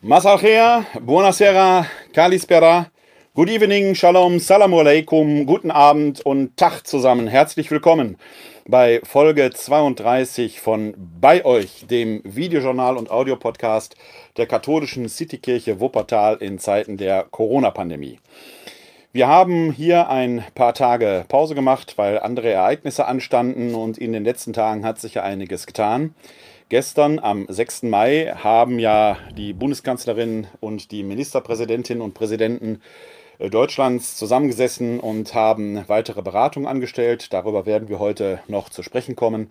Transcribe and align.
Masalchea, 0.00 0.86
buonasera, 1.00 1.84
kalispera, 2.12 2.86
good 3.34 3.48
evening, 3.48 3.96
shalom, 3.96 4.38
salam 4.38 4.72
alaikum, 4.72 5.44
guten 5.44 5.72
Abend 5.72 6.20
und 6.20 6.56
Tag 6.56 6.86
zusammen. 6.86 7.26
Herzlich 7.26 7.72
willkommen 7.72 8.16
bei 8.68 9.00
Folge 9.02 9.50
32 9.50 10.60
von 10.60 10.94
Bei 11.20 11.44
euch, 11.44 11.84
dem 11.90 12.22
Videojournal 12.22 12.96
und 12.96 13.10
Audiopodcast 13.10 13.96
der 14.36 14.46
katholischen 14.46 15.08
Citykirche 15.08 15.80
Wuppertal 15.80 16.36
in 16.36 16.60
Zeiten 16.60 16.96
der 16.96 17.24
Corona-Pandemie. 17.24 18.20
Wir 19.10 19.26
haben 19.26 19.72
hier 19.72 20.10
ein 20.10 20.44
paar 20.54 20.74
Tage 20.74 21.24
Pause 21.26 21.56
gemacht, 21.56 21.94
weil 21.96 22.20
andere 22.20 22.52
Ereignisse 22.52 23.06
anstanden 23.06 23.74
und 23.74 23.98
in 23.98 24.12
den 24.12 24.22
letzten 24.22 24.52
Tagen 24.52 24.84
hat 24.84 25.00
sich 25.00 25.14
ja 25.14 25.24
einiges 25.24 25.66
getan. 25.66 26.14
Gestern 26.70 27.18
am 27.18 27.46
6. 27.48 27.84
Mai 27.84 28.34
haben 28.36 28.78
ja 28.78 29.16
die 29.34 29.54
Bundeskanzlerin 29.54 30.48
und 30.60 30.90
die 30.90 31.02
Ministerpräsidentin 31.02 32.02
und 32.02 32.12
Präsidenten 32.12 32.82
äh, 33.38 33.48
Deutschlands 33.48 34.16
zusammengesessen 34.16 35.00
und 35.00 35.32
haben 35.32 35.82
weitere 35.88 36.20
Beratungen 36.20 36.68
angestellt. 36.68 37.32
Darüber 37.32 37.64
werden 37.64 37.88
wir 37.88 37.98
heute 37.98 38.40
noch 38.48 38.68
zu 38.68 38.82
sprechen 38.82 39.16
kommen. 39.16 39.50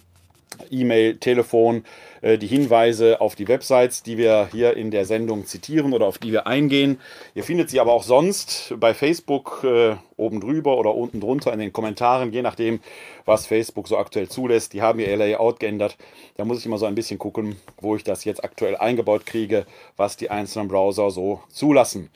E-Mail, 0.70 1.18
Telefon, 1.18 1.84
äh, 2.22 2.38
die 2.38 2.48
Hinweise 2.48 3.22
auf 3.22 3.36
die 3.36 3.48
Websites, 3.48 4.04
die 4.04 4.18
wir 4.18 4.50
hier 4.52 4.76
in 4.76 4.92
der 4.92 5.06
Sendung 5.06 5.46
zitieren 5.46 5.94
oder 5.94 6.06
auf 6.06 6.18
die 6.18 6.32
wir 6.32 6.48
eingehen. 6.48 7.00
Ihr 7.36 7.44
findet 7.44 7.70
sie 7.70 7.80
aber 7.80 7.94
auch 7.94 8.04
sonst 8.04 8.74
bei 8.78 8.94
Facebook 8.94 9.64
äh, 9.64 9.96
oben 10.18 10.40
drüber 10.40 10.78
oder 10.78 10.96
unten 10.96 11.20
drunter 11.20 11.54
in 11.54 11.60
den 11.60 11.74
Kommentaren, 11.74 12.32
je 12.34 12.42
nachdem, 12.42 12.80
was 13.26 13.46
Facebook 13.46 13.88
so 13.88 13.98
aktuell 13.98 14.30
zulässt. 14.30 14.74
Die 14.74 14.82
haben 14.82 15.00
ihr 15.00 15.16
Layout 15.16 15.60
geändert. 15.60 15.98
Da 16.36 16.46
muss 16.46 16.60
ich 16.60 16.66
immer 16.66 16.78
so 16.78 16.86
ein 16.86 16.96
bisschen 16.96 17.20
gucken, 17.20 17.56
wo 17.80 17.96
ich 17.96 18.04
das 18.04 18.26
jetzt 18.26 18.44
aktuell 18.44 18.78
eingebaut 18.78 19.26
kriege, 19.26 19.66
was 19.96 20.18
die 20.18 20.30
einzelnen 20.30 20.68
Browser 20.68 21.12
so 21.12 21.42
zulassen. 21.50 22.10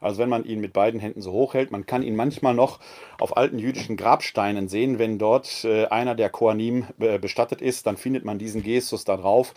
Also 0.00 0.18
wenn 0.18 0.28
man 0.28 0.44
ihn 0.44 0.60
mit 0.60 0.72
beiden 0.72 1.00
Händen 1.00 1.20
so 1.20 1.32
hoch 1.32 1.54
hält, 1.54 1.70
man 1.70 1.86
kann 1.86 2.02
ihn 2.02 2.16
manchmal 2.16 2.54
noch 2.54 2.80
auf 3.18 3.36
alten 3.36 3.58
jüdischen 3.58 3.96
Grabsteinen 3.96 4.68
sehen. 4.68 4.98
Wenn 4.98 5.18
dort 5.18 5.64
äh, 5.64 5.86
einer 5.86 6.14
der 6.14 6.30
Koanim 6.30 6.86
äh, 6.98 7.18
bestattet 7.18 7.60
ist, 7.60 7.86
dann 7.86 7.96
findet 7.96 8.24
man 8.24 8.38
diesen 8.38 8.62
Gestus 8.62 9.04
da 9.04 9.16
drauf. 9.16 9.54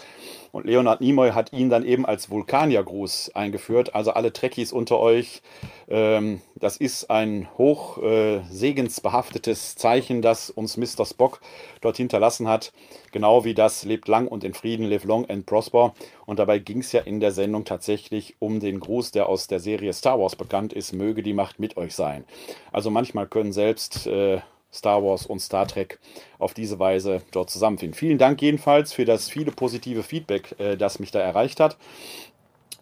Und 0.51 0.67
Leonard 0.67 1.01
Nimoy 1.01 1.31
hat 1.31 1.51
ihn 1.51 1.71
dann 1.71 1.83
eben 1.83 2.05
als 2.05 2.29
Vulkaniergruß 2.29 3.31
eingeführt. 3.33 3.95
Also 3.95 4.11
alle 4.11 4.33
Trekkies 4.33 4.71
unter 4.71 4.99
euch, 4.99 5.41
ähm, 5.87 6.41
das 6.55 6.77
ist 6.77 7.09
ein 7.09 7.47
hoch 7.57 7.97
äh, 8.03 8.41
segensbehaftetes 8.51 9.75
Zeichen, 9.75 10.21
das 10.21 10.51
uns 10.51 10.77
Mr. 10.77 11.05
Spock 11.05 11.41
dort 11.81 11.97
hinterlassen 11.97 12.47
hat. 12.47 12.71
Genau 13.11 13.45
wie 13.45 13.55
das 13.55 13.83
lebt 13.83 14.07
lang 14.07 14.27
und 14.27 14.43
in 14.43 14.53
Frieden, 14.53 14.85
live 14.85 15.05
long 15.05 15.27
and 15.27 15.47
prosper. 15.47 15.95
Und 16.27 16.37
dabei 16.37 16.59
ging 16.59 16.79
es 16.79 16.91
ja 16.91 17.01
in 17.01 17.19
der 17.19 17.31
Sendung 17.31 17.65
tatsächlich 17.65 18.35
um 18.37 18.59
den 18.59 18.79
Gruß, 18.79 19.11
der 19.11 19.29
aus 19.29 19.47
der 19.47 19.59
Serie 19.59 19.91
Star 19.93 20.19
Wars 20.19 20.32
bekannt 20.35 20.73
ist, 20.73 20.93
möge 20.93 21.23
die 21.23 21.33
Macht 21.33 21.59
mit 21.59 21.77
euch 21.77 21.95
sein. 21.95 22.25
Also 22.71 22.89
manchmal 22.89 23.27
können 23.27 23.53
selbst 23.53 24.07
äh, 24.07 24.41
Star 24.73 25.03
Wars 25.03 25.25
und 25.25 25.39
Star 25.39 25.67
Trek 25.67 25.99
auf 26.39 26.53
diese 26.53 26.79
Weise 26.79 27.21
dort 27.31 27.49
zusammenfinden. 27.49 27.97
Vielen 27.97 28.17
Dank 28.17 28.41
jedenfalls 28.41 28.91
für 28.91 29.05
das 29.05 29.29
viele 29.29 29.51
positive 29.51 30.03
Feedback, 30.03 30.55
äh, 30.59 30.77
das 30.77 30.99
mich 30.99 31.11
da 31.11 31.19
erreicht 31.19 31.59
hat. 31.59 31.77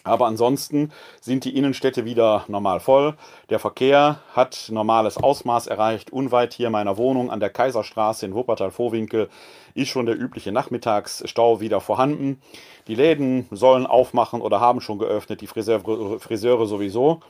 aber 0.08 0.26
ansonsten 0.26 0.90
sind 1.20 1.44
die 1.44 1.56
Innenstädte 1.56 2.04
wieder 2.04 2.44
normal 2.48 2.80
voll. 2.80 3.14
Der 3.50 3.58
Verkehr 3.58 4.20
hat 4.34 4.68
normales 4.70 5.16
Ausmaß 5.16 5.66
erreicht. 5.66 6.12
Unweit 6.12 6.54
hier 6.54 6.70
meiner 6.70 6.96
Wohnung 6.96 7.30
an 7.30 7.40
der 7.40 7.50
Kaiserstraße 7.50 8.26
in 8.26 8.34
Wuppertal-Vorwinkel 8.34 9.28
ist 9.74 9.88
schon 9.88 10.06
der 10.06 10.18
übliche 10.18 10.52
Nachmittagsstau 10.52 11.60
wieder 11.60 11.80
vorhanden. 11.80 12.40
Die 12.88 12.94
Läden 12.94 13.46
sollen 13.50 13.86
aufmachen 13.86 14.40
oder 14.40 14.60
haben 14.60 14.80
schon 14.80 14.98
geöffnet, 14.98 15.40
die 15.40 15.46
Friseure, 15.46 16.18
Friseure 16.18 16.66
sowieso. 16.66 17.20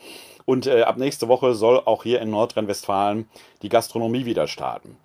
Und 0.45 0.67
äh, 0.67 0.83
ab 0.83 0.97
nächste 0.97 1.29
Woche 1.29 1.55
soll 1.55 1.83
auch 1.85 2.05
hier 2.05 2.23
in 2.23 2.31
Nordrhein-Westfalen 2.31 3.29
die 3.61 3.69
Gastronomie 3.69 4.25
wieder 4.25 4.47
starten 4.47 4.97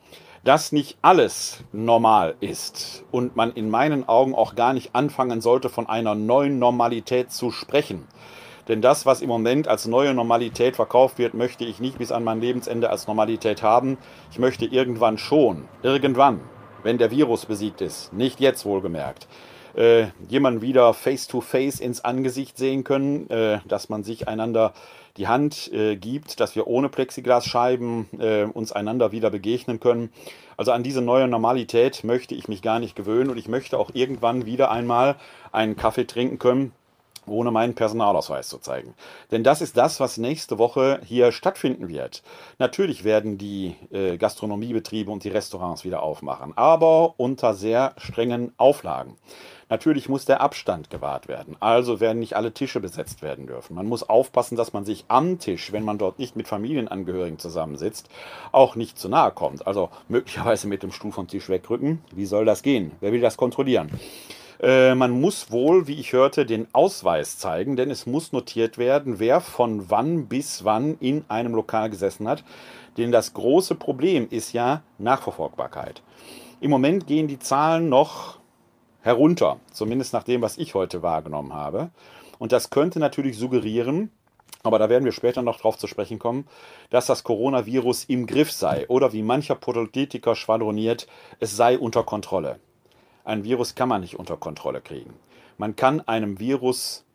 dass 0.43 0.71
nicht 0.71 0.97
alles 1.01 1.63
normal 1.71 2.35
ist 2.41 3.03
und 3.11 3.35
man 3.35 3.53
in 3.53 3.69
meinen 3.69 4.07
Augen 4.07 4.35
auch 4.35 4.55
gar 4.55 4.73
nicht 4.73 4.93
anfangen 4.93 5.41
sollte, 5.41 5.69
von 5.69 5.87
einer 5.87 6.15
neuen 6.15 6.59
Normalität 6.59 7.31
zu 7.31 7.51
sprechen. 7.51 8.07
Denn 8.67 8.81
das, 8.81 9.05
was 9.05 9.21
im 9.21 9.29
Moment 9.29 9.67
als 9.67 9.87
neue 9.87 10.13
Normalität 10.13 10.75
verkauft 10.75 11.17
wird, 11.17 11.33
möchte 11.33 11.65
ich 11.65 11.79
nicht 11.79 11.97
bis 11.97 12.11
an 12.11 12.23
mein 12.23 12.39
Lebensende 12.39 12.89
als 12.89 13.07
Normalität 13.07 13.61
haben. 13.61 13.97
Ich 14.31 14.39
möchte 14.39 14.65
irgendwann 14.65 15.17
schon, 15.17 15.67
irgendwann, 15.81 16.41
wenn 16.81 16.97
der 16.97 17.11
Virus 17.11 17.45
besiegt 17.45 17.81
ist, 17.81 18.13
nicht 18.13 18.39
jetzt 18.39 18.65
wohlgemerkt, 18.65 19.27
äh, 19.75 20.07
jemanden 20.29 20.61
wieder 20.61 20.93
face-to-face 20.93 21.79
-face 21.79 21.81
ins 21.81 22.05
Angesicht 22.05 22.57
sehen 22.57 22.83
können, 22.83 23.29
äh, 23.29 23.59
dass 23.65 23.89
man 23.89 24.03
sich 24.03 24.27
einander 24.27 24.73
die 25.17 25.27
Hand 25.27 25.71
äh, 25.71 25.95
gibt, 25.95 26.39
dass 26.39 26.55
wir 26.55 26.67
ohne 26.67 26.89
Plexiglasscheiben 26.89 28.07
äh, 28.19 28.43
uns 28.45 28.71
einander 28.71 29.11
wieder 29.11 29.29
begegnen 29.29 29.79
können. 29.79 30.11
Also 30.57 30.71
an 30.71 30.83
diese 30.83 31.01
neue 31.01 31.27
Normalität 31.27 32.03
möchte 32.03 32.35
ich 32.35 32.47
mich 32.47 32.61
gar 32.61 32.79
nicht 32.79 32.95
gewöhnen 32.95 33.29
und 33.29 33.37
ich 33.37 33.47
möchte 33.47 33.77
auch 33.77 33.91
irgendwann 33.93 34.45
wieder 34.45 34.71
einmal 34.71 35.15
einen 35.51 35.75
Kaffee 35.75 36.05
trinken 36.05 36.39
können, 36.39 36.71
ohne 37.27 37.51
meinen 37.51 37.75
Personalausweis 37.75 38.49
zu 38.49 38.57
zeigen. 38.57 38.93
Denn 39.31 39.43
das 39.43 39.61
ist 39.61 39.77
das, 39.77 39.99
was 39.99 40.17
nächste 40.17 40.57
Woche 40.57 40.99
hier 41.05 41.31
stattfinden 41.31 41.89
wird. 41.89 42.23
Natürlich 42.59 43.03
werden 43.03 43.37
die 43.37 43.75
äh, 43.91 44.17
Gastronomiebetriebe 44.17 45.11
und 45.11 45.23
die 45.23 45.29
Restaurants 45.29 45.83
wieder 45.83 46.03
aufmachen, 46.03 46.53
aber 46.55 47.15
unter 47.17 47.53
sehr 47.53 47.93
strengen 47.97 48.53
Auflagen. 48.57 49.17
Natürlich 49.73 50.07
muss 50.07 50.25
der 50.25 50.41
Abstand 50.41 50.91
gewahrt 50.91 51.27
werden. 51.27 51.55
Also 51.59 51.99
werden 51.99 52.19
nicht 52.19 52.35
alle 52.35 52.53
Tische 52.53 52.79
besetzt 52.79 53.23
werden 53.23 53.47
dürfen. 53.47 53.75
Man 53.75 53.87
muss 53.87 54.07
aufpassen, 54.07 54.55
dass 54.55 54.71
man 54.71 54.85
sich 54.85 55.05
am 55.07 55.39
Tisch, 55.39 55.71
wenn 55.71 55.83
man 55.83 55.97
dort 55.97 56.19
nicht 56.19 56.35
mit 56.35 56.47
Familienangehörigen 56.47 57.39
zusammensitzt, 57.39 58.07
auch 58.51 58.75
nicht 58.75 58.99
zu 58.99 59.09
nahe 59.09 59.31
kommt. 59.31 59.65
Also 59.65 59.89
möglicherweise 60.09 60.67
mit 60.67 60.83
dem 60.83 60.91
Stuhl 60.91 61.11
vom 61.11 61.27
Tisch 61.27 61.49
wegrücken. 61.49 62.03
Wie 62.11 62.25
soll 62.25 62.45
das 62.45 62.61
gehen? 62.61 62.91
Wer 62.99 63.13
will 63.13 63.21
das 63.21 63.35
kontrollieren? 63.35 63.89
Äh, 64.63 64.95
man 64.95 65.11
muss 65.11 65.51
wohl, 65.51 65.87
wie 65.87 65.99
ich 65.99 66.13
hörte, 66.13 66.45
den 66.45 66.67
Ausweis 66.71 67.37
zeigen, 67.37 67.75
denn 67.75 67.91
es 67.91 68.05
muss 68.05 68.31
notiert 68.31 68.77
werden, 68.77 69.19
wer 69.19 69.41
von 69.41 69.89
wann 69.89 70.27
bis 70.27 70.63
wann 70.63 70.97
in 70.99 71.25
einem 71.27 71.53
Lokal 71.53 71.89
gesessen 71.89 72.29
hat. 72.29 72.45
Denn 72.97 73.11
das 73.11 73.33
große 73.33 73.75
Problem 73.75 74.25
ist 74.29 74.53
ja 74.53 74.81
Nachverfolgbarkeit. 74.99 76.01
Im 76.61 76.71
Moment 76.71 77.07
gehen 77.07 77.27
die 77.27 77.39
Zahlen 77.39 77.89
noch 77.89 78.39
herunter, 79.01 79.59
zumindest 79.73 80.13
nach 80.13 80.23
dem, 80.23 80.41
was 80.41 80.57
ich 80.57 80.75
heute 80.75 81.01
wahrgenommen 81.01 81.53
habe. 81.53 81.89
Und 82.39 82.53
das 82.53 82.69
könnte 82.69 82.99
natürlich 82.99 83.37
suggerieren, 83.37 84.11
aber 84.63 84.79
da 84.79 84.87
werden 84.87 85.03
wir 85.03 85.11
später 85.11 85.41
noch 85.41 85.59
drauf 85.59 85.77
zu 85.77 85.87
sprechen 85.87 86.19
kommen, 86.19 86.47
dass 86.89 87.07
das 87.07 87.25
Coronavirus 87.25 88.05
im 88.05 88.27
Griff 88.27 88.53
sei 88.53 88.87
oder 88.87 89.11
wie 89.11 89.23
mancher 89.23 89.55
Politiker 89.55 90.35
schwadroniert, 90.35 91.05
es 91.41 91.57
sei 91.57 91.77
unter 91.77 92.03
Kontrolle. 92.03 92.61
Ein 93.23 93.43
Virus 93.43 93.75
kann 93.75 93.89
man 93.89 94.01
nicht 94.01 94.19
unter 94.19 94.37
Kontrolle 94.37 94.81
kriegen. 94.81 95.13
Man 95.57 95.75
kann 95.75 96.01
einem 96.01 96.39
Virus 96.39 97.05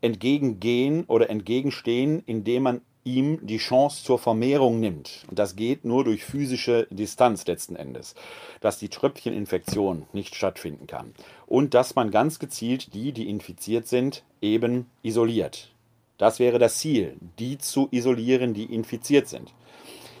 entgegengehen 0.00 1.04
oder 1.04 1.28
entgegenstehen, 1.28 2.22
indem 2.26 2.62
man 2.62 2.80
ihm 3.04 3.44
die 3.46 3.58
Chance 3.58 4.04
zur 4.04 4.18
Vermehrung 4.18 4.80
nimmt. 4.80 5.24
Und 5.28 5.38
das 5.38 5.56
geht 5.56 5.84
nur 5.84 6.04
durch 6.04 6.24
physische 6.24 6.86
Distanz 6.90 7.46
letzten 7.46 7.74
Endes, 7.74 8.14
dass 8.60 8.78
die 8.78 8.90
Tröpfcheninfektion 8.90 10.06
nicht 10.12 10.34
stattfinden 10.34 10.86
kann. 10.86 11.14
Und 11.46 11.74
dass 11.74 11.94
man 11.94 12.10
ganz 12.10 12.38
gezielt 12.38 12.94
die, 12.94 13.12
die 13.12 13.28
infiziert 13.28 13.88
sind, 13.88 14.24
eben 14.40 14.86
isoliert. 15.02 15.72
Das 16.18 16.38
wäre 16.38 16.58
das 16.58 16.78
Ziel, 16.78 17.16
die 17.38 17.58
zu 17.58 17.88
isolieren, 17.90 18.52
die 18.52 18.72
infiziert 18.74 19.28
sind. 19.28 19.54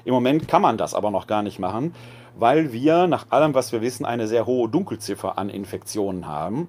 Im 0.04 0.14
Moment 0.14 0.48
kann 0.48 0.62
man 0.62 0.78
das 0.78 0.94
aber 0.94 1.10
noch 1.10 1.26
gar 1.26 1.42
nicht 1.42 1.58
machen, 1.58 1.94
weil 2.38 2.72
wir 2.72 3.08
nach 3.08 3.26
allem, 3.30 3.54
was 3.54 3.72
wir 3.72 3.82
wissen, 3.82 4.06
eine 4.06 4.28
sehr 4.28 4.46
hohe 4.46 4.68
Dunkelziffer 4.68 5.38
an 5.38 5.50
Infektionen 5.50 6.26
haben. 6.26 6.68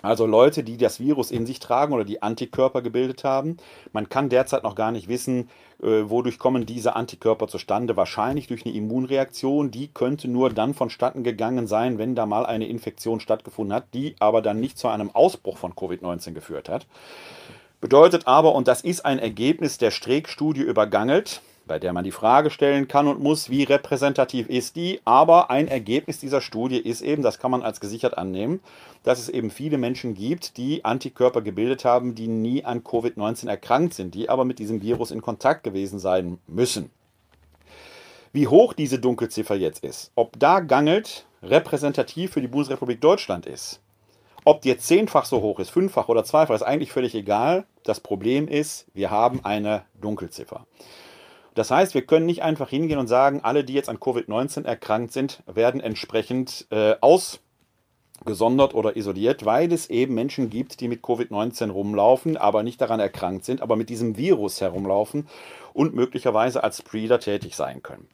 Also 0.00 0.26
Leute, 0.26 0.64
die 0.64 0.78
das 0.78 0.98
Virus 0.98 1.30
in 1.30 1.46
sich 1.46 1.60
tragen 1.60 1.92
oder 1.92 2.04
die 2.04 2.22
Antikörper 2.22 2.82
gebildet 2.82 3.22
haben. 3.22 3.58
Man 3.92 4.08
kann 4.08 4.30
derzeit 4.30 4.64
noch 4.64 4.74
gar 4.74 4.90
nicht 4.90 5.06
wissen, 5.06 5.48
äh, 5.80 6.10
wodurch 6.10 6.40
kommen 6.40 6.66
diese 6.66 6.96
Antikörper 6.96 7.46
zustande. 7.46 7.96
Wahrscheinlich 7.96 8.48
durch 8.48 8.66
eine 8.66 8.74
Immunreaktion. 8.74 9.70
Die 9.70 9.88
könnte 9.88 10.28
nur 10.28 10.50
dann 10.50 10.74
vonstatten 10.74 11.22
gegangen 11.22 11.68
sein, 11.68 11.98
wenn 11.98 12.16
da 12.16 12.26
mal 12.26 12.46
eine 12.46 12.66
Infektion 12.66 13.20
stattgefunden 13.20 13.74
hat, 13.74 13.94
die 13.94 14.16
aber 14.18 14.42
dann 14.42 14.58
nicht 14.58 14.76
zu 14.76 14.88
einem 14.88 15.10
Ausbruch 15.14 15.56
von 15.56 15.74
Covid-19 15.74 16.32
geführt 16.32 16.68
hat. 16.68 16.86
Bedeutet 17.80 18.26
aber, 18.26 18.54
und 18.54 18.66
das 18.66 18.80
ist 18.82 19.04
ein 19.04 19.18
Ergebnis 19.20 19.78
der 19.78 19.92
Streeck-Studie 19.92 20.62
über 20.62 20.86
Gangelt, 20.86 21.42
bei 21.66 21.78
der 21.78 21.92
man 21.92 22.04
die 22.04 22.10
Frage 22.10 22.50
stellen 22.50 22.88
kann 22.88 23.08
und 23.08 23.20
muss, 23.20 23.50
wie 23.50 23.62
repräsentativ 23.62 24.48
ist 24.48 24.76
die. 24.76 25.00
Aber 25.04 25.50
ein 25.50 25.68
Ergebnis 25.68 26.18
dieser 26.18 26.40
Studie 26.40 26.78
ist 26.78 27.02
eben, 27.02 27.22
das 27.22 27.38
kann 27.38 27.50
man 27.50 27.62
als 27.62 27.80
gesichert 27.80 28.18
annehmen, 28.18 28.60
dass 29.02 29.18
es 29.18 29.28
eben 29.28 29.50
viele 29.50 29.78
Menschen 29.78 30.14
gibt, 30.14 30.56
die 30.56 30.84
Antikörper 30.84 31.42
gebildet 31.42 31.84
haben, 31.84 32.14
die 32.14 32.28
nie 32.28 32.64
an 32.64 32.82
Covid-19 32.82 33.48
erkrankt 33.48 33.94
sind, 33.94 34.14
die 34.14 34.28
aber 34.28 34.44
mit 34.44 34.58
diesem 34.58 34.82
Virus 34.82 35.10
in 35.10 35.22
Kontakt 35.22 35.64
gewesen 35.64 35.98
sein 35.98 36.38
müssen. 36.46 36.90
Wie 38.32 38.48
hoch 38.48 38.72
diese 38.72 38.98
Dunkelziffer 38.98 39.54
jetzt 39.54 39.84
ist, 39.84 40.10
ob 40.14 40.38
da 40.38 40.60
Gangelt 40.60 41.26
repräsentativ 41.42 42.32
für 42.32 42.40
die 42.40 42.48
Bundesrepublik 42.48 43.00
Deutschland 43.00 43.46
ist, 43.46 43.80
ob 44.44 44.62
die 44.62 44.68
jetzt 44.68 44.86
zehnfach 44.86 45.24
so 45.24 45.40
hoch 45.40 45.60
ist, 45.60 45.70
fünffach 45.70 46.08
oder 46.08 46.24
zweifach, 46.24 46.54
ist 46.54 46.62
eigentlich 46.62 46.92
völlig 46.92 47.14
egal. 47.14 47.64
Das 47.84 48.00
Problem 48.00 48.48
ist, 48.48 48.86
wir 48.94 49.10
haben 49.10 49.44
eine 49.44 49.84
Dunkelziffer. 50.00 50.66
Das 51.54 51.70
heißt, 51.70 51.94
wir 51.94 52.02
können 52.02 52.26
nicht 52.26 52.42
einfach 52.42 52.70
hingehen 52.70 52.98
und 52.98 53.08
sagen, 53.08 53.40
alle, 53.42 53.64
die 53.64 53.74
jetzt 53.74 53.88
an 53.88 53.98
Covid-19 53.98 54.64
erkrankt 54.64 55.12
sind, 55.12 55.42
werden 55.46 55.80
entsprechend 55.80 56.66
äh, 56.70 56.94
ausgesondert 57.00 58.74
oder 58.74 58.96
isoliert, 58.96 59.44
weil 59.44 59.72
es 59.72 59.90
eben 59.90 60.14
Menschen 60.14 60.48
gibt, 60.48 60.80
die 60.80 60.88
mit 60.88 61.02
Covid-19 61.02 61.70
rumlaufen, 61.70 62.36
aber 62.36 62.62
nicht 62.62 62.80
daran 62.80 63.00
erkrankt 63.00 63.44
sind, 63.44 63.60
aber 63.60 63.76
mit 63.76 63.90
diesem 63.90 64.16
Virus 64.16 64.60
herumlaufen 64.60 65.28
und 65.74 65.94
möglicherweise 65.94 66.64
als 66.64 66.80
Breeder 66.82 67.20
tätig 67.20 67.54
sein 67.54 67.82
können. 67.82 68.08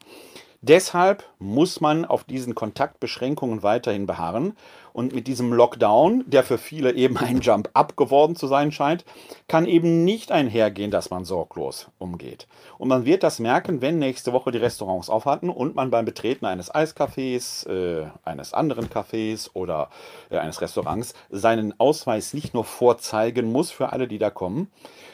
Deshalb 0.60 1.22
muss 1.38 1.80
man 1.80 2.04
auf 2.04 2.24
diesen 2.24 2.56
Kontaktbeschränkungen 2.56 3.62
weiterhin 3.62 4.06
beharren. 4.06 4.56
Und 4.92 5.14
mit 5.14 5.28
diesem 5.28 5.52
Lockdown, 5.52 6.24
der 6.26 6.42
für 6.42 6.58
viele 6.58 6.92
eben 6.94 7.16
ein 7.16 7.40
Jump-up 7.40 7.96
geworden 7.96 8.34
zu 8.34 8.48
sein 8.48 8.72
scheint, 8.72 9.04
kann 9.46 9.66
eben 9.66 10.04
nicht 10.04 10.32
einhergehen, 10.32 10.90
dass 10.90 11.10
man 11.10 11.24
sorglos 11.24 11.86
umgeht. 11.98 12.48
Und 12.78 12.88
man 12.88 13.04
wird 13.04 13.22
das 13.22 13.38
merken, 13.38 13.80
wenn 13.80 14.00
nächste 14.00 14.32
Woche 14.32 14.50
die 14.50 14.58
Restaurants 14.58 15.08
aufhatten 15.08 15.50
und 15.50 15.76
man 15.76 15.92
beim 15.92 16.04
Betreten 16.04 16.46
eines 16.46 16.74
Eiscafés, 16.74 17.68
äh, 17.68 18.08
eines 18.24 18.52
anderen 18.52 18.88
Cafés 18.88 19.50
oder 19.54 19.90
äh, 20.30 20.38
eines 20.38 20.60
Restaurants 20.60 21.14
seinen 21.30 21.78
Ausweis 21.78 22.34
nicht 22.34 22.54
nur 22.54 22.64
vorzeigen 22.64 23.52
muss 23.52 23.70
für 23.70 23.92
alle, 23.92 24.08
die 24.08 24.18
da 24.18 24.30
kommen, 24.30 24.72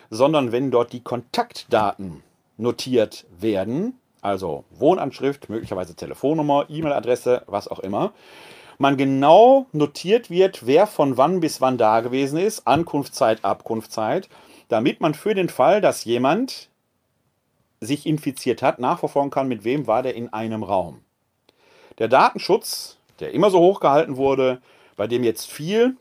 sondern 0.08 0.52
wenn 0.52 0.70
dort 0.70 0.94
die 0.94 1.02
Kontaktdaten 1.02 2.22
notiert 2.56 3.26
werden, 3.38 3.98
also 4.24 4.64
Wohnanschrift, 4.70 5.50
möglicherweise 5.50 5.94
Telefonnummer, 5.94 6.66
E-Mail-Adresse, 6.68 7.42
was 7.46 7.68
auch 7.68 7.80
immer, 7.80 8.12
man 8.78 8.96
genau 8.96 9.66
notiert 9.72 10.30
wird, 10.30 10.66
wer 10.66 10.86
von 10.86 11.16
wann 11.16 11.40
bis 11.40 11.60
wann 11.60 11.78
da 11.78 12.00
gewesen 12.00 12.38
ist, 12.38 12.66
Ankunftszeit, 12.66 13.44
Abkunftszeit, 13.44 14.28
damit 14.68 15.00
man 15.00 15.14
für 15.14 15.34
den 15.34 15.48
Fall, 15.48 15.80
dass 15.80 16.04
jemand 16.04 16.70
sich 17.80 18.06
infiziert 18.06 18.62
hat, 18.62 18.78
nachverfolgen 18.78 19.30
kann, 19.30 19.46
mit 19.46 19.62
wem 19.64 19.86
war 19.86 20.02
der 20.02 20.14
in 20.14 20.32
einem 20.32 20.62
Raum. 20.62 21.02
Der 21.98 22.08
Datenschutz, 22.08 22.96
der 23.20 23.32
immer 23.32 23.50
so 23.50 23.60
hoch 23.60 23.78
gehalten 23.78 24.16
wurde, 24.16 24.60
bei 24.96 25.06
dem 25.06 25.22
jetzt 25.22 25.46
viel 25.46 25.96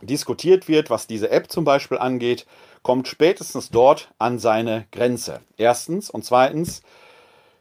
diskutiert 0.00 0.68
wird, 0.68 0.90
was 0.90 1.06
diese 1.06 1.30
App 1.30 1.50
zum 1.50 1.64
Beispiel 1.64 1.98
angeht, 1.98 2.46
kommt 2.82 3.08
spätestens 3.08 3.70
dort 3.70 4.12
an 4.18 4.38
seine 4.38 4.86
Grenze. 4.90 5.40
Erstens 5.56 6.10
und 6.10 6.24
zweitens, 6.24 6.82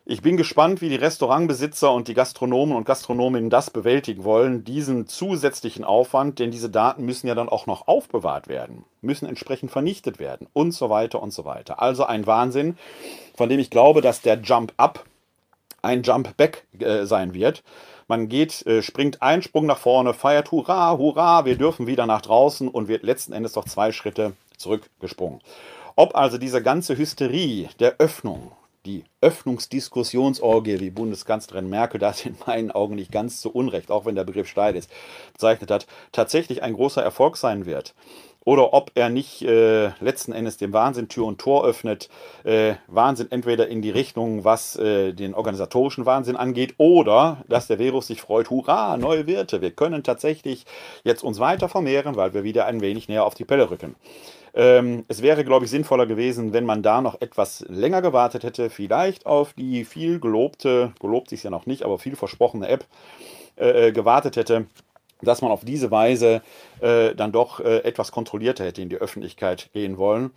ich 0.10 0.22
bin 0.22 0.38
gespannt, 0.38 0.80
wie 0.80 0.88
die 0.88 0.96
Restaurantbesitzer 0.96 1.92
und 1.92 2.08
die 2.08 2.14
Gastronomen 2.14 2.78
und 2.78 2.86
Gastronominnen 2.86 3.50
das 3.50 3.70
bewältigen 3.70 4.24
wollen, 4.24 4.64
diesen 4.64 5.06
zusätzlichen 5.06 5.84
Aufwand, 5.84 6.40
denn 6.40 6.50
diese 6.50 6.70
Daten 6.70 7.04
müssen 7.04 7.28
ja 7.28 7.36
dann 7.36 7.50
auch 7.50 7.66
noch 7.66 7.90
aufbewahrt 7.90 8.48
werden, 8.48 8.86
müssen 9.02 9.28
entsprechend 9.28 9.70
vernichtet 9.70 10.18
werden 10.18 10.48
und 10.54 10.72
so 10.72 10.90
weiter 10.90 11.22
und 11.22 11.32
so 11.32 11.44
weiter. 11.44 11.82
Also 11.82 12.06
ein 12.06 12.26
Wahnsinn, 12.26 12.78
von 13.36 13.50
dem 13.50 13.60
ich 13.60 13.70
glaube, 13.70 14.00
dass 14.00 14.22
der 14.22 14.40
Jump 14.40 14.72
Up 14.78 15.04
ein 15.82 16.04
Jump 16.04 16.38
Back 16.38 16.66
äh, 16.80 17.04
sein 17.06 17.34
wird. 17.34 17.62
Man 18.08 18.30
geht, 18.30 18.66
äh, 18.66 18.82
springt 18.82 19.22
einen 19.22 19.42
Sprung 19.42 19.66
nach 19.66 19.78
vorne, 19.78 20.14
feiert 20.14 20.52
Hurra, 20.52 20.98
Hurra, 20.98 21.44
wir 21.44 21.58
dürfen 21.58 21.86
wieder 21.86 22.06
nach 22.06 22.22
draußen 22.22 22.70
und 22.70 22.88
wird 22.88 23.04
letzten 23.04 23.34
Endes 23.34 23.52
doch 23.52 23.66
zwei 23.66 23.92
Schritte 23.92 24.32
zurückgesprungen. 24.56 25.42
Ob 25.98 26.16
also 26.16 26.38
diese 26.38 26.64
ganze 26.64 26.98
Hysterie 26.98 27.68
der 27.82 27.96
Öffnung, 27.98 28.54
die 28.88 29.04
Öffnungsdiskussionsorgie, 29.22 30.80
wie 30.80 30.90
Bundeskanzlerin 30.90 31.70
Merkel 31.70 32.00
das 32.00 32.26
in 32.26 32.38
meinen 32.48 32.72
Augen 32.72 32.96
nicht 32.96 33.12
ganz 33.12 33.42
zu 33.42 33.52
Unrecht, 33.52 33.92
auch 33.92 34.06
wenn 34.06 34.16
der 34.16 34.24
Begriff 34.24 34.48
steil 34.48 34.76
ist, 34.76 34.90
bezeichnet 35.34 35.70
hat, 35.70 35.88
tatsächlich 36.14 36.64
ein 36.64 36.74
großer 36.74 37.04
Erfolg 37.04 37.38
sein 37.38 37.66
wird. 37.66 37.94
Oder 38.48 38.72
ob 38.72 38.92
er 38.96 39.10
nicht 39.10 39.42
äh, 39.42 39.90
letzten 40.00 40.32
Endes 40.32 40.56
dem 40.56 40.72
Wahnsinn 40.72 41.10
Tür 41.10 41.26
und 41.26 41.38
Tor 41.38 41.66
öffnet. 41.66 42.08
Äh, 42.46 42.76
Wahnsinn 42.88 43.30
entweder 43.30 43.68
in 43.68 43.82
die 43.82 43.90
Richtung, 43.90 44.46
was 44.46 44.78
äh, 44.78 45.12
den 45.12 45.34
organisatorischen 45.34 46.06
Wahnsinn 46.06 46.38
angeht, 46.38 46.76
oder 46.78 47.44
dass 47.50 47.68
der 47.68 47.78
Virus 47.78 48.08
sich 48.08 48.22
freut, 48.22 48.50
hurra, 48.50 48.96
neue 48.96 49.28
Wirte, 49.28 49.60
wir 49.62 49.72
können 49.72 50.02
tatsächlich 50.02 50.64
jetzt 51.04 51.26
uns 51.26 51.40
weiter 51.40 51.68
vermehren, 51.68 52.16
weil 52.16 52.34
wir 52.34 52.46
wieder 52.46 52.68
ein 52.68 52.80
wenig 52.80 53.10
näher 53.10 53.26
auf 53.26 53.36
die 53.36 53.44
Pelle 53.44 53.70
rücken. 53.70 53.98
Ähm, 54.54 55.04
es 55.10 55.22
wäre, 55.22 55.44
glaube 55.44 55.66
ich, 55.66 55.72
sinnvoller 55.72 56.06
gewesen, 56.06 56.54
wenn 56.54 56.64
man 56.64 56.82
da 56.82 57.02
noch 57.02 57.20
etwas 57.20 57.66
länger 57.68 58.02
gewartet 58.02 58.46
hätte, 58.46 58.70
vielleicht 58.70 59.26
auf 59.26 59.52
die 59.56 59.84
viel 59.84 60.22
gelobte, 60.22 60.94
gelobt 61.02 61.32
sich 61.32 61.44
ja 61.44 61.50
noch 61.50 61.66
nicht, 61.66 61.84
aber 61.84 62.00
viel 62.00 62.16
versprochene 62.16 62.70
App 62.70 62.86
äh, 63.60 63.88
äh, 63.88 63.92
gewartet 63.92 64.36
hätte, 64.36 64.68
dass 65.22 65.42
man 65.42 65.52
auf 65.52 65.66
diese 65.66 65.92
Weise 65.92 66.42
äh, 66.80 67.16
dann 67.16 67.32
doch 67.32 67.60
äh, 67.60 67.80
etwas 67.80 68.12
kontrollierter 68.12 68.66
hätte 68.66 68.82
in 68.82 68.90
die 68.90 68.98
Öffentlichkeit 68.98 69.70
gehen 69.74 69.98
wollen. 69.98 70.32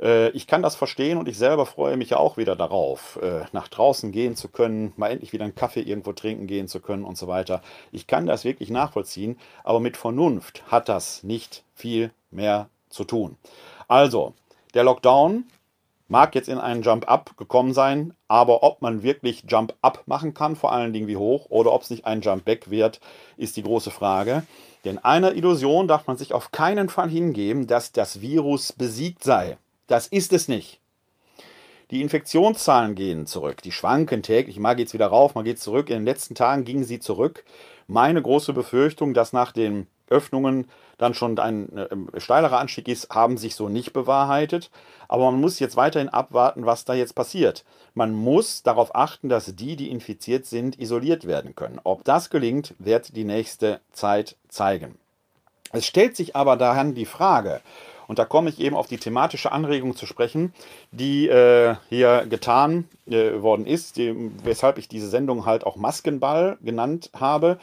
Äh, 0.00 0.30
ich 0.30 0.46
kann 0.46 0.62
das 0.62 0.74
verstehen 0.74 1.18
und 1.18 1.28
ich 1.28 1.38
selber 1.38 1.66
freue 1.66 1.96
mich 1.96 2.10
ja 2.10 2.16
auch 2.18 2.36
wieder 2.36 2.56
darauf, 2.56 3.18
äh, 3.22 3.44
nach 3.52 3.68
draußen 3.68 4.12
gehen 4.12 4.36
zu 4.36 4.48
können, 4.48 4.92
mal 4.96 5.10
endlich 5.10 5.32
wieder 5.32 5.44
einen 5.44 5.54
Kaffee 5.54 5.82
irgendwo 5.82 6.12
trinken 6.12 6.46
gehen 6.46 6.68
zu 6.68 6.80
können 6.80 7.04
und 7.04 7.16
so 7.16 7.28
weiter. 7.28 7.62
Ich 7.92 8.06
kann 8.06 8.26
das 8.26 8.44
wirklich 8.44 8.70
nachvollziehen, 8.70 9.38
aber 9.64 9.80
mit 9.80 9.96
Vernunft 9.96 10.64
hat 10.70 10.88
das 10.88 11.22
nicht 11.22 11.62
viel 11.74 12.10
mehr 12.30 12.68
zu 12.88 13.04
tun. 13.04 13.36
Also, 13.88 14.34
der 14.74 14.84
Lockdown 14.84 15.44
mag 16.12 16.34
jetzt 16.34 16.50
in 16.50 16.58
einen 16.58 16.82
Jump-Up 16.82 17.38
gekommen 17.38 17.72
sein, 17.72 18.12
aber 18.28 18.62
ob 18.62 18.82
man 18.82 19.02
wirklich 19.02 19.44
Jump-Up 19.48 20.02
machen 20.04 20.34
kann, 20.34 20.56
vor 20.56 20.70
allen 20.70 20.92
Dingen 20.92 21.08
wie 21.08 21.16
hoch, 21.16 21.46
oder 21.48 21.72
ob 21.72 21.80
es 21.80 21.90
nicht 21.90 22.04
ein 22.04 22.20
Jump-Back 22.20 22.70
wird, 22.70 23.00
ist 23.38 23.56
die 23.56 23.62
große 23.62 23.90
Frage. 23.90 24.42
Denn 24.84 24.98
einer 24.98 25.32
Illusion 25.32 25.88
darf 25.88 26.06
man 26.06 26.18
sich 26.18 26.34
auf 26.34 26.52
keinen 26.52 26.90
Fall 26.90 27.08
hingeben, 27.08 27.66
dass 27.66 27.92
das 27.92 28.20
Virus 28.20 28.74
besiegt 28.74 29.24
sei. 29.24 29.56
Das 29.86 30.06
ist 30.06 30.34
es 30.34 30.48
nicht. 30.48 30.80
Die 31.90 32.02
Infektionszahlen 32.02 32.94
gehen 32.94 33.26
zurück. 33.26 33.62
Die 33.62 33.72
schwanken 33.72 34.22
täglich. 34.22 34.58
Mal 34.58 34.74
geht 34.74 34.88
es 34.88 34.94
wieder 34.94 35.06
rauf, 35.06 35.34
mal 35.34 35.44
geht 35.44 35.56
es 35.56 35.62
zurück. 35.62 35.88
In 35.88 35.96
den 35.96 36.04
letzten 36.04 36.34
Tagen 36.34 36.64
gingen 36.64 36.84
sie 36.84 37.00
zurück. 37.00 37.42
Meine 37.86 38.20
große 38.20 38.52
Befürchtung, 38.52 39.14
dass 39.14 39.32
nach 39.32 39.52
den 39.52 39.86
Öffnungen 40.10 40.68
dann 41.02 41.14
schon 41.14 41.38
ein 41.38 41.76
äh, 41.76 41.88
steilerer 42.20 42.58
Anstieg 42.58 42.88
ist, 42.88 43.10
haben 43.10 43.36
sich 43.36 43.54
so 43.54 43.68
nicht 43.68 43.92
bewahrheitet. 43.92 44.70
Aber 45.08 45.30
man 45.30 45.40
muss 45.40 45.58
jetzt 45.58 45.76
weiterhin 45.76 46.08
abwarten, 46.08 46.64
was 46.64 46.84
da 46.84 46.94
jetzt 46.94 47.14
passiert. 47.14 47.64
Man 47.94 48.14
muss 48.14 48.62
darauf 48.62 48.94
achten, 48.94 49.28
dass 49.28 49.54
die, 49.54 49.76
die 49.76 49.90
infiziert 49.90 50.46
sind, 50.46 50.78
isoliert 50.78 51.26
werden 51.26 51.54
können. 51.54 51.80
Ob 51.84 52.04
das 52.04 52.30
gelingt, 52.30 52.74
wird 52.78 53.14
die 53.14 53.24
nächste 53.24 53.80
Zeit 53.92 54.36
zeigen. 54.48 54.94
Es 55.72 55.86
stellt 55.86 56.16
sich 56.16 56.34
aber 56.36 56.56
daran 56.56 56.94
die 56.94 57.06
Frage, 57.06 57.60
und 58.08 58.18
da 58.18 58.24
komme 58.24 58.50
ich 58.50 58.60
eben 58.60 58.76
auf 58.76 58.88
die 58.88 58.98
thematische 58.98 59.52
Anregung 59.52 59.96
zu 59.96 60.06
sprechen, 60.06 60.52
die 60.90 61.28
äh, 61.28 61.76
hier 61.88 62.26
getan 62.28 62.88
äh, 63.06 63.40
worden 63.40 63.66
ist, 63.66 63.96
die, 63.96 64.30
weshalb 64.44 64.76
ich 64.76 64.88
diese 64.88 65.08
Sendung 65.08 65.46
halt 65.46 65.64
auch 65.64 65.76
Maskenball 65.76 66.58
genannt 66.62 67.10
habe 67.18 67.58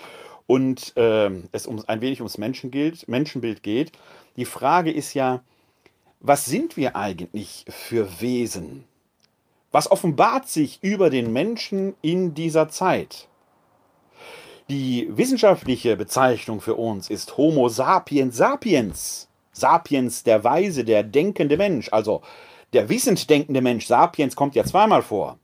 und 0.49 0.97
äh, 0.97 1.29
es 1.51 1.67
um, 1.67 1.83
ein 1.85 2.01
wenig 2.01 2.21
ums 2.21 2.39
Menschenbild, 2.39 3.07
Menschenbild 3.07 3.61
geht. 3.61 3.91
Die 4.35 4.45
Frage 4.45 4.91
ist 4.91 5.13
ja, 5.13 5.43
was 6.21 6.45
sind 6.45 6.75
wir 6.75 6.95
eigentlich 6.95 7.65
für 7.69 8.19
Wesen? 8.19 8.83
Was 9.71 9.91
offenbart 9.91 10.49
sich 10.49 10.79
über 10.81 11.11
den 11.11 11.31
Menschen 11.31 11.93
in 12.01 12.33
dieser 12.33 12.67
Zeit? 12.67 13.27
Die 14.71 15.07
wissenschaftliche 15.11 15.95
Bezeichnung 15.95 16.61
für 16.61 16.73
uns 16.73 17.11
ist 17.11 17.37
Homo 17.37 17.69
sapiens 17.69 18.35
sapiens. 18.35 19.27
Sapiens, 19.51 20.23
der 20.23 20.43
Weise, 20.43 20.83
der 20.83 21.03
denkende 21.03 21.57
Mensch. 21.57 21.93
Also 21.93 22.23
der 22.73 22.89
wissend 22.89 23.29
denkende 23.29 23.61
Mensch, 23.61 23.85
Sapiens 23.85 24.35
kommt 24.35 24.55
ja 24.55 24.63
zweimal 24.63 25.03
vor. 25.03 25.37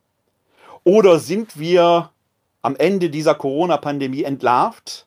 Oder 0.84 1.20
sind 1.20 1.60
wir 1.60 2.10
am 2.66 2.76
Ende 2.76 3.12
dieser 3.12 3.36
Corona-Pandemie 3.36 4.24
entlarvt 4.24 5.06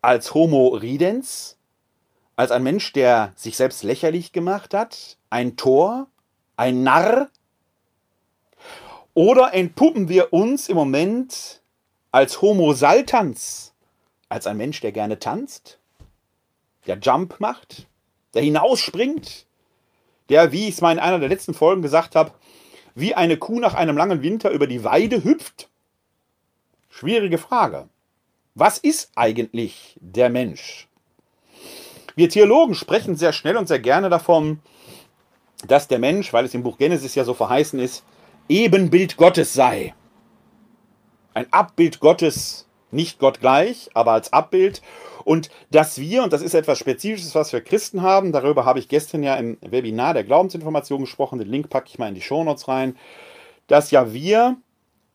als 0.00 0.32
Homo 0.32 0.68
ridens, 0.68 1.58
als 2.34 2.50
ein 2.50 2.62
Mensch, 2.62 2.94
der 2.94 3.34
sich 3.36 3.58
selbst 3.58 3.82
lächerlich 3.82 4.32
gemacht 4.32 4.72
hat, 4.72 5.18
ein 5.28 5.58
Tor, 5.58 6.06
ein 6.56 6.82
Narr? 6.82 7.28
Oder 9.12 9.52
entpuppen 9.52 10.08
wir 10.08 10.32
uns 10.32 10.70
im 10.70 10.76
Moment 10.76 11.60
als 12.10 12.40
Homo 12.40 12.72
saltans, 12.72 13.74
als 14.30 14.46
ein 14.46 14.56
Mensch, 14.56 14.80
der 14.80 14.92
gerne 14.92 15.18
tanzt, 15.18 15.78
der 16.86 16.96
Jump 16.96 17.38
macht, 17.38 17.86
der 18.32 18.40
hinausspringt, 18.40 19.44
der, 20.30 20.52
wie 20.52 20.68
ich 20.68 20.76
es 20.76 20.80
mal 20.80 20.92
in 20.92 20.98
einer 20.98 21.18
der 21.18 21.28
letzten 21.28 21.52
Folgen 21.52 21.82
gesagt 21.82 22.16
habe, 22.16 22.32
wie 22.94 23.14
eine 23.14 23.36
Kuh 23.36 23.60
nach 23.60 23.74
einem 23.74 23.98
langen 23.98 24.22
Winter 24.22 24.48
über 24.52 24.66
die 24.66 24.84
Weide 24.84 25.22
hüpft 25.22 25.68
Schwierige 26.96 27.38
Frage. 27.38 27.88
Was 28.54 28.78
ist 28.78 29.10
eigentlich 29.16 29.98
der 30.00 30.30
Mensch? 30.30 30.86
Wir 32.14 32.28
Theologen 32.28 32.76
sprechen 32.76 33.16
sehr 33.16 33.32
schnell 33.32 33.56
und 33.56 33.66
sehr 33.66 33.80
gerne 33.80 34.10
davon, 34.10 34.60
dass 35.66 35.88
der 35.88 35.98
Mensch, 35.98 36.32
weil 36.32 36.44
es 36.44 36.54
im 36.54 36.62
Buch 36.62 36.78
Genesis 36.78 37.16
ja 37.16 37.24
so 37.24 37.34
verheißen 37.34 37.80
ist, 37.80 38.04
Ebenbild 38.48 39.16
Gottes 39.16 39.52
sei. 39.54 39.92
Ein 41.34 41.52
Abbild 41.52 41.98
Gottes, 41.98 42.68
nicht 42.92 43.18
Gott 43.18 43.40
gleich, 43.40 43.90
aber 43.94 44.12
als 44.12 44.32
Abbild. 44.32 44.80
Und 45.24 45.50
dass 45.72 45.98
wir, 45.98 46.22
und 46.22 46.32
das 46.32 46.42
ist 46.42 46.54
etwas 46.54 46.78
Spezifisches, 46.78 47.34
was 47.34 47.52
wir 47.52 47.60
Christen 47.60 48.02
haben, 48.02 48.30
darüber 48.30 48.66
habe 48.66 48.78
ich 48.78 48.88
gestern 48.88 49.24
ja 49.24 49.34
im 49.34 49.58
Webinar 49.62 50.14
der 50.14 50.22
Glaubensinformation 50.22 51.00
gesprochen, 51.00 51.40
den 51.40 51.50
Link 51.50 51.70
packe 51.70 51.88
ich 51.88 51.98
mal 51.98 52.06
in 52.06 52.14
die 52.14 52.20
Shownotes 52.20 52.68
rein, 52.68 52.96
dass 53.66 53.90
ja 53.90 54.12
wir 54.12 54.58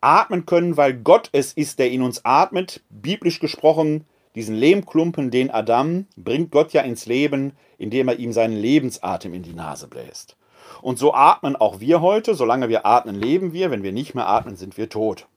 atmen 0.02 0.46
können, 0.46 0.78
weil 0.78 0.94
Gott 0.94 1.30
es 1.32 1.54
ist, 1.54 1.80
der 1.80 1.92
in 1.92 2.02
uns 2.02 2.24
atmet. 2.26 2.82
Biblisch 2.90 3.40
gesprochen, 3.40 4.06
diesen 4.36 4.56
Lehmklumpen, 4.56 5.32
den 5.32 5.52
Adam, 5.52 6.08
bringt 6.16 6.52
Gott 6.52 6.74
ja 6.74 6.82
ins 6.82 7.06
Leben, 7.06 7.54
indem 7.78 8.08
er 8.08 8.20
ihm 8.20 8.32
seinen 8.32 8.56
Lebensatem 8.56 9.34
in 9.34 9.44
die 9.44 9.54
Nase 9.54 9.88
bläst. 9.88 10.38
Und 10.82 11.00
so 11.00 11.14
atmen 11.14 11.56
auch 11.56 11.80
wir 11.80 12.02
heute. 12.02 12.36
Solange 12.36 12.70
wir 12.70 12.86
atmen, 12.86 13.16
leben 13.16 13.54
wir. 13.54 13.72
Wenn 13.72 13.84
wir 13.84 13.92
nicht 13.92 14.16
mehr 14.16 14.28
atmen, 14.28 14.56
sind 14.56 14.78
wir 14.78 14.90
tot. 14.90 15.28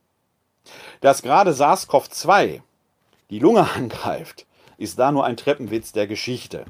Dass 1.01 1.21
gerade 1.21 1.51
SARS-CoV-2 1.51 2.61
die 3.29 3.39
Lunge 3.39 3.67
angreift, 3.75 4.45
ist 4.77 4.99
da 4.99 5.11
nur 5.11 5.25
ein 5.25 5.37
Treppenwitz 5.37 5.91
der 5.91 6.07
Geschichte. 6.07 6.65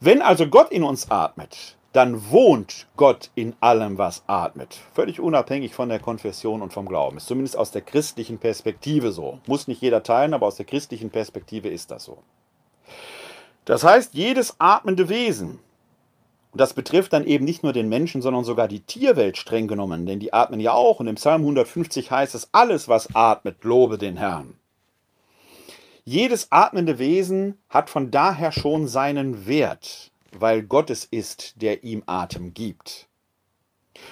Wenn 0.00 0.22
also 0.22 0.46
Gott 0.46 0.70
in 0.70 0.82
uns 0.82 1.10
atmet, 1.10 1.76
dann 1.92 2.30
wohnt 2.30 2.86
Gott 2.96 3.30
in 3.34 3.54
allem, 3.60 3.98
was 3.98 4.22
atmet. 4.28 4.78
Völlig 4.94 5.20
unabhängig 5.20 5.74
von 5.74 5.88
der 5.88 5.98
Konfession 5.98 6.62
und 6.62 6.72
vom 6.72 6.86
Glauben. 6.86 7.16
Ist 7.16 7.26
zumindest 7.26 7.56
aus 7.56 7.72
der 7.72 7.82
christlichen 7.82 8.38
Perspektive 8.38 9.10
so. 9.10 9.40
Muss 9.46 9.66
nicht 9.66 9.82
jeder 9.82 10.02
teilen, 10.02 10.34
aber 10.34 10.46
aus 10.46 10.56
der 10.56 10.66
christlichen 10.66 11.10
Perspektive 11.10 11.68
ist 11.68 11.90
das 11.90 12.04
so. 12.04 12.18
Das 13.64 13.82
heißt, 13.82 14.14
jedes 14.14 14.54
atmende 14.58 15.08
Wesen, 15.08 15.58
und 16.52 16.60
das 16.60 16.74
betrifft 16.74 17.12
dann 17.12 17.26
eben 17.26 17.44
nicht 17.44 17.62
nur 17.62 17.72
den 17.72 17.88
Menschen, 17.88 18.22
sondern 18.22 18.44
sogar 18.44 18.66
die 18.66 18.80
Tierwelt 18.80 19.36
streng 19.36 19.68
genommen, 19.68 20.06
denn 20.06 20.18
die 20.18 20.32
atmen 20.32 20.60
ja 20.60 20.72
auch. 20.72 21.00
Und 21.00 21.06
im 21.06 21.14
Psalm 21.16 21.42
150 21.42 22.10
heißt 22.10 22.34
es, 22.34 22.48
alles, 22.52 22.88
was 22.88 23.14
atmet, 23.14 23.62
lobe 23.64 23.98
den 23.98 24.16
Herrn. 24.16 24.54
Jedes 26.04 26.50
atmende 26.50 26.98
Wesen 26.98 27.58
hat 27.68 27.90
von 27.90 28.10
daher 28.10 28.50
schon 28.52 28.88
seinen 28.88 29.46
Wert 29.46 30.09
weil 30.38 30.62
Gott 30.62 30.90
es 30.90 31.04
ist, 31.04 31.62
der 31.62 31.84
ihm 31.84 32.02
Atem 32.06 32.54
gibt. 32.54 33.08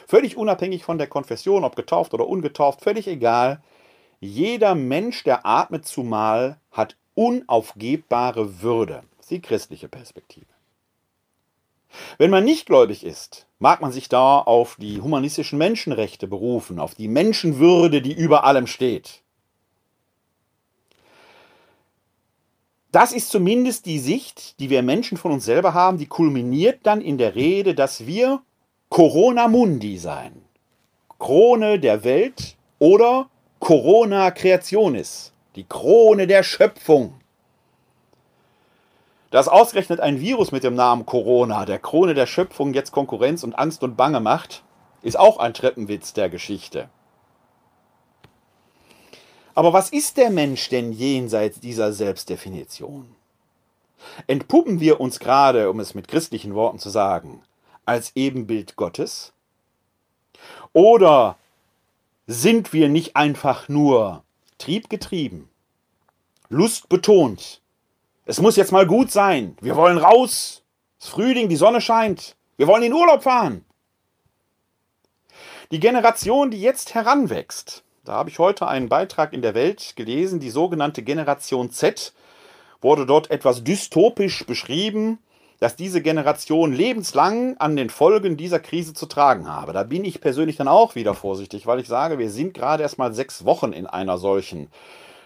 Völlig 0.06 0.36
unabhängig 0.36 0.84
von 0.84 0.98
der 0.98 1.06
Konfession, 1.06 1.64
ob 1.64 1.76
getauft 1.76 2.14
oder 2.14 2.26
ungetauft, 2.26 2.80
völlig 2.80 3.06
egal. 3.06 3.62
Jeder 4.20 4.74
Mensch, 4.74 5.24
der 5.24 5.46
atmet 5.46 5.86
zumal, 5.86 6.58
hat 6.72 6.96
unaufgebbare 7.14 8.62
Würde. 8.62 9.02
die 9.30 9.40
christliche 9.42 9.88
Perspektive. 9.88 10.46
Wenn 12.16 12.30
man 12.30 12.44
nicht 12.44 12.66
gläubig 12.66 13.04
ist, 13.04 13.46
mag 13.58 13.80
man 13.80 13.92
sich 13.92 14.08
da 14.08 14.38
auf 14.38 14.76
die 14.76 15.00
humanistischen 15.00 15.58
Menschenrechte 15.58 16.26
berufen, 16.26 16.78
auf 16.78 16.94
die 16.94 17.08
Menschenwürde, 17.08 18.02
die 18.02 18.12
über 18.12 18.44
allem 18.44 18.66
steht. 18.66 19.22
Das 22.98 23.12
ist 23.12 23.30
zumindest 23.30 23.86
die 23.86 24.00
Sicht, 24.00 24.58
die 24.58 24.70
wir 24.70 24.82
Menschen 24.82 25.18
von 25.18 25.30
uns 25.30 25.44
selber 25.44 25.72
haben, 25.72 25.98
die 25.98 26.06
kulminiert 26.06 26.80
dann 26.82 27.00
in 27.00 27.16
der 27.16 27.36
Rede, 27.36 27.76
dass 27.76 28.08
wir 28.08 28.42
Corona 28.88 29.46
Mundi 29.46 29.98
seien. 29.98 30.42
Krone 31.20 31.78
der 31.78 32.02
Welt 32.02 32.56
oder 32.80 33.30
Corona 33.60 34.32
Creationis, 34.32 35.32
die 35.54 35.62
Krone 35.62 36.26
der 36.26 36.42
Schöpfung. 36.42 37.14
Dass 39.30 39.46
ausgerechnet 39.46 40.00
ein 40.00 40.20
Virus 40.20 40.50
mit 40.50 40.64
dem 40.64 40.74
Namen 40.74 41.06
Corona, 41.06 41.66
der 41.66 41.78
Krone 41.78 42.14
der 42.14 42.26
Schöpfung, 42.26 42.74
jetzt 42.74 42.90
Konkurrenz 42.90 43.44
und 43.44 43.56
Angst 43.56 43.84
und 43.84 43.96
Bange 43.96 44.18
macht, 44.18 44.64
ist 45.02 45.16
auch 45.16 45.38
ein 45.38 45.54
Treppenwitz 45.54 46.14
der 46.14 46.30
Geschichte. 46.30 46.88
Aber 49.58 49.72
was 49.72 49.90
ist 49.90 50.18
der 50.18 50.30
Mensch 50.30 50.68
denn 50.68 50.92
jenseits 50.92 51.58
dieser 51.58 51.92
Selbstdefinition? 51.92 53.16
Entpuppen 54.28 54.78
wir 54.78 55.00
uns 55.00 55.18
gerade, 55.18 55.68
um 55.68 55.80
es 55.80 55.96
mit 55.96 56.06
christlichen 56.06 56.54
Worten 56.54 56.78
zu 56.78 56.90
sagen, 56.90 57.42
als 57.84 58.12
Ebenbild 58.14 58.76
Gottes? 58.76 59.32
Oder 60.72 61.34
sind 62.28 62.72
wir 62.72 62.88
nicht 62.88 63.16
einfach 63.16 63.68
nur 63.68 64.22
triebgetrieben, 64.58 65.48
lustbetont, 66.50 67.60
es 68.26 68.40
muss 68.40 68.54
jetzt 68.54 68.70
mal 68.70 68.86
gut 68.86 69.10
sein. 69.10 69.56
Wir 69.60 69.74
wollen 69.74 69.98
raus. 69.98 70.62
Es 71.00 71.06
ist 71.06 71.10
Frühling, 71.10 71.48
die 71.48 71.56
Sonne 71.56 71.80
scheint. 71.80 72.36
Wir 72.58 72.68
wollen 72.68 72.84
in 72.84 72.92
Urlaub 72.92 73.24
fahren. 73.24 73.64
Die 75.72 75.80
Generation, 75.80 76.52
die 76.52 76.60
jetzt 76.60 76.94
heranwächst, 76.94 77.82
da 78.08 78.14
habe 78.14 78.30
ich 78.30 78.38
heute 78.38 78.66
einen 78.66 78.88
Beitrag 78.88 79.34
in 79.34 79.42
der 79.42 79.54
Welt 79.54 79.92
gelesen, 79.94 80.40
die 80.40 80.48
sogenannte 80.48 81.02
Generation 81.02 81.70
Z, 81.70 82.14
wurde 82.80 83.04
dort 83.04 83.30
etwas 83.30 83.64
dystopisch 83.64 84.46
beschrieben, 84.46 85.18
dass 85.60 85.76
diese 85.76 86.00
Generation 86.00 86.72
lebenslang 86.72 87.58
an 87.58 87.76
den 87.76 87.90
Folgen 87.90 88.38
dieser 88.38 88.60
Krise 88.60 88.94
zu 88.94 89.04
tragen 89.04 89.46
habe. 89.52 89.74
Da 89.74 89.82
bin 89.82 90.06
ich 90.06 90.22
persönlich 90.22 90.56
dann 90.56 90.68
auch 90.68 90.94
wieder 90.94 91.12
vorsichtig, 91.12 91.66
weil 91.66 91.80
ich 91.80 91.88
sage, 91.88 92.18
wir 92.18 92.30
sind 92.30 92.54
gerade 92.54 92.82
erst 92.82 92.96
mal 92.96 93.12
sechs 93.12 93.44
Wochen 93.44 93.74
in 93.74 93.86
einer 93.86 94.16
solchen 94.16 94.68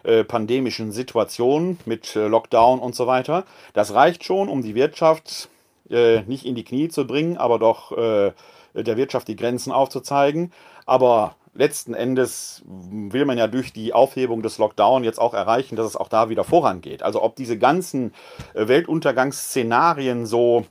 äh, 0.03 0.25
pandemischen 0.25 0.91
Situation 0.91 1.79
mit 1.85 2.17
äh, 2.17 2.27
Lockdown 2.27 2.81
und 2.81 2.97
so 2.97 3.07
weiter. 3.07 3.45
Das 3.75 3.95
reicht 3.95 4.25
schon, 4.25 4.49
um 4.49 4.63
die 4.63 4.75
Wirtschaft 4.75 5.49
äh, 5.89 6.23
nicht 6.23 6.47
in 6.47 6.57
die 6.57 6.65
Knie 6.65 6.89
zu 6.89 7.07
bringen, 7.07 7.37
aber 7.37 7.61
doch 7.61 7.93
äh, 7.93 8.33
der 8.75 8.97
Wirtschaft 8.97 9.29
die 9.29 9.37
Grenzen 9.37 9.71
aufzuzeigen. 9.71 10.53
Aber 10.85 11.37
letzten 11.55 11.95
Endes 11.95 12.63
will 12.67 13.25
man 13.25 13.39
ja 13.39 13.47
durch 13.47 13.73
die 13.73 13.93
Aufhebung 13.93 14.43
des 14.43 14.59
Lockdown 14.59 15.05
jetzt 15.05 15.19
auch 15.19 15.35
erreichen, 15.35 15.77
dass 15.77 15.87
es 15.87 15.97
auch 15.97 16.09
da 16.09 16.29
wieder 16.29 16.45
vorangeht. 16.45 17.03
Also 17.03 17.23
ob 17.23 17.37
diese 17.37 17.59
ganzen 17.59 18.13
äh, 18.55 18.69
Weltuntergangsszenarien 18.69 20.27
so 20.27 20.65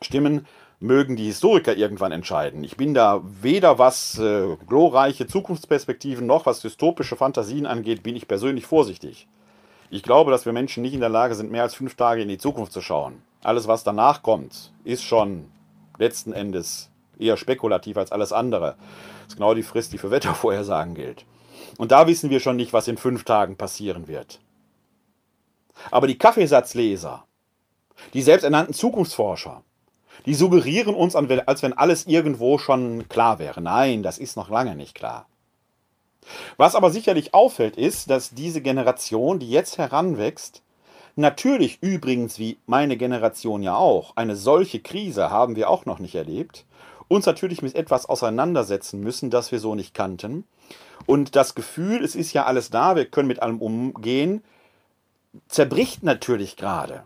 stimmen, 0.00 0.46
mögen 0.80 1.16
die 1.16 1.26
Historiker 1.26 1.76
irgendwann 1.76 2.12
entscheiden. 2.12 2.62
Ich 2.62 2.76
bin 2.76 2.94
da 2.94 3.20
weder 3.24 3.78
was 3.78 4.18
äh, 4.18 4.56
glorreiche 4.66 5.26
Zukunftsperspektiven 5.26 6.26
noch 6.26 6.46
was 6.46 6.60
dystopische 6.60 7.16
Fantasien 7.16 7.66
angeht, 7.66 8.02
bin 8.02 8.14
ich 8.14 8.28
persönlich 8.28 8.66
vorsichtig. 8.66 9.26
Ich 9.90 10.02
glaube, 10.02 10.30
dass 10.30 10.46
wir 10.46 10.52
Menschen 10.52 10.82
nicht 10.82 10.94
in 10.94 11.00
der 11.00 11.08
Lage 11.08 11.34
sind, 11.34 11.50
mehr 11.50 11.62
als 11.62 11.74
fünf 11.74 11.96
Tage 11.96 12.22
in 12.22 12.28
die 12.28 12.38
Zukunft 12.38 12.72
zu 12.72 12.80
schauen. 12.80 13.22
Alles, 13.42 13.66
was 13.66 13.84
danach 13.84 14.22
kommt, 14.22 14.72
ist 14.84 15.02
schon 15.02 15.46
letzten 15.98 16.32
Endes 16.32 16.90
eher 17.20 17.36
spekulativ 17.36 17.96
als 17.96 18.12
alles 18.12 18.32
andere. 18.32 18.76
Das 19.24 19.28
ist 19.28 19.36
genau 19.36 19.54
die 19.54 19.62
Frist, 19.62 19.92
die 19.92 19.98
für 19.98 20.10
Wettervorhersagen 20.12 20.94
gilt. 20.94 21.24
Und 21.76 21.92
da 21.92 22.06
wissen 22.06 22.30
wir 22.30 22.40
schon 22.40 22.56
nicht, 22.56 22.72
was 22.72 22.88
in 22.88 22.96
fünf 22.96 23.24
Tagen 23.24 23.56
passieren 23.56 24.08
wird. 24.08 24.40
Aber 25.90 26.06
die 26.06 26.18
Kaffeesatzleser, 26.18 27.24
die 28.14 28.22
selbsternannten 28.22 28.74
Zukunftsforscher, 28.74 29.62
die 30.26 30.34
suggerieren 30.34 30.94
uns, 30.94 31.14
als 31.14 31.62
wenn 31.62 31.72
alles 31.72 32.06
irgendwo 32.06 32.58
schon 32.58 33.08
klar 33.08 33.38
wäre. 33.38 33.60
Nein, 33.60 34.02
das 34.02 34.18
ist 34.18 34.36
noch 34.36 34.50
lange 34.50 34.74
nicht 34.74 34.94
klar. 34.94 35.26
Was 36.56 36.74
aber 36.74 36.90
sicherlich 36.90 37.34
auffällt, 37.34 37.76
ist, 37.76 38.10
dass 38.10 38.30
diese 38.30 38.60
Generation, 38.60 39.38
die 39.38 39.48
jetzt 39.48 39.78
heranwächst, 39.78 40.62
natürlich 41.16 41.82
übrigens 41.82 42.38
wie 42.38 42.58
meine 42.66 42.96
Generation 42.96 43.62
ja 43.62 43.76
auch, 43.76 44.16
eine 44.16 44.36
solche 44.36 44.80
Krise 44.80 45.30
haben 45.30 45.56
wir 45.56 45.70
auch 45.70 45.86
noch 45.86 45.98
nicht 45.98 46.14
erlebt, 46.14 46.66
uns 47.08 47.26
natürlich 47.26 47.62
mit 47.62 47.74
etwas 47.74 48.06
auseinandersetzen 48.06 49.00
müssen, 49.00 49.30
das 49.30 49.50
wir 49.50 49.58
so 49.58 49.74
nicht 49.74 49.94
kannten. 49.94 50.44
Und 51.06 51.36
das 51.36 51.54
Gefühl, 51.54 52.04
es 52.04 52.14
ist 52.14 52.32
ja 52.32 52.44
alles 52.44 52.70
da, 52.70 52.96
wir 52.96 53.06
können 53.06 53.28
mit 53.28 53.42
allem 53.42 53.60
umgehen, 53.60 54.44
zerbricht 55.48 56.02
natürlich 56.02 56.56
gerade. 56.56 57.04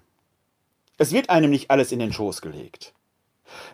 Es 0.98 1.12
wird 1.12 1.30
einem 1.30 1.50
nicht 1.50 1.70
alles 1.70 1.92
in 1.92 1.98
den 1.98 2.12
Schoß 2.12 2.42
gelegt. 2.42 2.92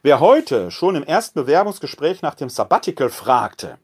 Wer 0.02 0.20
heute 0.20 0.70
schon 0.70 0.96
im 0.96 1.02
ersten 1.04 1.40
Bewerbungsgespräch 1.40 2.22
nach 2.22 2.34
dem 2.34 2.50
Sabbatical 2.50 3.10
fragte 3.10 3.78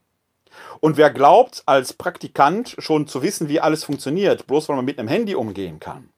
und 0.79 0.97
wer 0.97 1.09
glaubt, 1.09 1.63
als 1.65 1.93
Praktikant 1.93 2.75
schon 2.79 3.07
zu 3.07 3.21
wissen, 3.21 3.47
wie 3.49 3.61
alles 3.61 3.83
funktioniert, 3.83 4.47
bloß 4.47 4.69
weil 4.69 4.75
man 4.75 4.85
mit 4.85 4.99
einem 4.99 5.07
Handy 5.07 5.35
umgehen 5.35 5.79
kann, 5.79 6.09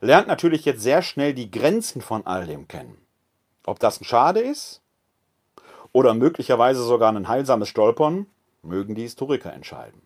lernt 0.00 0.28
natürlich 0.28 0.64
jetzt 0.64 0.82
sehr 0.82 1.02
schnell 1.02 1.34
die 1.34 1.50
Grenzen 1.50 2.00
von 2.00 2.26
all 2.26 2.46
dem 2.46 2.66
kennen. 2.66 2.96
Ob 3.66 3.78
das 3.78 4.00
ein 4.00 4.04
Schade 4.04 4.40
ist 4.40 4.80
oder 5.94 6.12
möglicherweise 6.12 6.82
sogar 6.82 7.12
ein 7.12 7.28
heilsames 7.28 7.68
Stolpern, 7.68 8.26
mögen 8.62 8.94
die 8.94 9.02
Historiker 9.02 9.52
entscheiden. 9.52 10.02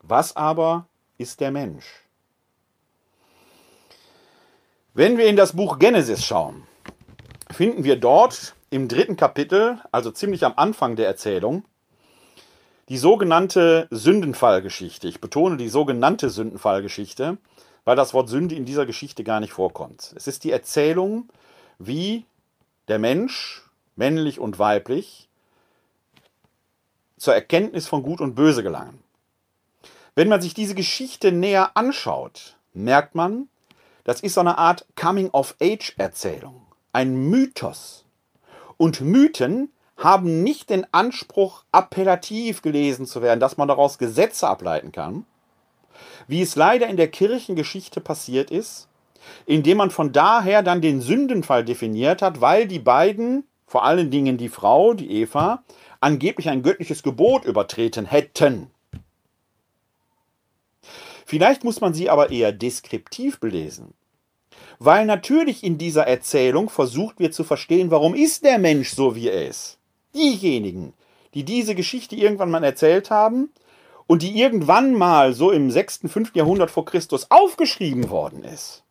Was 0.00 0.36
aber 0.36 0.86
ist 1.16 1.40
der 1.40 1.52
Mensch? 1.52 1.86
Wenn 4.92 5.16
wir 5.16 5.26
in 5.26 5.36
das 5.36 5.54
Buch 5.54 5.78
Genesis 5.78 6.24
schauen, 6.24 6.64
finden 7.50 7.84
wir 7.84 7.96
dort 7.96 8.54
im 8.70 8.88
dritten 8.88 9.16
Kapitel, 9.16 9.78
also 9.92 10.10
ziemlich 10.10 10.44
am 10.44 10.54
Anfang 10.56 10.96
der 10.96 11.06
Erzählung, 11.06 11.64
die 12.88 12.98
sogenannte 12.98 13.86
Sündenfallgeschichte. 13.90 15.06
Ich 15.06 15.20
betone 15.20 15.56
die 15.56 15.68
sogenannte 15.68 16.28
Sündenfallgeschichte, 16.28 17.38
weil 17.84 17.96
das 17.96 18.14
Wort 18.14 18.28
Sünde 18.28 18.56
in 18.56 18.64
dieser 18.64 18.84
Geschichte 18.84 19.22
gar 19.22 19.38
nicht 19.38 19.52
vorkommt. 19.52 20.12
Es 20.16 20.26
ist 20.26 20.42
die 20.42 20.50
Erzählung, 20.50 21.28
wie 21.78 22.26
der 22.88 22.98
Mensch, 22.98 23.62
männlich 23.96 24.38
und 24.38 24.58
weiblich, 24.58 25.28
zur 27.16 27.34
Erkenntnis 27.34 27.86
von 27.86 28.02
Gut 28.02 28.20
und 28.20 28.34
Böse 28.34 28.62
gelangen. 28.62 29.02
Wenn 30.14 30.28
man 30.28 30.42
sich 30.42 30.54
diese 30.54 30.74
Geschichte 30.74 31.32
näher 31.32 31.76
anschaut, 31.76 32.56
merkt 32.74 33.14
man, 33.14 33.48
das 34.04 34.20
ist 34.20 34.34
so 34.34 34.40
eine 34.40 34.58
Art 34.58 34.86
Coming-of-Age-Erzählung 34.96 36.66
ein 36.92 37.14
Mythos. 37.30 38.04
Und 38.76 39.00
Mythen 39.00 39.70
haben 39.96 40.42
nicht 40.42 40.70
den 40.70 40.86
Anspruch, 40.92 41.64
appellativ 41.72 42.62
gelesen 42.62 43.06
zu 43.06 43.22
werden, 43.22 43.40
dass 43.40 43.56
man 43.56 43.68
daraus 43.68 43.98
Gesetze 43.98 44.48
ableiten 44.48 44.92
kann, 44.92 45.24
wie 46.26 46.42
es 46.42 46.56
leider 46.56 46.88
in 46.88 46.96
der 46.96 47.08
Kirchengeschichte 47.08 48.00
passiert 48.00 48.50
ist, 48.50 48.88
indem 49.46 49.78
man 49.78 49.90
von 49.90 50.12
daher 50.12 50.62
dann 50.62 50.80
den 50.80 51.00
Sündenfall 51.00 51.64
definiert 51.64 52.22
hat, 52.22 52.40
weil 52.40 52.66
die 52.66 52.80
beiden, 52.80 53.44
vor 53.72 53.84
allen 53.84 54.10
Dingen 54.10 54.36
die 54.36 54.48
Frau, 54.48 54.94
die 54.94 55.10
Eva, 55.10 55.64
angeblich 56.00 56.48
ein 56.48 56.62
göttliches 56.62 57.02
Gebot 57.02 57.44
übertreten 57.44 58.06
hätten. 58.06 58.70
Vielleicht 61.26 61.64
muss 61.64 61.80
man 61.80 61.94
sie 61.94 62.10
aber 62.10 62.30
eher 62.30 62.52
deskriptiv 62.52 63.40
belesen 63.40 63.94
weil 64.84 65.06
natürlich 65.06 65.62
in 65.62 65.78
dieser 65.78 66.08
Erzählung 66.08 66.68
versucht 66.68 67.20
wird 67.20 67.34
zu 67.34 67.44
verstehen, 67.44 67.92
warum 67.92 68.14
ist 68.14 68.44
der 68.44 68.58
Mensch 68.58 68.90
so, 68.90 69.14
wie 69.14 69.28
er 69.28 69.48
ist. 69.48 69.78
Diejenigen, 70.14 70.92
die 71.34 71.44
diese 71.44 71.76
Geschichte 71.76 72.16
irgendwann 72.16 72.50
mal 72.50 72.64
erzählt 72.64 73.10
haben 73.10 73.50
und 74.08 74.22
die 74.22 74.36
irgendwann 74.40 74.94
mal 74.94 75.34
so 75.34 75.52
im 75.52 75.70
6., 75.70 76.00
5. 76.08 76.34
Jahrhundert 76.34 76.70
vor 76.70 76.84
Christus 76.84 77.30
aufgeschrieben 77.30 78.10
worden 78.10 78.42
ist, 78.42 78.81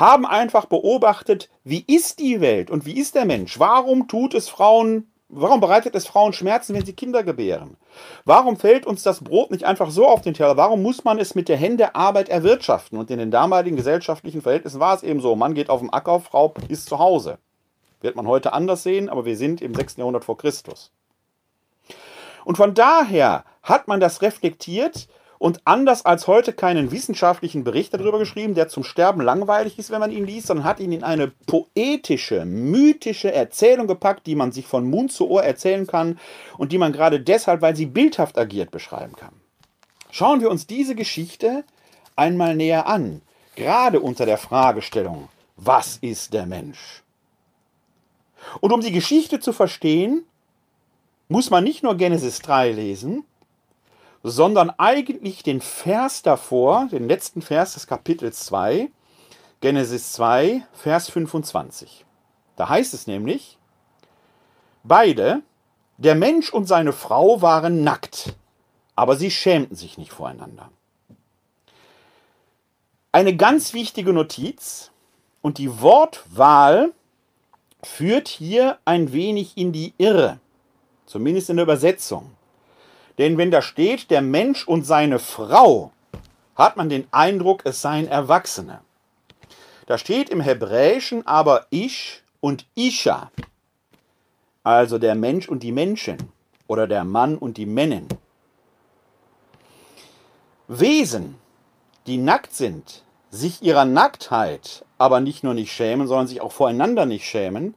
haben 0.00 0.26
einfach 0.26 0.64
beobachtet, 0.64 1.50
wie 1.62 1.84
ist 1.86 2.18
die 2.18 2.40
Welt 2.40 2.70
und 2.70 2.86
wie 2.86 2.98
ist 2.98 3.14
der 3.14 3.26
Mensch? 3.26 3.60
Warum 3.60 4.08
tut 4.08 4.34
es 4.34 4.48
Frauen 4.48 5.06
Warum 5.32 5.60
bereitet 5.60 5.94
es 5.94 6.08
Frauen 6.08 6.32
Schmerzen, 6.32 6.74
wenn 6.74 6.84
sie 6.84 6.92
Kinder 6.92 7.22
gebären? 7.22 7.76
Warum 8.24 8.56
fällt 8.56 8.84
uns 8.84 9.04
das 9.04 9.22
Brot 9.22 9.52
nicht 9.52 9.62
einfach 9.62 9.90
so 9.92 10.08
auf 10.08 10.22
den 10.22 10.34
Teller? 10.34 10.56
Warum 10.56 10.82
muss 10.82 11.04
man 11.04 11.20
es 11.20 11.36
mit 11.36 11.48
der 11.48 11.56
Hände 11.56 11.94
Arbeit 11.94 12.28
erwirtschaften? 12.28 12.98
Und 12.98 13.12
in 13.12 13.20
den 13.20 13.30
damaligen 13.30 13.76
gesellschaftlichen 13.76 14.42
Verhältnissen 14.42 14.80
war 14.80 14.96
es 14.96 15.04
eben 15.04 15.20
so. 15.20 15.36
Mann 15.36 15.54
geht 15.54 15.70
auf 15.70 15.80
den 15.80 15.92
Acker, 15.92 16.18
Frau 16.18 16.52
ist 16.68 16.86
zu 16.86 16.98
Hause. 16.98 17.38
Wird 18.00 18.16
man 18.16 18.26
heute 18.26 18.52
anders 18.52 18.82
sehen, 18.82 19.08
aber 19.08 19.24
wir 19.24 19.36
sind 19.36 19.62
im 19.62 19.72
6. 19.72 19.98
Jahrhundert 19.98 20.24
vor 20.24 20.36
Christus. 20.36 20.90
Und 22.44 22.56
von 22.56 22.74
daher 22.74 23.44
hat 23.62 23.86
man 23.86 24.00
das 24.00 24.22
reflektiert 24.22 25.06
und 25.40 25.62
anders 25.64 26.04
als 26.04 26.26
heute 26.26 26.52
keinen 26.52 26.92
wissenschaftlichen 26.92 27.64
Bericht 27.64 27.94
darüber 27.94 28.18
geschrieben, 28.18 28.54
der 28.54 28.68
zum 28.68 28.84
Sterben 28.84 29.22
langweilig 29.22 29.78
ist, 29.78 29.90
wenn 29.90 29.98
man 29.98 30.12
ihn 30.12 30.26
liest, 30.26 30.48
sondern 30.48 30.66
hat 30.66 30.80
ihn 30.80 30.92
in 30.92 31.02
eine 31.02 31.28
poetische, 31.46 32.44
mythische 32.44 33.32
Erzählung 33.32 33.86
gepackt, 33.86 34.26
die 34.26 34.34
man 34.34 34.52
sich 34.52 34.66
von 34.66 34.88
Mund 34.88 35.12
zu 35.12 35.30
Ohr 35.30 35.42
erzählen 35.42 35.86
kann 35.86 36.18
und 36.58 36.72
die 36.72 36.78
man 36.78 36.92
gerade 36.92 37.20
deshalb, 37.20 37.62
weil 37.62 37.74
sie 37.74 37.86
bildhaft 37.86 38.36
agiert, 38.36 38.70
beschreiben 38.70 39.16
kann. 39.16 39.32
Schauen 40.10 40.42
wir 40.42 40.50
uns 40.50 40.66
diese 40.66 40.94
Geschichte 40.94 41.64
einmal 42.16 42.54
näher 42.54 42.86
an, 42.86 43.22
gerade 43.56 44.00
unter 44.00 44.26
der 44.26 44.36
Fragestellung, 44.36 45.30
was 45.56 45.96
ist 46.02 46.34
der 46.34 46.44
Mensch? 46.44 47.02
Und 48.60 48.72
um 48.72 48.82
die 48.82 48.92
Geschichte 48.92 49.40
zu 49.40 49.54
verstehen, 49.54 50.26
muss 51.28 51.48
man 51.48 51.64
nicht 51.64 51.82
nur 51.82 51.96
Genesis 51.96 52.40
3 52.40 52.72
lesen, 52.72 53.24
sondern 54.22 54.70
eigentlich 54.70 55.42
den 55.42 55.60
Vers 55.60 56.22
davor, 56.22 56.88
den 56.90 57.08
letzten 57.08 57.42
Vers 57.42 57.74
des 57.74 57.86
Kapitels 57.86 58.40
2, 58.46 58.90
Genesis 59.60 60.12
2, 60.12 60.62
Vers 60.72 61.10
25. 61.10 62.04
Da 62.56 62.68
heißt 62.68 62.92
es 62.92 63.06
nämlich, 63.06 63.58
beide, 64.82 65.42
der 65.96 66.14
Mensch 66.14 66.52
und 66.52 66.66
seine 66.66 66.92
Frau 66.92 67.42
waren 67.42 67.82
nackt, 67.82 68.34
aber 68.96 69.16
sie 69.16 69.30
schämten 69.30 69.76
sich 69.76 69.98
nicht 69.98 70.12
voreinander. 70.12 70.70
Eine 73.12 73.36
ganz 73.36 73.72
wichtige 73.72 74.12
Notiz 74.12 74.90
und 75.42 75.58
die 75.58 75.80
Wortwahl 75.80 76.92
führt 77.82 78.28
hier 78.28 78.78
ein 78.84 79.12
wenig 79.12 79.56
in 79.56 79.72
die 79.72 79.94
Irre, 79.98 80.38
zumindest 81.06 81.50
in 81.50 81.56
der 81.56 81.64
Übersetzung. 81.64 82.30
Denn 83.20 83.36
wenn 83.36 83.50
da 83.50 83.60
steht, 83.60 84.10
der 84.10 84.22
Mensch 84.22 84.66
und 84.66 84.86
seine 84.86 85.18
Frau, 85.18 85.92
hat 86.54 86.78
man 86.78 86.88
den 86.88 87.06
Eindruck, 87.10 87.66
es 87.66 87.82
seien 87.82 88.08
Erwachsene. 88.08 88.80
Da 89.84 89.98
steht 89.98 90.30
im 90.30 90.40
Hebräischen 90.40 91.26
aber 91.26 91.66
Ich 91.68 92.22
und 92.40 92.64
Isha, 92.74 93.30
also 94.62 94.96
der 94.96 95.14
Mensch 95.16 95.50
und 95.50 95.62
die 95.62 95.70
Menschen 95.70 96.16
oder 96.66 96.86
der 96.86 97.04
Mann 97.04 97.36
und 97.36 97.58
die 97.58 97.66
Männin. 97.66 98.08
Wesen, 100.66 101.34
die 102.06 102.16
nackt 102.16 102.54
sind, 102.54 103.04
sich 103.28 103.60
ihrer 103.60 103.84
Nacktheit 103.84 104.86
aber 104.96 105.20
nicht 105.20 105.44
nur 105.44 105.52
nicht 105.52 105.72
schämen, 105.72 106.06
sondern 106.06 106.26
sich 106.26 106.40
auch 106.40 106.52
voreinander 106.52 107.04
nicht 107.04 107.26
schämen, 107.26 107.74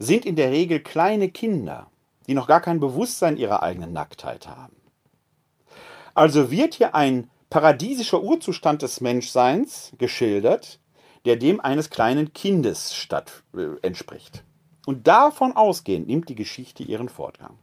sind 0.00 0.26
in 0.26 0.34
der 0.34 0.50
Regel 0.50 0.80
kleine 0.80 1.28
Kinder, 1.28 1.86
die 2.26 2.34
noch 2.34 2.48
gar 2.48 2.60
kein 2.60 2.80
Bewusstsein 2.80 3.36
ihrer 3.36 3.62
eigenen 3.62 3.92
Nacktheit 3.92 4.48
haben. 4.48 4.79
Also 6.14 6.50
wird 6.50 6.74
hier 6.74 6.94
ein 6.94 7.30
paradiesischer 7.50 8.22
Urzustand 8.22 8.82
des 8.82 9.00
Menschseins 9.00 9.92
geschildert, 9.98 10.78
der 11.24 11.36
dem 11.36 11.60
eines 11.60 11.90
kleinen 11.90 12.32
Kindes 12.32 12.94
statt, 12.94 13.42
äh, 13.56 13.76
entspricht. 13.82 14.44
Und 14.86 15.06
davon 15.06 15.54
ausgehend 15.54 16.06
nimmt 16.06 16.28
die 16.28 16.34
Geschichte 16.34 16.82
ihren 16.82 17.08
Fortgang. 17.08 17.58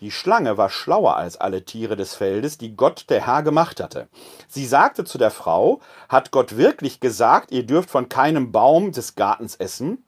Die 0.00 0.10
Schlange 0.10 0.56
war 0.56 0.70
schlauer 0.70 1.16
als 1.16 1.36
alle 1.36 1.66
Tiere 1.66 1.94
des 1.94 2.14
Feldes, 2.14 2.56
die 2.56 2.74
Gott 2.74 3.04
der 3.10 3.26
Herr 3.26 3.42
gemacht 3.42 3.80
hatte. 3.80 4.08
Sie 4.48 4.64
sagte 4.64 5.04
zu 5.04 5.18
der 5.18 5.30
Frau, 5.30 5.80
hat 6.08 6.30
Gott 6.30 6.56
wirklich 6.56 7.00
gesagt, 7.00 7.52
ihr 7.52 7.66
dürft 7.66 7.90
von 7.90 8.08
keinem 8.08 8.50
Baum 8.50 8.92
des 8.92 9.14
Gartens 9.14 9.56
essen? 9.56 10.02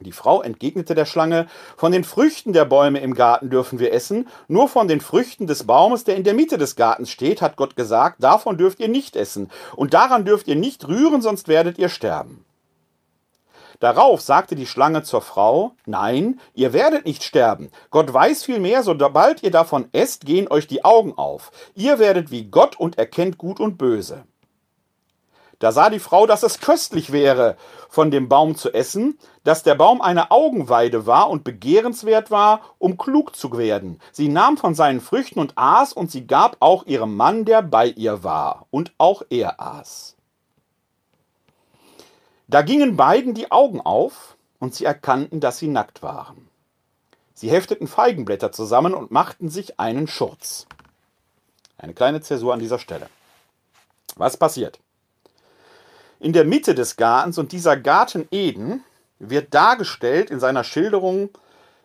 Die 0.00 0.12
Frau 0.12 0.40
entgegnete 0.40 0.94
der 0.94 1.04
Schlange, 1.04 1.46
von 1.76 1.92
den 1.92 2.04
Früchten 2.04 2.54
der 2.54 2.64
Bäume 2.64 3.00
im 3.00 3.12
Garten 3.12 3.50
dürfen 3.50 3.78
wir 3.78 3.92
essen, 3.92 4.28
nur 4.48 4.66
von 4.68 4.88
den 4.88 5.02
Früchten 5.02 5.46
des 5.46 5.66
Baumes, 5.66 6.04
der 6.04 6.16
in 6.16 6.24
der 6.24 6.32
Mitte 6.32 6.56
des 6.56 6.74
Gartens 6.74 7.10
steht, 7.10 7.42
hat 7.42 7.56
Gott 7.56 7.76
gesagt, 7.76 8.22
davon 8.22 8.56
dürft 8.56 8.80
ihr 8.80 8.88
nicht 8.88 9.14
essen, 9.14 9.50
und 9.76 9.92
daran 9.92 10.24
dürft 10.24 10.48
ihr 10.48 10.56
nicht 10.56 10.88
rühren, 10.88 11.20
sonst 11.20 11.48
werdet 11.48 11.78
ihr 11.78 11.90
sterben. 11.90 12.46
Darauf 13.78 14.20
sagte 14.20 14.56
die 14.56 14.66
Schlange 14.66 15.02
zur 15.02 15.22
Frau, 15.22 15.72
Nein, 15.86 16.38
ihr 16.54 16.72
werdet 16.74 17.06
nicht 17.06 17.22
sterben. 17.22 17.70
Gott 17.90 18.12
weiß 18.12 18.44
vielmehr, 18.44 18.82
sobald 18.82 19.42
ihr 19.42 19.50
davon 19.50 19.88
esst, 19.92 20.26
gehen 20.26 20.50
euch 20.50 20.66
die 20.66 20.84
Augen 20.84 21.16
auf. 21.16 21.50
Ihr 21.74 21.98
werdet 21.98 22.30
wie 22.30 22.44
Gott 22.44 22.78
und 22.78 22.98
erkennt 22.98 23.38
Gut 23.38 23.58
und 23.58 23.78
Böse. 23.78 24.24
Da 25.60 25.72
sah 25.72 25.90
die 25.90 25.98
Frau, 25.98 26.26
dass 26.26 26.42
es 26.42 26.60
köstlich 26.60 27.12
wäre, 27.12 27.56
von 27.90 28.10
dem 28.10 28.30
Baum 28.30 28.56
zu 28.56 28.72
essen, 28.72 29.18
dass 29.44 29.62
der 29.62 29.74
Baum 29.74 30.00
eine 30.00 30.30
Augenweide 30.30 31.06
war 31.06 31.28
und 31.28 31.44
begehrenswert 31.44 32.30
war, 32.30 32.62
um 32.78 32.96
klug 32.96 33.36
zu 33.36 33.56
werden. 33.56 34.00
Sie 34.10 34.28
nahm 34.28 34.56
von 34.56 34.74
seinen 34.74 35.02
Früchten 35.02 35.38
und 35.38 35.52
aß, 35.56 35.92
und 35.92 36.10
sie 36.10 36.26
gab 36.26 36.56
auch 36.60 36.86
ihrem 36.86 37.14
Mann, 37.14 37.44
der 37.44 37.60
bei 37.60 37.88
ihr 37.88 38.24
war, 38.24 38.66
und 38.70 38.94
auch 38.96 39.22
er 39.28 39.60
aß. 39.60 40.16
Da 42.48 42.62
gingen 42.62 42.96
beiden 42.96 43.34
die 43.34 43.52
Augen 43.52 43.82
auf, 43.82 44.38
und 44.60 44.74
sie 44.74 44.86
erkannten, 44.86 45.40
dass 45.40 45.58
sie 45.58 45.68
nackt 45.68 46.02
waren. 46.02 46.48
Sie 47.34 47.50
hefteten 47.50 47.86
Feigenblätter 47.86 48.50
zusammen 48.50 48.94
und 48.94 49.10
machten 49.10 49.50
sich 49.50 49.78
einen 49.78 50.08
Schurz. 50.08 50.66
Eine 51.76 51.92
kleine 51.92 52.22
Zäsur 52.22 52.54
an 52.54 52.60
dieser 52.60 52.78
Stelle. 52.78 53.08
Was 54.16 54.38
passiert? 54.38 54.80
In 56.20 56.34
der 56.34 56.44
Mitte 56.44 56.74
des 56.74 56.96
Gartens 56.96 57.38
und 57.38 57.52
dieser 57.52 57.78
Garten 57.78 58.28
Eden 58.30 58.84
wird 59.18 59.54
dargestellt 59.54 60.30
in 60.30 60.38
seiner 60.38 60.64
Schilderung 60.64 61.30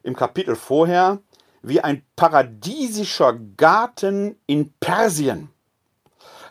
im 0.03 0.13
Kapitel 0.13 0.57
vorher 0.57 1.19
wie 1.61 1.79
ein 1.79 2.03
paradiesischer 2.17 3.39
Garten 3.55 4.37
in 4.45 4.73
Persien. 4.81 5.49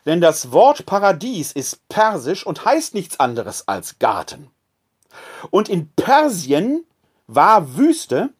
Denn 0.06 0.22
das 0.22 0.50
Wort 0.50 0.86
Paradies 0.86 1.52
ist 1.52 1.86
persisch 1.90 2.46
und 2.46 2.64
heißt 2.64 2.94
nichts 2.94 3.20
anderes 3.20 3.68
als 3.68 3.98
Garten. 3.98 4.50
Und 5.50 5.68
in 5.68 5.90
Persien 5.90 6.84
war 7.26 7.76
Wüste, 7.76 8.30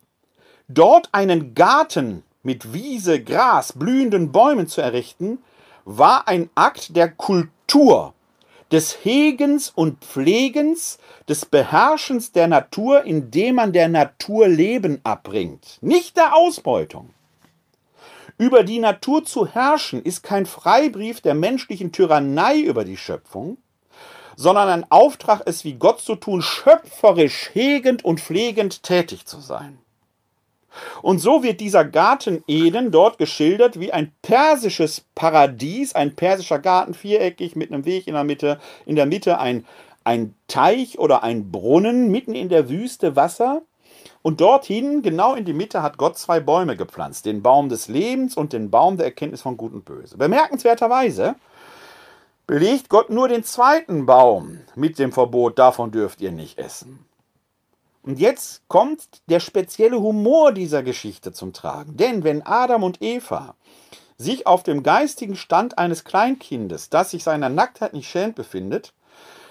dort 0.69 1.11
einen 1.13 1.55
Garten 1.55 2.23
mit 2.43 2.73
Wiese, 2.73 3.23
Gras, 3.23 3.75
blühenden 3.75 4.33
Bäumen 4.33 4.69
zu 4.69 4.81
errichten, 4.81 5.39
war 5.85 6.29
ein 6.29 6.49
Akt 6.55 6.97
der 6.97 7.11
Kultur 7.11 8.14
des 8.75 9.05
Hegens 9.05 9.71
und 9.71 10.03
Pflegens, 10.05 10.99
des 11.29 11.47
Beherrschens 11.47 12.33
der 12.33 12.49
Natur, 12.49 13.05
indem 13.05 13.55
man 13.55 13.73
der 13.73 13.87
Natur 13.87 14.49
Leben 14.49 15.01
abbringt, 15.05 15.79
nicht 15.81 16.17
der 16.17 16.35
Ausbeutung. 16.35 17.11
Über 18.37 18.65
die 18.65 18.81
Natur 18.81 19.25
zu 19.25 19.47
herrschen 19.47 20.03
ist 20.03 20.25
kein 20.25 20.45
Freibrief 20.45 21.21
der 21.21 21.35
menschlichen 21.35 21.93
Tyrannei 21.93 22.59
über 22.59 22.85
die 22.85 22.97
Schöpfung, 22.97 23.59
sondern 24.35 24.69
ein 24.69 24.91
Auftrag, 24.91 25.43
es 25.47 25.65
wie 25.65 25.75
Gott 25.75 26.01
zu 26.01 26.17
tun, 26.17 26.43
schöpferisch, 26.43 27.51
hegend 27.53 28.05
und 28.05 28.19
pflegend 28.19 28.83
tätig 28.83 29.25
zu 29.25 29.39
sein. 29.39 29.79
Und 31.03 31.19
so 31.19 31.43
wird 31.43 31.61
dieser 31.61 31.85
Garten 31.85 32.43
Eden 32.47 32.91
dort 32.91 33.19
geschildert 33.19 33.79
wie 33.79 33.93
ein 33.93 34.13
persisches 34.23 35.05
Paradies, 35.15 35.95
ein 35.95 36.15
persischer 36.15 36.59
Garten, 36.59 36.95
viereckig 36.95 37.57
mit 37.57 37.73
einem 37.73 37.85
Weg 37.85 38.07
in 38.07 38.15
der 38.15 38.25
Mitte, 38.25 38.59
in 38.87 38.97
der 38.97 39.07
Mitte 39.07 39.39
ein, 39.39 39.65
ein 40.05 40.35
Teich 40.49 40.99
oder 40.99 41.23
ein 41.23 41.51
Brunnen, 41.51 42.11
mitten 42.11 42.35
in 42.35 42.49
der 42.49 42.69
Wüste 42.69 43.17
Wasser. 43.17 43.63
Und 44.23 44.41
dorthin, 44.41 45.03
genau 45.03 45.35
in 45.35 45.45
die 45.45 45.53
Mitte, 45.53 45.83
hat 45.83 45.99
Gott 45.99 46.17
zwei 46.17 46.41
Bäume 46.41 46.77
gepflanzt, 46.77 47.27
den 47.27 47.43
Baum 47.43 47.69
des 47.69 47.89
Lebens 47.89 48.37
und 48.37 48.53
den 48.53 48.71
Baum 48.71 48.97
der 48.97 49.07
Erkenntnis 49.07 49.43
von 49.43 49.57
Gut 49.57 49.75
und 49.75 49.85
Böse. 49.85 50.17
Bemerkenswerterweise 50.17 51.35
belegt 52.47 52.89
Gott 52.89 53.11
nur 53.11 53.29
den 53.29 53.45
zweiten 53.45 54.07
Baum 54.07 54.61
mit 54.75 54.99
dem 54.99 55.13
Verbot, 55.13 55.59
davon 55.59 55.91
dürft 55.91 56.21
ihr 56.21 56.33
nicht 56.33 56.59
essen. 56.59 57.05
Und 58.05 58.21
jetzt 58.21 58.63
kommt 58.69 59.03
der 59.29 59.41
spezielle 59.41 60.01
Humor 60.01 60.53
dieser 60.53 60.83
Geschichte 60.83 61.33
zum 61.33 61.55
Tragen. 61.55 61.97
Denn 61.97 62.23
wenn 62.23 62.47
Adam 62.47 62.83
und 62.83 63.01
Eva 63.01 63.55
sich 64.19 64.47
auf 64.47 64.63
dem 64.63 64.83
geistigen 64.83 65.37
Stand 65.37 65.79
eines 65.79 66.05
Kleinkindes, 66.05 66.91
das 66.91 67.11
sich 67.11 67.25
seiner 67.25 67.49
Nacktheit 67.49 67.95
nicht 67.95 68.09
schämt, 68.09 68.37
befindet, 68.37 68.93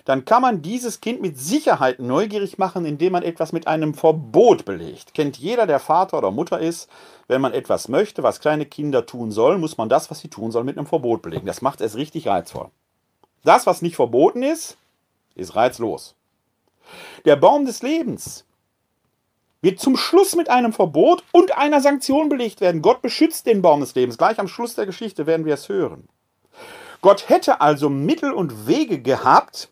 dann 0.06 0.26
kann 0.26 0.42
man 0.42 0.62
dieses 0.62 1.02
Kind 1.02 1.22
mit 1.22 1.40
Sicherheit 1.40 2.00
neugierig 2.00 2.58
machen, 2.58 2.86
indem 2.86 3.14
man 3.14 3.24
etwas 3.24 3.54
mit 3.54 3.68
einem 3.68 3.94
Verbot 3.94 4.66
belegt. 4.66 5.14
Kennt 5.14 5.38
jeder, 5.38 5.66
der 5.66 5.80
Vater 5.80 6.18
oder 6.18 6.30
Mutter 6.30 6.60
ist, 6.60 6.90
wenn 7.28 7.42
man 7.42 7.54
etwas 7.54 7.88
möchte, 7.88 8.22
was 8.22 8.42
kleine 8.42 8.66
Kinder 8.66 9.06
tun 9.06 9.32
sollen, 9.32 9.62
muss 9.62 9.78
man 9.78 9.90
das, 9.90 10.12
was 10.12 10.20
sie 10.20 10.28
tun 10.28 10.52
sollen, 10.52 10.66
mit 10.66 10.78
einem 10.78 10.88
Verbot 10.88 11.22
belegen. 11.22 11.48
Das 11.48 11.62
macht 11.62 11.82
es 11.82 11.96
richtig 11.96 12.28
reizvoll. 12.28 12.70
Das, 13.44 13.66
was 13.66 13.82
nicht 13.82 13.96
verboten 13.96 14.44
ist, 14.44 14.78
ist 15.36 15.56
reizlos. 15.56 16.16
Der 17.26 17.36
Baum 17.36 17.66
des 17.66 17.82
Lebens 17.82 18.46
wird 19.62 19.80
zum 19.80 19.96
Schluss 19.96 20.36
mit 20.36 20.50
einem 20.50 20.74
Verbot 20.74 21.24
und 21.32 21.58
einer 21.58 21.80
Sanktion 21.80 22.28
belegt 22.30 22.60
werden. 22.60 22.82
Gott 22.82 23.02
beschützt 23.02 23.46
den 23.46 23.62
Baum 23.62 23.80
des 23.80 23.96
Lebens. 23.96 24.18
Gleich 24.18 24.40
am 24.40 24.50
Schluss 24.50 24.76
der 24.76 24.86
Geschichte 24.86 25.26
werden 25.26 25.46
wir 25.46 25.54
es 25.54 25.70
hören. 25.70 26.10
Gott 27.02 27.30
hätte 27.30 27.62
also 27.62 27.90
Mittel 27.90 28.32
und 28.32 28.68
Wege 28.68 29.02
gehabt, 29.02 29.70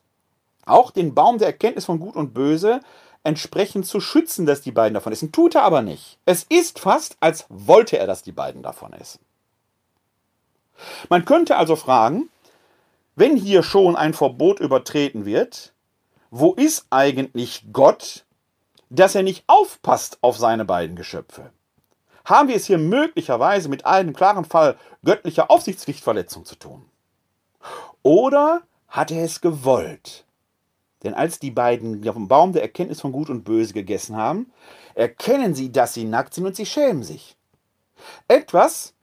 auch 0.66 0.92
den 0.92 1.14
Baum 1.14 1.38
der 1.38 1.48
Erkenntnis 1.48 1.86
von 1.86 2.00
Gut 2.00 2.16
und 2.16 2.34
Böse 2.34 2.80
entsprechend 3.24 3.86
zu 3.86 4.00
schützen, 4.00 4.46
dass 4.46 4.62
die 4.62 4.72
beiden 4.72 4.94
davon 4.94 5.14
essen. 5.14 5.32
Tut 5.32 5.56
er 5.56 5.64
aber 5.64 5.82
nicht. 5.82 6.18
Es 6.26 6.44
ist 6.44 6.80
fast, 6.80 7.18
als 7.20 7.46
wollte 7.50 7.98
er, 7.98 8.08
dass 8.08 8.24
die 8.24 8.32
beiden 8.32 8.64
davon 8.64 8.94
essen. 8.94 9.20
Man 11.10 11.26
könnte 11.26 11.58
also 11.58 11.76
fragen, 11.76 12.30
wenn 13.16 13.36
hier 13.36 13.62
schon 13.62 13.96
ein 13.96 14.14
Verbot 14.14 14.60
übertreten 14.60 15.26
wird, 15.26 15.74
wo 16.32 16.54
ist 16.54 16.88
eigentlich 16.90 17.66
Gott, 17.72 18.26
dass 18.90 19.16
er 19.16 19.24
nicht 19.24 19.44
aufpasst 19.48 20.18
auf 20.22 20.38
seine 20.38 20.66
beiden 20.66 20.96
Geschöpfe? 20.96 21.52
Haben 22.26 22.48
wir 22.48 22.56
es 22.56 22.66
hier 22.66 22.78
möglicherweise 22.78 23.68
mit 23.68 23.86
einem 23.86 24.14
klaren 24.14 24.46
Fall 24.46 24.78
göttlicher 25.04 25.52
Aufsichtspflichtverletzung 25.52 26.46
zu 26.46 26.56
tun? 26.56 26.86
Oder 28.02 28.62
hat 28.88 29.12
er 29.12 29.24
es 29.26 29.42
gewollt? 29.42 30.26
Denn 31.04 31.14
als 31.14 31.40
die 31.40 31.52
beiden 31.52 32.02
dem 32.02 32.28
Baum 32.28 32.54
der 32.54 32.62
Erkenntnis 32.62 33.02
von 33.02 33.12
Gut 33.12 33.30
und 33.30 33.44
Böse 33.44 33.74
gegessen 33.74 34.16
haben, 34.16 34.52
erkennen 34.94 35.54
sie, 35.54 35.72
dass 35.72 35.94
sie 35.94 36.06
nackt 36.06 36.34
sind 36.34 36.46
und 36.46 36.56
sie 36.56 36.66
schämen 36.66 37.04
sich. 37.04 37.36
Etwas, 38.28 38.94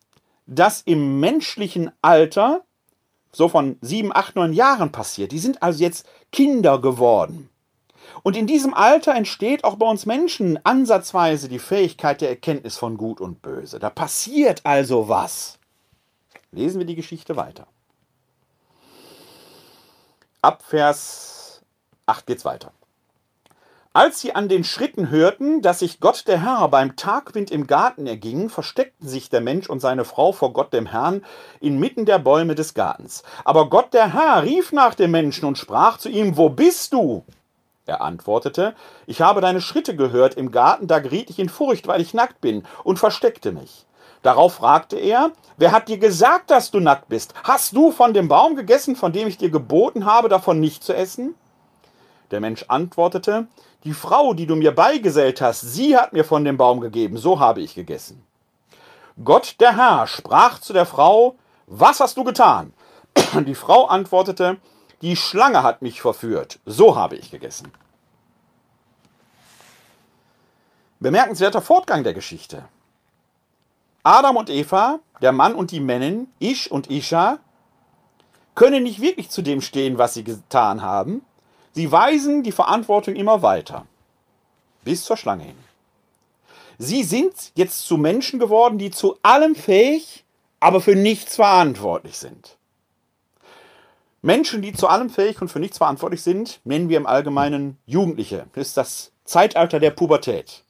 das 0.46 0.80
im 0.82 1.20
menschlichen 1.20 1.90
Alter 2.00 2.64
so 3.32 3.48
von 3.48 3.76
sieben, 3.80 4.14
acht, 4.14 4.36
neun 4.36 4.52
Jahren 4.52 4.92
passiert. 4.92 5.32
Die 5.32 5.38
sind 5.38 5.62
also 5.62 5.82
jetzt 5.82 6.06
Kinder 6.32 6.80
geworden. 6.80 7.50
Und 8.22 8.36
in 8.36 8.46
diesem 8.46 8.74
Alter 8.74 9.14
entsteht 9.14 9.64
auch 9.64 9.76
bei 9.76 9.86
uns 9.86 10.06
Menschen 10.06 10.58
ansatzweise 10.64 11.48
die 11.48 11.58
Fähigkeit 11.58 12.20
der 12.20 12.30
Erkenntnis 12.30 12.76
von 12.76 12.96
Gut 12.96 13.20
und 13.20 13.42
Böse. 13.42 13.78
Da 13.78 13.90
passiert 13.90 14.62
also 14.64 15.08
was. 15.08 15.58
Lesen 16.50 16.78
wir 16.78 16.86
die 16.86 16.94
Geschichte 16.94 17.36
weiter. 17.36 17.66
Ab 20.40 20.62
Vers 20.66 21.62
8 22.06 22.26
geht's 22.26 22.44
weiter. 22.44 22.72
Als 23.98 24.20
sie 24.20 24.32
an 24.32 24.48
den 24.48 24.62
Schritten 24.62 25.10
hörten, 25.10 25.60
dass 25.60 25.80
sich 25.80 25.98
Gott 25.98 26.28
der 26.28 26.40
Herr 26.40 26.68
beim 26.68 26.94
Tagwind 26.94 27.50
im 27.50 27.66
Garten 27.66 28.06
erging, 28.06 28.48
versteckten 28.48 29.08
sich 29.08 29.28
der 29.28 29.40
Mensch 29.40 29.68
und 29.68 29.80
seine 29.80 30.04
Frau 30.04 30.30
vor 30.30 30.52
Gott 30.52 30.72
dem 30.72 30.86
Herrn 30.86 31.24
inmitten 31.58 32.06
der 32.06 32.20
Bäume 32.20 32.54
des 32.54 32.74
Gartens. 32.74 33.24
Aber 33.44 33.68
Gott 33.68 33.92
der 33.92 34.12
Herr 34.12 34.44
rief 34.44 34.70
nach 34.70 34.94
dem 34.94 35.10
Menschen 35.10 35.46
und 35.46 35.58
sprach 35.58 35.98
zu 35.98 36.08
ihm, 36.08 36.36
Wo 36.36 36.48
bist 36.48 36.92
du? 36.92 37.24
Er 37.86 38.00
antwortete, 38.00 38.76
Ich 39.08 39.20
habe 39.20 39.40
deine 39.40 39.60
Schritte 39.60 39.96
gehört 39.96 40.34
im 40.34 40.52
Garten, 40.52 40.86
da 40.86 41.00
geriet 41.00 41.28
ich 41.28 41.40
in 41.40 41.48
Furcht, 41.48 41.88
weil 41.88 42.00
ich 42.00 42.14
nackt 42.14 42.40
bin, 42.40 42.62
und 42.84 43.00
versteckte 43.00 43.50
mich. 43.50 43.84
Darauf 44.22 44.54
fragte 44.54 44.96
er, 44.96 45.32
Wer 45.56 45.72
hat 45.72 45.88
dir 45.88 45.98
gesagt, 45.98 46.52
dass 46.52 46.70
du 46.70 46.78
nackt 46.78 47.08
bist? 47.08 47.34
Hast 47.42 47.74
du 47.74 47.90
von 47.90 48.14
dem 48.14 48.28
Baum 48.28 48.54
gegessen, 48.54 48.94
von 48.94 49.12
dem 49.12 49.26
ich 49.26 49.38
dir 49.38 49.50
geboten 49.50 50.04
habe, 50.04 50.28
davon 50.28 50.60
nicht 50.60 50.84
zu 50.84 50.94
essen? 50.94 51.34
Der 52.30 52.38
Mensch 52.38 52.64
antwortete, 52.68 53.48
die 53.84 53.94
Frau, 53.94 54.34
die 54.34 54.46
du 54.46 54.56
mir 54.56 54.72
beigesellt 54.72 55.40
hast, 55.40 55.60
sie 55.60 55.96
hat 55.96 56.12
mir 56.12 56.24
von 56.24 56.44
dem 56.44 56.56
Baum 56.56 56.80
gegeben, 56.80 57.16
so 57.16 57.38
habe 57.38 57.60
ich 57.60 57.74
gegessen. 57.74 58.24
Gott 59.24 59.56
der 59.60 59.76
Herr 59.76 60.06
sprach 60.06 60.58
zu 60.60 60.72
der 60.72 60.86
Frau, 60.86 61.36
was 61.66 62.00
hast 62.00 62.16
du 62.16 62.24
getan? 62.24 62.72
Die 63.46 63.54
Frau 63.54 63.86
antwortete, 63.86 64.58
die 65.02 65.16
Schlange 65.16 65.62
hat 65.62 65.82
mich 65.82 66.00
verführt, 66.00 66.58
so 66.66 66.96
habe 66.96 67.16
ich 67.16 67.30
gegessen. 67.30 67.72
Bemerkenswerter 70.98 71.62
Fortgang 71.62 72.02
der 72.02 72.14
Geschichte. 72.14 72.64
Adam 74.02 74.36
und 74.36 74.50
Eva, 74.50 74.98
der 75.20 75.32
Mann 75.32 75.54
und 75.54 75.70
die 75.70 75.80
Männin, 75.80 76.26
Ish 76.40 76.68
und 76.68 76.90
Isha, 76.90 77.38
können 78.56 78.82
nicht 78.82 79.00
wirklich 79.00 79.30
zu 79.30 79.42
dem 79.42 79.60
stehen, 79.60 79.98
was 79.98 80.14
sie 80.14 80.24
getan 80.24 80.82
haben, 80.82 81.22
Sie 81.78 81.92
weisen 81.92 82.42
die 82.42 82.50
Verantwortung 82.50 83.14
immer 83.14 83.40
weiter. 83.40 83.86
Bis 84.82 85.04
zur 85.04 85.16
Schlange 85.16 85.44
hin. 85.44 85.58
Sie 86.76 87.04
sind 87.04 87.52
jetzt 87.54 87.86
zu 87.86 87.96
Menschen 87.96 88.40
geworden, 88.40 88.78
die 88.78 88.90
zu 88.90 89.16
allem 89.22 89.54
fähig, 89.54 90.24
aber 90.58 90.80
für 90.80 90.96
nichts 90.96 91.36
verantwortlich 91.36 92.18
sind. 92.18 92.56
Menschen, 94.22 94.60
die 94.60 94.72
zu 94.72 94.88
allem 94.88 95.08
fähig 95.08 95.40
und 95.40 95.50
für 95.50 95.60
nichts 95.60 95.78
verantwortlich 95.78 96.22
sind, 96.22 96.58
nennen 96.64 96.88
wir 96.88 96.96
im 96.96 97.06
Allgemeinen 97.06 97.78
Jugendliche. 97.86 98.48
Das 98.54 98.66
ist 98.66 98.76
das 98.76 99.12
Zeitalter 99.22 99.78
der 99.78 99.92
Pubertät. 99.92 100.64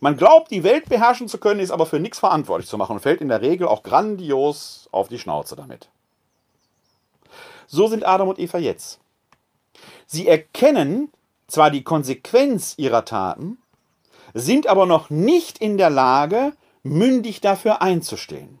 Man 0.00 0.16
glaubt, 0.16 0.50
die 0.50 0.64
Welt 0.64 0.88
beherrschen 0.88 1.28
zu 1.28 1.36
können, 1.36 1.60
ist 1.60 1.70
aber 1.70 1.84
für 1.84 2.00
nichts 2.00 2.18
verantwortlich 2.18 2.70
zu 2.70 2.78
machen 2.78 2.94
und 2.94 3.00
fällt 3.00 3.20
in 3.20 3.28
der 3.28 3.42
Regel 3.42 3.68
auch 3.68 3.82
grandios 3.82 4.88
auf 4.90 5.08
die 5.08 5.18
Schnauze 5.18 5.54
damit. 5.54 5.90
So 7.66 7.88
sind 7.88 8.06
Adam 8.06 8.28
und 8.28 8.38
Eva 8.38 8.56
jetzt. 8.56 9.00
Sie 10.06 10.26
erkennen 10.26 11.10
zwar 11.48 11.70
die 11.70 11.84
Konsequenz 11.84 12.74
ihrer 12.76 13.04
Taten, 13.04 13.58
sind 14.34 14.66
aber 14.66 14.86
noch 14.86 15.10
nicht 15.10 15.58
in 15.58 15.78
der 15.78 15.90
Lage, 15.90 16.52
mündig 16.82 17.40
dafür 17.40 17.82
einzustehen. 17.82 18.58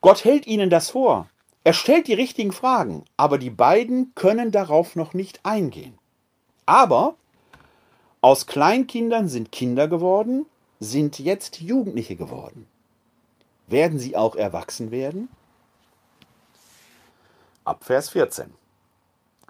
Gott 0.00 0.24
hält 0.24 0.46
ihnen 0.46 0.70
das 0.70 0.90
vor. 0.90 1.28
Er 1.64 1.72
stellt 1.72 2.08
die 2.08 2.14
richtigen 2.14 2.52
Fragen, 2.52 3.04
aber 3.16 3.38
die 3.38 3.50
beiden 3.50 4.14
können 4.14 4.52
darauf 4.52 4.96
noch 4.96 5.14
nicht 5.14 5.40
eingehen. 5.44 5.98
Aber 6.66 7.14
aus 8.20 8.46
Kleinkindern 8.46 9.28
sind 9.28 9.50
Kinder 9.50 9.88
geworden, 9.88 10.46
sind 10.78 11.18
jetzt 11.18 11.60
Jugendliche 11.60 12.16
geworden. 12.16 12.66
Werden 13.66 13.98
sie 13.98 14.16
auch 14.16 14.36
erwachsen 14.36 14.90
werden? 14.90 15.28
Ab 17.64 17.84
Vers 17.84 18.10
14. 18.10 18.52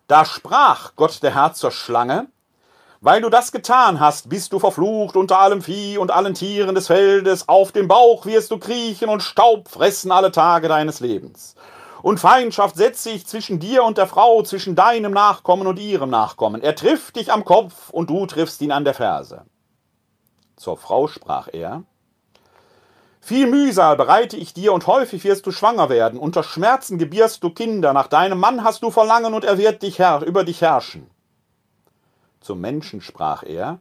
Da 0.07 0.27
sprach 0.27 0.93
Gott 0.97 1.23
der 1.23 1.35
Herr 1.35 1.55
zur 1.55 1.71
Schlange, 1.71 2.29
weil 3.01 3.23
du 3.23 3.31
das 3.31 3.53
getan 3.53 4.01
hast, 4.01 4.29
bist 4.29 4.53
du 4.53 4.59
verflucht 4.59 5.17
unter 5.17 5.39
allem 5.39 5.63
Vieh 5.63 5.99
und 5.99 6.11
allen 6.11 6.35
Tieren 6.35 6.75
des 6.75 6.89
Feldes, 6.89 7.49
auf 7.49 7.73
dem 7.73 7.89
Bauch 7.89 8.27
wirst 8.27 8.51
du 8.51 8.59
kriechen 8.59 9.09
und 9.09 9.23
Staub 9.23 9.69
fressen 9.69 10.13
alle 10.13 10.31
Tage 10.31 10.69
deines 10.69 11.01
Lebens. 11.01 11.55
Und 12.03 12.21
Feindschaft 12.21 12.77
setze 12.77 13.09
ich 13.11 13.27
zwischen 13.27 13.61
dir 13.61 13.83
und 13.83 13.97
der 13.97 14.07
Frau, 14.07 14.43
zwischen 14.43 14.75
deinem 14.75 15.13
Nachkommen 15.13 15.67
und 15.67 15.79
ihrem 15.79 16.11
Nachkommen. 16.11 16.61
Er 16.63 16.75
trifft 16.75 17.17
dich 17.17 17.33
am 17.33 17.47
Kopf 17.47 17.89
und 17.89 18.11
du 18.11 18.27
triffst 18.27 18.61
ihn 18.61 18.73
an 18.73 18.85
der 18.85 18.93
Ferse. 18.93 19.47
Zur 20.57 20.77
Frau 20.77 21.07
sprach 21.07 21.49
er, 21.51 21.83
viel 23.25 23.47
Mühsal 23.47 23.97
bereite 23.97 24.37
ich 24.37 24.53
dir 24.53 24.75
und 24.75 24.87
häufig 24.87 25.25
wirst 25.25 25.47
du 25.47 25.51
schwanger 25.51 25.89
werden. 25.89 26.19
Unter 26.19 26.43
Schmerzen 26.43 26.99
gebierst 26.99 27.43
du 27.43 27.49
Kinder. 27.49 27.95
Nach 27.95 28.07
deinem 28.07 28.39
Mann 28.39 28.65
hast 28.65 28.83
du 28.83 28.91
Verlangen 28.91 29.33
und 29.33 29.45
er 29.45 29.57
wird 29.57 29.83
dich 29.83 29.99
her 29.99 30.23
über 30.27 30.45
dich 30.45 30.61
herrschen. 30.61 31.11
Zum 32.41 32.61
Menschen 32.61 33.01
sprach 33.01 33.43
er, 33.43 33.79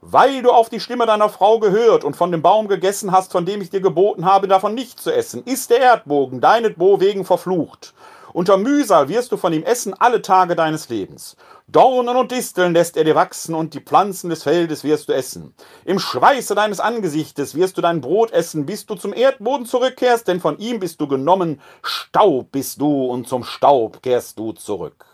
weil 0.00 0.42
du 0.42 0.52
auf 0.52 0.68
die 0.68 0.78
Stimme 0.78 1.06
deiner 1.06 1.28
Frau 1.28 1.58
gehört 1.58 2.04
und 2.04 2.14
von 2.14 2.30
dem 2.30 2.40
Baum 2.40 2.68
gegessen 2.68 3.10
hast, 3.10 3.32
von 3.32 3.44
dem 3.44 3.60
ich 3.60 3.70
dir 3.70 3.80
geboten 3.80 4.24
habe, 4.24 4.46
davon 4.46 4.74
nicht 4.74 5.00
zu 5.00 5.12
essen, 5.12 5.42
ist 5.42 5.70
der 5.70 5.80
Erdbogen 5.80 6.40
deinetwegen 6.40 7.24
verflucht. 7.24 7.94
Unter 8.36 8.58
Mühsal 8.58 9.08
wirst 9.08 9.32
du 9.32 9.38
von 9.38 9.54
ihm 9.54 9.62
essen 9.62 9.94
alle 9.94 10.20
Tage 10.20 10.56
deines 10.56 10.90
Lebens. 10.90 11.38
Dornen 11.68 12.16
und 12.16 12.30
Disteln 12.30 12.74
lässt 12.74 12.98
er 12.98 13.04
dir 13.04 13.14
wachsen 13.14 13.54
und 13.54 13.72
die 13.72 13.80
Pflanzen 13.80 14.28
des 14.28 14.42
Feldes 14.42 14.84
wirst 14.84 15.08
du 15.08 15.14
essen. 15.14 15.54
Im 15.86 15.98
Schweiße 15.98 16.54
deines 16.54 16.78
Angesichtes 16.78 17.54
wirst 17.54 17.78
du 17.78 17.80
dein 17.80 18.02
Brot 18.02 18.32
essen, 18.32 18.66
bis 18.66 18.84
du 18.84 18.94
zum 18.94 19.14
Erdboden 19.14 19.64
zurückkehrst, 19.64 20.28
denn 20.28 20.40
von 20.40 20.58
ihm 20.58 20.80
bist 20.80 21.00
du 21.00 21.08
genommen. 21.08 21.62
Staub 21.82 22.52
bist 22.52 22.78
du 22.78 23.06
und 23.06 23.26
zum 23.26 23.42
Staub 23.42 24.02
kehrst 24.02 24.38
du 24.38 24.52
zurück. 24.52 25.06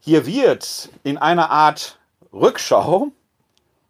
Hier 0.00 0.26
wird 0.26 0.90
in 1.02 1.16
einer 1.16 1.48
Art 1.48 1.98
Rückschau 2.30 3.12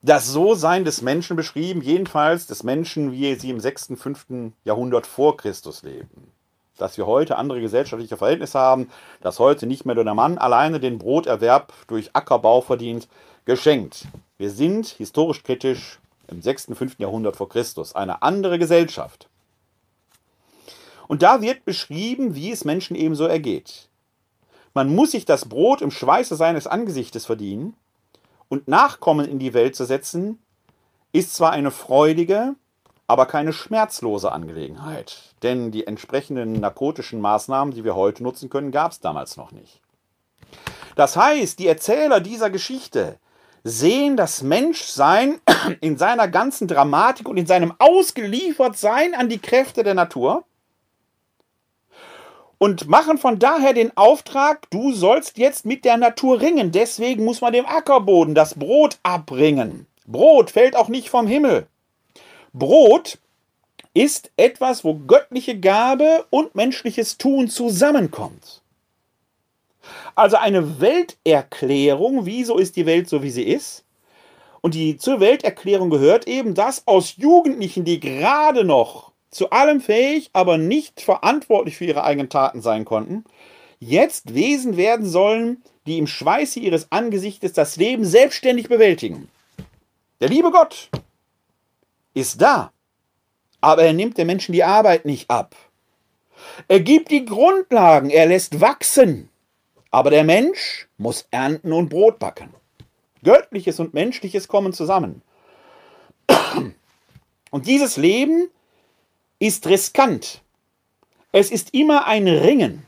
das 0.02 0.28
So-Sein 0.28 0.84
des 0.84 1.02
Menschen 1.02 1.37
beschrieben, 1.37 1.82
jedenfalls 1.82 2.46
des 2.46 2.62
Menschen, 2.62 3.11
wie 3.12 3.34
sie 3.34 3.50
im 3.50 3.61
6., 3.61 3.94
5. 3.96 4.52
Jahrhundert 4.64 5.06
vor 5.06 5.37
Christus 5.37 5.82
leben. 5.82 6.32
Dass 6.76 6.96
wir 6.96 7.06
heute 7.06 7.37
andere 7.37 7.61
gesellschaftliche 7.61 8.16
Verhältnisse 8.16 8.58
haben, 8.58 8.88
dass 9.20 9.40
heute 9.40 9.66
nicht 9.66 9.84
mehr 9.84 9.96
nur 9.96 10.04
der 10.04 10.14
Mann 10.14 10.38
alleine 10.38 10.78
den 10.78 10.98
Broterwerb 10.98 11.72
durch 11.88 12.11
Ackerbau 12.14 12.61
verdient, 12.61 13.08
geschenkt. 13.44 14.06
Wir 14.37 14.50
sind 14.50 14.87
historisch 14.87 15.42
kritisch 15.42 15.98
im 16.28 16.42
6., 16.42 16.68
5. 16.74 17.00
Jahrhundert 17.00 17.37
vor 17.37 17.48
Christus, 17.48 17.96
eine 17.96 18.22
andere 18.22 18.61
Gesellschaft. 18.61 19.28
Und 21.08 21.22
da 21.22 21.40
wird 21.40 21.64
beschrieben, 21.64 22.37
wie 22.37 22.52
es 22.52 22.64
Menschen 22.64 22.94
ebenso 22.94 23.24
ergeht. 23.24 23.88
Man 24.74 24.94
muss 24.94 25.11
sich 25.11 25.24
das 25.24 25.48
Brot 25.48 25.82
im 25.82 25.90
Schweiße 25.90 26.37
seines 26.37 26.68
Angesichtes 26.68 27.26
verdienen, 27.26 27.74
und 28.48 28.68
Nachkommen 28.68 29.28
in 29.28 29.38
die 29.38 29.54
Welt 29.54 29.76
zu 29.76 29.84
setzen, 29.84 30.42
ist 31.12 31.34
zwar 31.34 31.52
eine 31.52 31.70
freudige, 31.70 32.54
aber 33.06 33.26
keine 33.26 33.52
schmerzlose 33.52 34.32
Angelegenheit. 34.32 35.34
Denn 35.42 35.70
die 35.70 35.87
entsprechenden 35.87 36.61
narkotischen 36.61 37.20
Maßnahmen, 37.20 37.74
die 37.74 37.84
wir 37.84 37.94
heute 37.94 38.22
nutzen 38.22 38.50
können, 38.50 38.70
gab 38.70 38.92
es 38.92 39.00
damals 39.00 39.37
noch 39.37 39.50
nicht. 39.50 39.80
Das 40.94 41.16
heißt, 41.16 41.58
die 41.58 41.68
Erzähler 41.68 42.20
dieser 42.20 42.50
Geschichte 42.50 43.18
sehen 43.64 44.16
das 44.16 44.42
Menschsein 44.42 45.40
in 45.80 45.96
seiner 45.96 46.28
ganzen 46.28 46.68
Dramatik 46.68 47.28
und 47.28 47.37
in 47.37 47.46
seinem 47.46 47.74
Ausgeliefertsein 47.78 49.14
an 49.14 49.28
die 49.28 49.38
Kräfte 49.38 49.82
der 49.82 49.94
Natur 49.94 50.44
und 52.59 52.88
machen 52.88 53.18
von 53.18 53.38
daher 53.38 53.73
den 53.73 53.97
Auftrag, 53.97 54.68
du 54.71 54.92
sollst 54.92 55.38
jetzt 55.38 55.64
mit 55.64 55.85
der 55.85 55.97
Natur 55.97 56.40
ringen. 56.40 56.73
Deswegen 56.73 57.25
muss 57.25 57.40
man 57.40 57.53
dem 57.53 57.66
Ackerboden 57.66 58.35
das 58.35 58.55
Brot 58.55 58.99
abbringen. 59.03 59.87
Brot 60.07 60.51
fällt 60.51 60.77
auch 60.77 60.88
nicht 60.88 61.09
vom 61.09 61.27
Himmel. 61.27 61.66
Brot 62.53 63.18
ist 63.94 64.31
etwas, 64.37 64.85
wo 64.85 64.94
göttliche 64.94 65.59
Gabe 65.59 66.27
und 66.31 66.55
menschliches 66.55 67.18
Tun 67.18 67.49
zusammenkommt. 67.49 68.62
Also 70.14 70.37
eine 70.37 70.81
Welterklärung, 70.81 72.27
wieso 72.27 72.59
ist 72.59 72.77
die 72.77 72.87
Welt 72.87 73.09
so, 73.09 73.23
wie 73.23 73.31
sie 73.31 73.44
ist. 73.44 73.85
Und 74.61 74.75
die 74.75 74.97
zur 74.97 75.21
Welterklärung 75.21 75.90
gehört 75.90 76.27
eben, 76.27 76.55
dass 76.55 76.87
aus 76.87 77.16
Jugendlichen, 77.16 77.85
die 77.85 78.01
gerade 78.01 78.64
noch 78.64 79.08
zu 79.30 79.50
allem 79.50 79.80
fähig, 79.80 80.30
aber 80.32 80.58
nicht 80.58 81.00
verantwortlich 81.00 81.76
für 81.76 81.84
ihre 81.84 82.04
eigenen 82.04 82.30
Taten 82.30 82.62
sein 82.62 82.84
konnten, 82.84 83.24
jetzt 83.80 84.34
Wesen 84.34 84.76
werden 84.76 85.06
sollen, 85.06 85.62
die 85.86 85.98
im 85.98 86.06
Schweiße 86.06 86.60
ihres 86.60 86.90
Angesichtes 86.90 87.52
das 87.52 87.76
Leben 87.76 88.04
selbstständig 88.04 88.68
bewältigen. 88.68 89.28
Der 90.20 90.28
liebe 90.28 90.50
Gott 90.50 90.90
ist 92.14 92.40
da, 92.42 92.72
aber 93.60 93.82
er 93.84 93.92
nimmt 93.92 94.18
den 94.18 94.26
Menschen 94.26 94.52
die 94.52 94.64
Arbeit 94.64 95.04
nicht 95.04 95.30
ab. 95.30 95.54
Er 96.68 96.80
gibt 96.80 97.10
die 97.10 97.24
Grundlagen, 97.24 98.10
er 98.10 98.26
lässt 98.26 98.60
wachsen, 98.60 99.28
aber 99.90 100.10
der 100.10 100.24
Mensch 100.24 100.88
muss 100.96 101.26
ernten 101.30 101.72
und 101.72 101.88
Brot 101.88 102.18
backen. 102.18 102.54
Göttliches 103.22 103.80
und 103.80 103.94
Menschliches 103.94 104.48
kommen 104.48 104.72
zusammen. 104.72 105.22
Und 107.50 107.66
dieses 107.66 107.96
Leben 107.96 108.48
ist 109.38 109.66
riskant. 109.66 110.42
Es 111.33 111.51
ist 111.51 111.74
immer 111.74 112.07
ein 112.07 112.27
Ringen. 112.27 112.87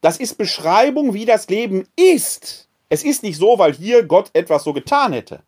Das 0.00 0.18
ist 0.18 0.38
Beschreibung, 0.38 1.14
wie 1.14 1.24
das 1.24 1.48
Leben 1.48 1.86
ist. 1.96 2.68
Es 2.88 3.04
ist 3.04 3.22
nicht 3.22 3.38
so, 3.38 3.58
weil 3.58 3.72
hier 3.72 4.04
Gott 4.04 4.30
etwas 4.32 4.64
so 4.64 4.72
getan 4.72 5.12
hätte, 5.12 5.40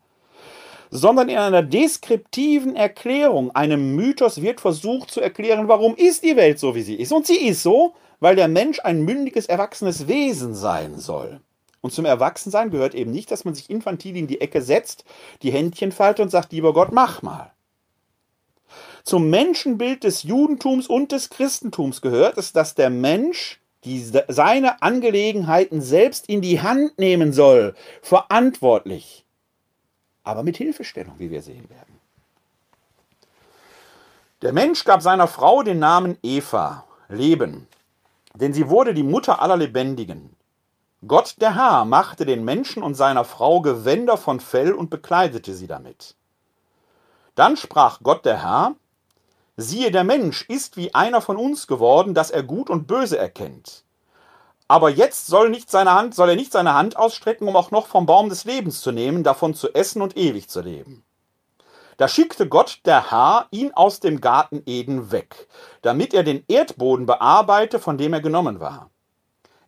sondern 0.91 1.29
in 1.29 1.37
einer 1.37 1.63
deskriptiven 1.63 2.75
Erklärung, 2.75 3.51
einem 3.55 3.95
Mythos 3.95 4.41
wird 4.41 4.59
versucht 4.59 5.11
zu 5.11 5.21
erklären, 5.21 5.67
warum 5.67 5.95
ist 5.95 6.23
die 6.23 6.35
Welt 6.35 6.59
so, 6.59 6.75
wie 6.75 6.81
sie 6.81 6.95
ist. 6.95 7.11
Und 7.11 7.25
sie 7.25 7.47
ist 7.47 7.63
so, 7.63 7.93
weil 8.19 8.35
der 8.35 8.47
Mensch 8.47 8.79
ein 8.83 9.03
mündiges, 9.03 9.45
erwachsenes 9.45 10.07
Wesen 10.07 10.53
sein 10.53 10.99
soll. 10.99 11.39
Und 11.81 11.93
zum 11.93 12.05
Erwachsensein 12.05 12.71
gehört 12.71 12.93
eben 12.93 13.11
nicht, 13.11 13.31
dass 13.31 13.45
man 13.45 13.55
sich 13.55 13.69
infantil 13.69 14.17
in 14.17 14.27
die 14.27 14.41
Ecke 14.41 14.61
setzt, 14.61 15.05
die 15.41 15.51
Händchen 15.51 15.93
faltet 15.93 16.23
und 16.23 16.29
sagt, 16.29 16.51
lieber 16.51 16.73
Gott, 16.73 16.91
mach 16.91 17.21
mal. 17.21 17.53
Zum 19.03 19.29
Menschenbild 19.29 20.03
des 20.03 20.23
Judentums 20.23 20.87
und 20.87 21.11
des 21.11 21.29
Christentums 21.29 22.01
gehört 22.01 22.37
es, 22.37 22.53
dass 22.53 22.75
der 22.75 22.89
Mensch 22.89 23.59
die 23.85 23.99
seine 24.27 24.81
Angelegenheiten 24.81 25.81
selbst 25.81 26.27
in 26.27 26.41
die 26.41 26.61
Hand 26.61 26.99
nehmen 26.99 27.31
soll, 27.31 27.75
verantwortlich, 28.01 29.25
aber 30.23 30.43
mit 30.43 30.57
Hilfestellung, 30.57 31.15
wie 31.17 31.31
wir 31.31 31.41
sehen 31.41 31.69
werden. 31.69 31.99
Der 34.41 34.53
Mensch 34.53 34.83
gab 34.83 35.01
seiner 35.01 35.27
Frau 35.27 35.63
den 35.63 35.79
Namen 35.79 36.17
Eva, 36.23 36.85
Leben, 37.07 37.67
denn 38.35 38.53
sie 38.53 38.69
wurde 38.69 38.93
die 38.93 39.03
Mutter 39.03 39.41
aller 39.41 39.57
Lebendigen. 39.57 40.35
Gott 41.07 41.35
der 41.39 41.55
Herr 41.55 41.85
machte 41.85 42.25
den 42.25 42.43
Menschen 42.43 42.83
und 42.83 42.95
seiner 42.95 43.23
Frau 43.23 43.61
Gewänder 43.61 44.17
von 44.17 44.41
Fell 44.41 44.73
und 44.73 44.89
bekleidete 44.89 45.53
sie 45.53 45.67
damit. 45.67 46.15
Dann 47.35 47.55
sprach 47.55 47.99
Gott 48.03 48.25
der 48.25 48.43
Herr, 48.43 48.75
siehe, 49.61 49.91
der 49.91 50.03
Mensch 50.03 50.45
ist 50.47 50.77
wie 50.77 50.93
einer 50.93 51.21
von 51.21 51.37
uns 51.37 51.67
geworden, 51.67 52.13
dass 52.13 52.31
er 52.31 52.43
Gut 52.43 52.69
und 52.69 52.87
Böse 52.87 53.17
erkennt. 53.17 53.83
Aber 54.67 54.89
jetzt 54.89 55.27
soll, 55.27 55.49
nicht 55.49 55.71
seine 55.71 55.93
Hand, 55.93 56.13
soll 56.13 56.29
er 56.29 56.35
nicht 56.35 56.51
seine 56.51 56.75
Hand 56.75 56.95
ausstrecken, 56.95 57.47
um 57.47 57.55
auch 57.55 57.71
noch 57.71 57.87
vom 57.87 58.05
Baum 58.05 58.29
des 58.29 58.45
Lebens 58.45 58.81
zu 58.81 58.91
nehmen, 58.91 59.23
davon 59.23 59.55
zu 59.55 59.73
essen 59.73 60.01
und 60.01 60.15
ewig 60.15 60.47
zu 60.47 60.61
leben. 60.61 61.03
Da 61.97 62.07
schickte 62.07 62.47
Gott 62.47 62.79
der 62.85 63.11
Herr 63.11 63.47
ihn 63.51 63.73
aus 63.73 63.99
dem 63.99 64.21
Garten 64.21 64.61
Eden 64.65 65.11
weg, 65.11 65.47
damit 65.81 66.13
er 66.13 66.23
den 66.23 66.45
Erdboden 66.47 67.05
bearbeite, 67.05 67.79
von 67.79 67.97
dem 67.97 68.13
er 68.13 68.21
genommen 68.21 68.59
war. 68.59 68.89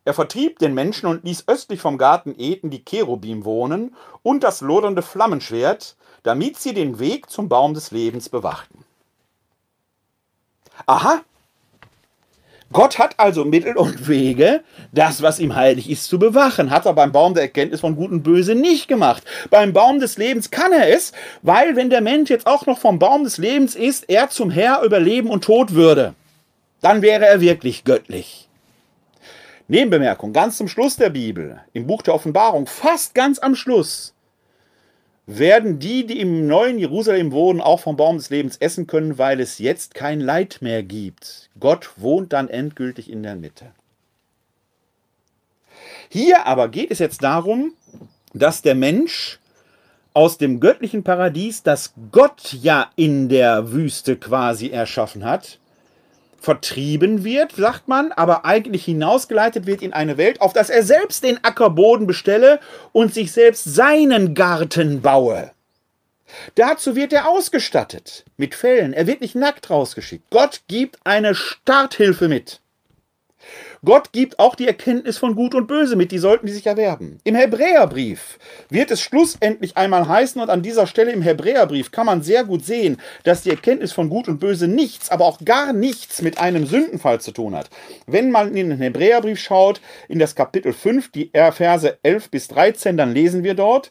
Er 0.04 0.14
vertrieb 0.14 0.58
den 0.58 0.72
Menschen 0.72 1.06
und 1.06 1.24
ließ 1.24 1.44
östlich 1.46 1.80
vom 1.80 1.98
Garten 1.98 2.34
Eden 2.38 2.70
die 2.70 2.84
Cherubim 2.84 3.44
wohnen 3.44 3.94
und 4.22 4.42
das 4.44 4.60
lodernde 4.60 5.02
Flammenschwert, 5.02 5.96
damit 6.22 6.58
sie 6.58 6.74
den 6.74 6.98
Weg 6.98 7.28
zum 7.28 7.48
Baum 7.48 7.74
des 7.74 7.90
Lebens 7.90 8.28
bewachten. 8.28 8.81
Aha, 10.86 11.22
Gott 12.72 12.98
hat 12.98 13.18
also 13.18 13.44
Mittel 13.44 13.76
und 13.76 14.08
Wege, 14.08 14.62
das, 14.92 15.20
was 15.20 15.38
ihm 15.38 15.54
heilig 15.54 15.90
ist, 15.90 16.04
zu 16.04 16.18
bewachen. 16.18 16.70
Hat 16.70 16.86
er 16.86 16.94
beim 16.94 17.12
Baum 17.12 17.34
der 17.34 17.42
Erkenntnis 17.42 17.80
von 17.80 17.96
Gut 17.96 18.10
und 18.10 18.22
Böse 18.22 18.54
nicht 18.54 18.88
gemacht. 18.88 19.22
Beim 19.50 19.74
Baum 19.74 20.00
des 20.00 20.16
Lebens 20.16 20.50
kann 20.50 20.72
er 20.72 20.88
es, 20.88 21.12
weil 21.42 21.76
wenn 21.76 21.90
der 21.90 22.00
Mensch 22.00 22.30
jetzt 22.30 22.46
auch 22.46 22.64
noch 22.64 22.78
vom 22.78 22.98
Baum 22.98 23.24
des 23.24 23.36
Lebens 23.36 23.74
ist, 23.74 24.08
er 24.08 24.30
zum 24.30 24.50
Herr 24.50 24.82
über 24.82 25.00
Leben 25.00 25.28
und 25.28 25.44
Tod 25.44 25.74
würde. 25.74 26.14
Dann 26.80 27.02
wäre 27.02 27.26
er 27.26 27.40
wirklich 27.40 27.84
göttlich. 27.84 28.48
Nebenbemerkung, 29.68 30.32
ganz 30.32 30.56
zum 30.56 30.68
Schluss 30.68 30.96
der 30.96 31.10
Bibel, 31.10 31.60
im 31.72 31.86
Buch 31.86 32.02
der 32.02 32.14
Offenbarung, 32.14 32.66
fast 32.66 33.14
ganz 33.14 33.38
am 33.38 33.54
Schluss, 33.54 34.11
werden 35.26 35.78
die, 35.78 36.06
die 36.06 36.20
im 36.20 36.46
neuen 36.46 36.78
Jerusalem 36.78 37.32
wohnen, 37.32 37.60
auch 37.60 37.80
vom 37.80 37.96
Baum 37.96 38.16
des 38.16 38.30
Lebens 38.30 38.56
essen 38.58 38.86
können, 38.86 39.18
weil 39.18 39.40
es 39.40 39.58
jetzt 39.58 39.94
kein 39.94 40.20
Leid 40.20 40.58
mehr 40.60 40.82
gibt. 40.82 41.50
Gott 41.60 41.90
wohnt 41.96 42.32
dann 42.32 42.48
endgültig 42.48 43.10
in 43.10 43.22
der 43.22 43.36
Mitte. 43.36 43.72
Hier 46.08 46.46
aber 46.46 46.68
geht 46.68 46.90
es 46.90 46.98
jetzt 46.98 47.22
darum, 47.22 47.72
dass 48.34 48.62
der 48.62 48.74
Mensch 48.74 49.38
aus 50.14 50.36
dem 50.36 50.60
göttlichen 50.60 51.04
Paradies, 51.04 51.62
das 51.62 51.94
Gott 52.10 52.52
ja 52.52 52.90
in 52.96 53.28
der 53.28 53.72
Wüste 53.72 54.16
quasi 54.16 54.68
erschaffen 54.68 55.24
hat, 55.24 55.58
vertrieben 56.42 57.22
wird, 57.22 57.52
sagt 57.52 57.86
man, 57.86 58.10
aber 58.12 58.44
eigentlich 58.44 58.84
hinausgeleitet 58.84 59.66
wird 59.66 59.80
in 59.80 59.92
eine 59.92 60.16
Welt, 60.16 60.40
auf 60.40 60.52
das 60.52 60.70
er 60.70 60.82
selbst 60.82 61.22
den 61.22 61.42
Ackerboden 61.44 62.06
bestelle 62.06 62.58
und 62.90 63.14
sich 63.14 63.30
selbst 63.30 63.64
seinen 63.64 64.34
Garten 64.34 65.00
baue. 65.02 65.52
Dazu 66.54 66.96
wird 66.96 67.12
er 67.12 67.28
ausgestattet 67.28 68.24
mit 68.36 68.54
Fällen. 68.54 68.92
Er 68.92 69.06
wird 69.06 69.20
nicht 69.20 69.34
nackt 69.34 69.70
rausgeschickt. 69.70 70.24
Gott 70.30 70.62
gibt 70.66 70.98
eine 71.04 71.34
Starthilfe 71.34 72.26
mit. 72.28 72.61
Gott 73.84 74.12
gibt 74.12 74.38
auch 74.38 74.54
die 74.54 74.68
Erkenntnis 74.68 75.18
von 75.18 75.34
Gut 75.34 75.56
und 75.56 75.66
Böse 75.66 75.96
mit, 75.96 76.12
die 76.12 76.18
sollten 76.18 76.46
die 76.46 76.52
sich 76.52 76.68
erwerben. 76.68 77.18
Im 77.24 77.34
Hebräerbrief 77.34 78.38
wird 78.70 78.92
es 78.92 79.00
schlussendlich 79.00 79.76
einmal 79.76 80.06
heißen, 80.06 80.40
und 80.40 80.50
an 80.50 80.62
dieser 80.62 80.86
Stelle 80.86 81.10
im 81.10 81.20
Hebräerbrief 81.20 81.90
kann 81.90 82.06
man 82.06 82.22
sehr 82.22 82.44
gut 82.44 82.64
sehen, 82.64 82.98
dass 83.24 83.42
die 83.42 83.50
Erkenntnis 83.50 83.92
von 83.92 84.08
Gut 84.08 84.28
und 84.28 84.38
Böse 84.38 84.68
nichts, 84.68 85.10
aber 85.10 85.24
auch 85.24 85.40
gar 85.44 85.72
nichts 85.72 86.22
mit 86.22 86.38
einem 86.38 86.64
Sündenfall 86.64 87.20
zu 87.20 87.32
tun 87.32 87.56
hat. 87.56 87.70
Wenn 88.06 88.30
man 88.30 88.54
in 88.54 88.70
den 88.70 88.78
Hebräerbrief 88.78 89.40
schaut, 89.40 89.80
in 90.08 90.20
das 90.20 90.36
Kapitel 90.36 90.72
5, 90.72 91.10
die 91.10 91.32
Verse 91.32 91.98
11 92.04 92.30
bis 92.30 92.46
13, 92.46 92.96
dann 92.96 93.12
lesen 93.12 93.42
wir 93.42 93.54
dort, 93.54 93.90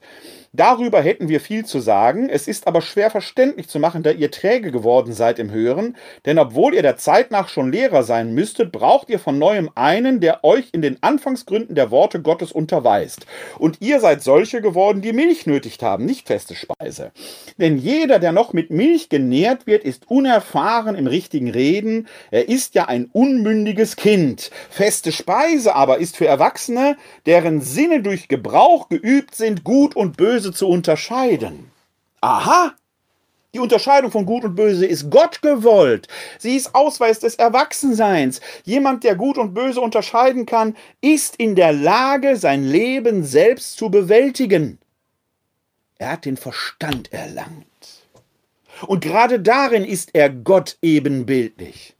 Darüber 0.53 1.01
hätten 1.01 1.29
wir 1.29 1.39
viel 1.39 1.63
zu 1.63 1.79
sagen, 1.79 2.27
es 2.27 2.45
ist 2.45 2.67
aber 2.67 2.81
schwer 2.81 3.09
verständlich 3.09 3.69
zu 3.69 3.79
machen, 3.79 4.03
da 4.03 4.11
ihr 4.11 4.31
träge 4.31 4.73
geworden 4.73 5.13
seid 5.13 5.39
im 5.39 5.49
Hören, 5.49 5.95
denn 6.25 6.37
obwohl 6.37 6.73
ihr 6.73 6.81
der 6.81 6.97
Zeit 6.97 7.31
nach 7.31 7.47
schon 7.47 7.71
Lehrer 7.71 8.03
sein 8.03 8.33
müsstet, 8.33 8.73
braucht 8.73 9.09
ihr 9.09 9.17
von 9.17 9.39
neuem 9.39 9.69
einen, 9.75 10.19
der 10.19 10.43
euch 10.43 10.67
in 10.73 10.81
den 10.81 11.01
Anfangsgründen 11.01 11.73
der 11.73 11.89
Worte 11.89 12.21
Gottes 12.21 12.51
unterweist. 12.51 13.25
Und 13.59 13.77
ihr 13.79 14.01
seid 14.01 14.23
solche 14.23 14.61
geworden, 14.61 15.01
die 15.01 15.13
Milch 15.13 15.45
nötigt 15.45 15.83
haben, 15.83 16.03
nicht 16.03 16.27
feste 16.27 16.55
Speise. 16.55 17.13
Denn 17.57 17.77
jeder, 17.77 18.19
der 18.19 18.33
noch 18.33 18.51
mit 18.51 18.71
Milch 18.71 19.07
genährt 19.07 19.67
wird, 19.67 19.85
ist 19.85 20.11
unerfahren 20.11 20.95
im 20.95 21.07
richtigen 21.07 21.49
Reden, 21.49 22.09
er 22.29 22.49
ist 22.49 22.75
ja 22.75 22.89
ein 22.89 23.09
unmündiges 23.13 23.95
Kind. 23.95 24.51
Feste 24.69 25.13
Speise 25.13 25.75
aber 25.75 25.99
ist 25.99 26.17
für 26.17 26.27
Erwachsene, 26.27 26.97
deren 27.25 27.61
Sinne 27.61 28.01
durch 28.01 28.27
Gebrauch 28.27 28.89
geübt 28.89 29.33
sind, 29.33 29.63
gut 29.63 29.95
und 29.95 30.17
böse 30.17 30.40
Böse 30.41 30.53
zu 30.53 30.67
unterscheiden. 30.67 31.69
Aha! 32.21 32.73
Die 33.53 33.59
Unterscheidung 33.59 34.09
von 34.09 34.25
Gut 34.25 34.43
und 34.43 34.55
Böse 34.55 34.87
ist 34.87 35.11
Gott 35.11 35.43
gewollt. 35.43 36.07
Sie 36.39 36.55
ist 36.55 36.73
Ausweis 36.73 37.19
des 37.19 37.35
Erwachsenseins. 37.35 38.41
Jemand, 38.63 39.03
der 39.03 39.15
Gut 39.15 39.37
und 39.37 39.53
Böse 39.53 39.81
unterscheiden 39.81 40.47
kann, 40.47 40.75
ist 40.99 41.35
in 41.35 41.55
der 41.55 41.73
Lage, 41.73 42.37
sein 42.37 42.63
Leben 42.63 43.23
selbst 43.23 43.77
zu 43.77 43.91
bewältigen. 43.91 44.79
Er 45.99 46.13
hat 46.13 46.25
den 46.25 46.37
Verstand 46.37 47.13
erlangt. 47.13 47.65
Und 48.87 49.03
gerade 49.03 49.39
darin 49.39 49.85
ist 49.85 50.09
er 50.13 50.31
Gott 50.31 50.77
ebenbildlich. 50.81 51.93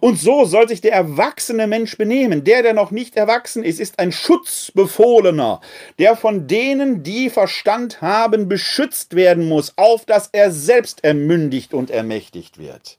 Und 0.00 0.18
so 0.18 0.44
soll 0.44 0.68
sich 0.68 0.80
der 0.80 0.92
erwachsene 0.92 1.66
Mensch 1.66 1.96
benehmen. 1.96 2.44
Der, 2.44 2.62
der 2.62 2.74
noch 2.74 2.90
nicht 2.90 3.16
erwachsen 3.16 3.64
ist, 3.64 3.80
ist 3.80 3.98
ein 3.98 4.12
Schutzbefohlener, 4.12 5.60
der 5.98 6.16
von 6.16 6.46
denen, 6.46 7.02
die 7.02 7.30
Verstand 7.30 8.02
haben, 8.02 8.48
beschützt 8.48 9.14
werden 9.14 9.48
muss, 9.48 9.72
auf 9.76 10.04
dass 10.04 10.28
er 10.32 10.50
selbst 10.50 11.04
ermündigt 11.04 11.74
und 11.74 11.90
ermächtigt 11.90 12.58
wird. 12.58 12.98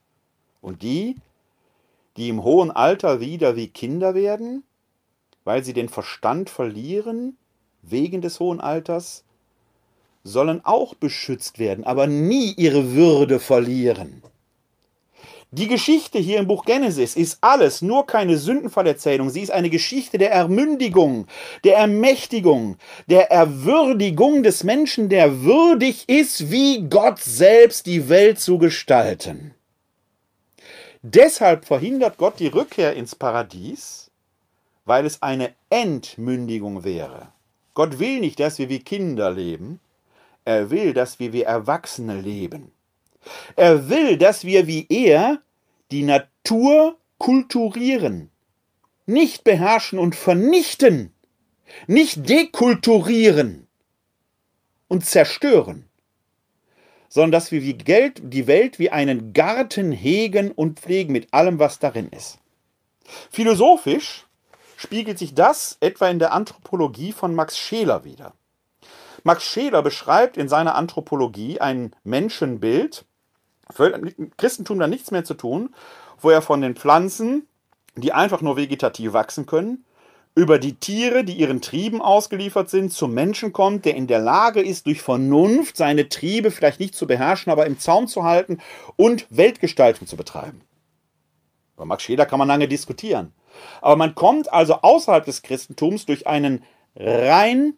Und 0.61 0.82
die, 0.82 1.15
die 2.17 2.29
im 2.29 2.43
hohen 2.43 2.71
Alter 2.71 3.19
wieder 3.19 3.55
wie 3.55 3.67
Kinder 3.67 4.15
werden, 4.15 4.63
weil 5.43 5.63
sie 5.63 5.73
den 5.73 5.89
Verstand 5.89 6.49
verlieren, 6.49 7.38
wegen 7.82 8.21
des 8.21 8.39
hohen 8.39 8.59
Alters, 8.59 9.23
sollen 10.23 10.63
auch 10.63 10.93
beschützt 10.93 11.57
werden, 11.57 11.84
aber 11.84 12.05
nie 12.05 12.53
ihre 12.53 12.93
Würde 12.93 13.39
verlieren. 13.39 14.21
Die 15.54 15.68
Geschichte 15.68 16.18
hier 16.18 16.39
im 16.39 16.47
Buch 16.47 16.64
Genesis 16.64 17.18
ist 17.18 17.39
alles, 17.41 17.82
nur 17.82 18.06
keine 18.06 18.38
Sündenfallerzählung. 18.38 19.30
Sie 19.30 19.41
ist 19.41 19.52
eine 19.52 19.70
Geschichte 19.70 20.18
der 20.18 20.32
Ermündigung, 20.32 21.28
der 21.66 21.76
Ermächtigung, 21.76 22.78
der 23.08 23.32
Erwürdigung 23.32 24.43
des 24.43 24.64
Menschen, 24.64 25.10
der 25.10 25.41
würdig 25.41 26.08
ist, 26.08 26.52
wie 26.52 26.88
Gott 26.88 27.20
selbst 27.20 27.86
die 27.86 28.08
Welt 28.08 28.39
zu 28.39 28.60
gestalten. 28.60 29.54
Deshalb 31.02 31.66
verhindert 31.66 32.18
Gott 32.18 32.39
die 32.39 32.47
Rückkehr 32.47 32.93
ins 32.93 33.16
Paradies, 33.16 34.10
weil 34.86 35.06
es 35.06 35.22
eine 35.22 35.54
Entmündigung 35.70 36.86
wäre. 36.86 37.34
Gott 37.74 37.99
will 37.99 38.22
nicht, 38.22 38.39
dass 38.39 38.58
wir 38.58 38.70
wie 38.70 38.80
Kinder 38.80 39.32
leben, 39.32 39.82
er 40.45 40.70
will, 40.70 40.93
dass 40.93 41.20
wir 41.20 41.34
wie 41.34 41.41
Erwachsene 41.41 42.22
leben. 42.22 42.72
Er 43.55 43.89
will, 43.89 44.17
dass 44.17 44.45
wir 44.45 44.67
wie 44.67 44.86
er 44.89 45.41
die 45.91 46.03
Natur 46.03 46.97
kulturieren, 47.17 48.32
nicht 49.05 49.43
beherrschen 49.43 49.99
und 49.99 50.15
vernichten, 50.15 51.13
nicht 51.88 52.28
dekulturieren 52.28 53.67
und 54.88 55.05
zerstören, 55.05 55.88
sondern 57.09 57.32
dass 57.32 57.51
wir 57.51 57.61
die 57.61 58.47
Welt 58.47 58.80
wie 58.80 58.89
einen 58.89 59.34
Garten 59.34 59.91
hegen 59.91 60.51
und 60.51 60.80
pflegen 60.80 61.11
mit 61.11 61.34
allem, 61.34 61.59
was 61.59 61.80
darin 61.80 62.09
ist. 62.09 62.39
Philosophisch 63.30 64.26
spiegelt 64.78 65.19
sich 65.19 65.36
das 65.36 65.78
etwa 65.80 66.09
in 66.09 66.19
der 66.19 66.32
Anthropologie 66.34 67.11
von 67.11 67.36
Max 67.36 67.57
Scheler 67.57 68.03
wider. 68.03 68.34
Max 69.24 69.43
Scheler 69.43 69.84
beschreibt 69.84 70.38
in 70.38 70.49
seiner 70.49 70.76
Anthropologie 70.76 71.59
ein 71.59 71.95
Menschenbild, 72.03 73.05
Christentum 74.38 74.80
da 74.80 74.88
nichts 74.88 75.11
mehr 75.11 75.24
zu 75.24 75.34
tun, 75.34 75.74
wo 76.19 76.30
er 76.30 76.41
von 76.41 76.61
den 76.61 76.76
Pflanzen, 76.76 77.47
die 77.95 78.13
einfach 78.13 78.41
nur 78.41 78.57
vegetativ 78.57 79.13
wachsen 79.13 79.45
können, 79.45 79.86
über 80.34 80.59
die 80.59 80.76
Tiere, 80.76 81.24
die 81.24 81.34
ihren 81.34 81.61
Trieben 81.61 82.01
ausgeliefert 82.01 82.69
sind, 82.69 82.93
zum 82.93 83.13
Menschen 83.13 83.51
kommt, 83.51 83.84
der 83.84 83.95
in 83.95 84.07
der 84.07 84.19
Lage 84.19 84.61
ist, 84.61 84.86
durch 84.86 85.01
Vernunft 85.01 85.76
seine 85.76 86.07
Triebe 86.07 86.51
vielleicht 86.51 86.80
nicht 86.80 86.95
zu 86.95 87.05
beherrschen, 87.05 87.51
aber 87.51 87.65
im 87.65 87.80
Zaum 87.80 88.07
zu 88.07 88.24
halten 88.24 88.59
und 88.95 89.26
Weltgestaltung 89.30 90.07
zu 90.07 90.15
betreiben. 90.15 90.61
Über 91.76 91.86
Max 91.86 92.03
Scheler 92.03 92.26
kann 92.26 92.39
man 92.39 92.47
lange 92.47 92.67
diskutieren. 92.67 93.34
Aber 93.82 93.97
man 93.97 94.15
kommt 94.15 94.53
also 94.53 94.76
außerhalb 94.76 95.26
des 95.26 95.41
Christentums 95.41 96.05
durch 96.05 96.28
einen 96.28 96.63
rein 96.95 97.74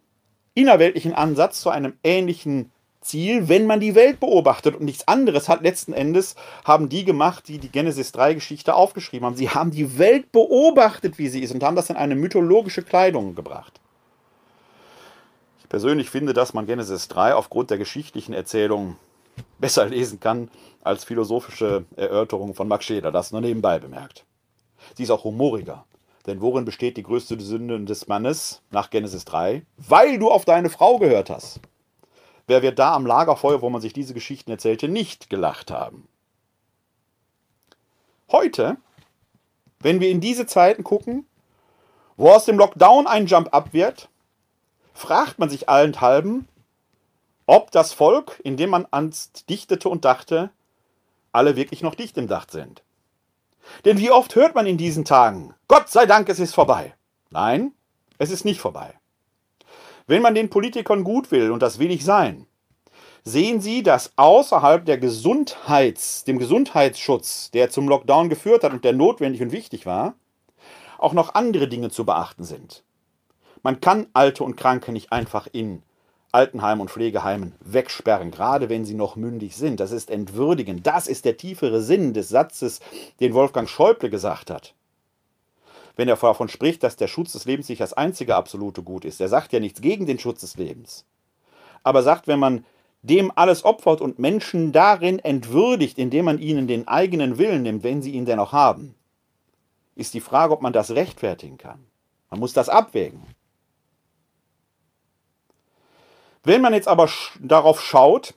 innerweltlichen 0.54 1.14
Ansatz 1.14 1.62
zu 1.62 1.70
einem 1.70 1.98
ähnlichen 2.04 2.72
Ziel, 3.04 3.50
wenn 3.50 3.68
man 3.68 3.80
die 3.80 3.96
Welt 3.96 4.20
beobachtet 4.20 4.76
und 4.76 4.86
nichts 4.86 5.08
anderes 5.08 5.50
hat 5.50 5.62
letzten 5.62 5.94
Endes, 5.94 6.36
haben 6.66 6.90
die 6.90 7.06
gemacht, 7.06 7.48
die 7.48 7.60
die 7.60 7.70
Genesis 7.70 8.12
3 8.12 8.34
Geschichte 8.36 8.76
aufgeschrieben 8.76 9.26
haben. 9.26 9.36
Sie 9.36 9.50
haben 9.50 9.72
die 9.72 9.98
Welt 9.98 10.32
beobachtet, 10.32 11.18
wie 11.18 11.28
sie 11.28 11.42
ist 11.42 11.54
und 11.54 11.64
haben 11.64 11.76
das 11.76 11.90
in 11.90 11.96
eine 11.96 12.16
mythologische 12.16 12.82
Kleidung 12.82 13.36
gebracht. 13.36 13.80
Ich 15.60 15.70
persönlich 15.70 16.10
finde, 16.10 16.34
dass 16.34 16.54
man 16.54 16.66
Genesis 16.66 17.08
3 17.08 17.36
aufgrund 17.36 17.70
der 17.70 17.78
geschichtlichen 17.78 18.34
Erzählung 18.34 18.96
besser 19.60 19.86
lesen 19.86 20.20
kann 20.20 20.50
als 20.84 21.04
philosophische 21.04 21.86
Erörterungen 21.96 22.54
von 22.54 22.68
Max 22.68 22.86
Scheler. 22.86 23.12
Das 23.12 23.32
nur 23.32 23.42
nebenbei 23.42 23.80
bemerkt. 23.80 24.26
Sie 24.96 25.04
ist 25.04 25.12
auch 25.12 25.24
humoriger. 25.24 25.86
Denn 26.26 26.40
worin 26.42 26.66
besteht 26.66 26.98
die 26.98 27.04
größte 27.04 27.40
Sünde 27.40 27.80
des 27.82 28.08
Mannes 28.08 28.62
nach 28.72 28.90
Genesis 28.90 29.26
3? 29.26 29.64
Weil 29.78 30.20
du 30.20 30.32
auf 30.32 30.46
deine 30.46 30.70
Frau 30.70 30.98
gehört 30.98 31.30
hast. 31.30 31.60
Wer 32.48 32.62
wird 32.62 32.80
da 32.80 32.94
am 32.94 33.06
Lagerfeuer, 33.06 33.62
wo 33.62 33.70
man 33.70 33.82
sich 33.82 33.94
diese 33.94 34.14
Geschichten 34.14 34.52
erzählte, 34.52 34.88
nicht 34.88 35.30
gelacht 35.30 35.72
haben? 35.72 36.08
Heute, 38.32 38.78
wenn 39.80 40.00
wir 40.00 40.10
in 40.10 40.22
diese 40.22 40.46
Zeiten 40.46 40.84
gucken, 40.84 41.26
wo 42.18 42.32
aus 42.32 42.46
dem 42.46 42.58
Lockdown 42.58 43.08
ein 43.08 43.28
Jump-up 43.28 43.74
wird, 43.74 44.10
fragt 44.94 45.40
man 45.40 45.50
sich 45.50 45.70
allenthalben, 45.70 46.48
ob 47.46 47.72
das 47.72 47.94
Volk, 47.94 48.40
in 48.44 48.58
dem 48.58 48.70
man 48.70 48.88
anst 48.92 49.50
dichtete 49.50 49.90
und 49.90 50.06
dachte, 50.06 50.50
alle 51.32 51.56
wirklich 51.56 51.82
noch 51.82 51.96
dicht 51.96 52.18
im 52.18 52.28
Dach 52.28 52.48
sind. 52.50 52.84
Denn 53.86 53.98
wie 53.98 54.12
oft 54.12 54.36
hört 54.36 54.56
man 54.56 54.66
in 54.66 54.78
diesen 54.78 55.06
Tagen, 55.06 55.54
Gott 55.68 55.90
sei 55.90 56.06
Dank, 56.06 56.30
es 56.30 56.40
ist 56.40 56.54
vorbei. 56.54 56.94
Nein, 57.30 57.74
es 58.18 58.30
ist 58.30 58.46
nicht 58.46 58.60
vorbei. 58.60 58.94
Wenn 60.08 60.22
man 60.22 60.36
den 60.36 60.50
Politikern 60.50 61.04
gut 61.04 61.32
will, 61.32 61.52
und 61.52 61.62
das 61.62 61.80
will 61.80 61.92
ich 61.92 62.04
sein, 62.04 62.46
sehen 63.24 63.62
Sie, 63.62 63.84
dass 63.84 64.12
außerhalb 64.18 64.86
der 64.86 64.98
Gesundheits, 64.98 66.26
dem 66.26 66.40
Gesundheitsschutz, 66.40 67.52
der 67.52 67.70
zum 67.70 67.88
Lockdown 67.88 68.30
geführt 68.30 68.64
hat 68.64 68.74
und 68.74 68.84
der 68.84 68.94
notwendig 68.94 69.42
und 69.42 69.52
wichtig 69.52 69.86
war, 69.86 70.16
auch 70.98 71.14
noch 71.14 71.36
andere 71.36 71.68
Dinge 71.68 71.90
zu 71.90 72.06
beachten 72.06 72.44
sind. 72.44 72.84
Man 73.62 73.80
kann 73.80 74.08
Alte 74.14 74.44
und 74.44 74.58
Kranke 74.58 74.92
nicht 74.92 75.14
einfach 75.14 75.48
in 75.52 75.84
Altenheimen 76.34 76.82
und 76.82 76.92
Pflegeheimen 76.92 77.54
wegsperren, 77.62 78.32
gerade 78.32 78.68
wenn 78.68 78.84
sie 78.84 78.96
noch 78.96 79.16
mündig 79.16 79.56
sind. 79.56 79.80
Das 79.80 79.92
ist 79.92 80.10
entwürdigend. 80.10 80.86
Das 80.86 81.08
ist 81.08 81.26
der 81.26 81.38
tiefere 81.38 81.82
Sinn 81.82 82.14
des 82.14 82.28
Satzes, 82.28 82.82
den 83.20 83.34
Wolfgang 83.34 83.70
Schäuble 83.70 84.10
gesagt 84.10 84.50
hat 84.50 84.74
wenn 85.96 86.08
er 86.08 86.16
davon 86.16 86.50
spricht, 86.50 86.84
dass 86.84 86.96
der 86.96 87.08
Schutz 87.08 87.34
des 87.34 87.46
Lebens 87.46 87.70
nicht 87.70 87.82
das 87.82 87.94
einzige 87.94 88.36
absolute 88.36 88.82
Gut 88.82 89.06
ist. 89.06 89.22
Er 89.22 89.30
sagt 89.30 89.54
ja 89.54 89.60
nichts 89.60 89.82
gegen 89.82 90.06
den 90.06 90.20
Schutz 90.20 90.42
des 90.42 90.58
Lebens. 90.58 91.06
Aber 91.84 92.02
sagt, 92.04 92.28
wenn 92.28 92.40
man 92.40 92.66
dem 93.04 93.32
alles 93.36 93.66
opfert 93.66 94.02
und 94.02 94.18
Menschen 94.18 94.72
darin 94.72 95.20
entwürdigt, 95.20 95.98
indem 95.98 96.26
man 96.26 96.40
ihnen 96.40 96.68
den 96.68 96.88
eigenen 96.88 97.38
Willen 97.38 97.64
nimmt, 97.64 97.84
wenn 97.84 98.02
sie 98.02 98.12
ihn 98.12 98.26
denn 98.26 98.40
auch 98.40 98.54
haben, 98.54 98.96
ist 99.96 100.14
die 100.14 100.22
Frage, 100.22 100.54
ob 100.54 100.62
man 100.62 100.74
das 100.74 100.92
rechtfertigen 100.92 101.58
kann. 101.58 101.86
Man 102.30 102.40
muss 102.40 102.54
das 102.54 102.70
abwägen. 102.70 103.22
Wenn 106.44 106.62
man 106.62 106.74
jetzt 106.74 106.88
aber 106.88 107.10
darauf 107.40 107.82
schaut, 107.82 108.34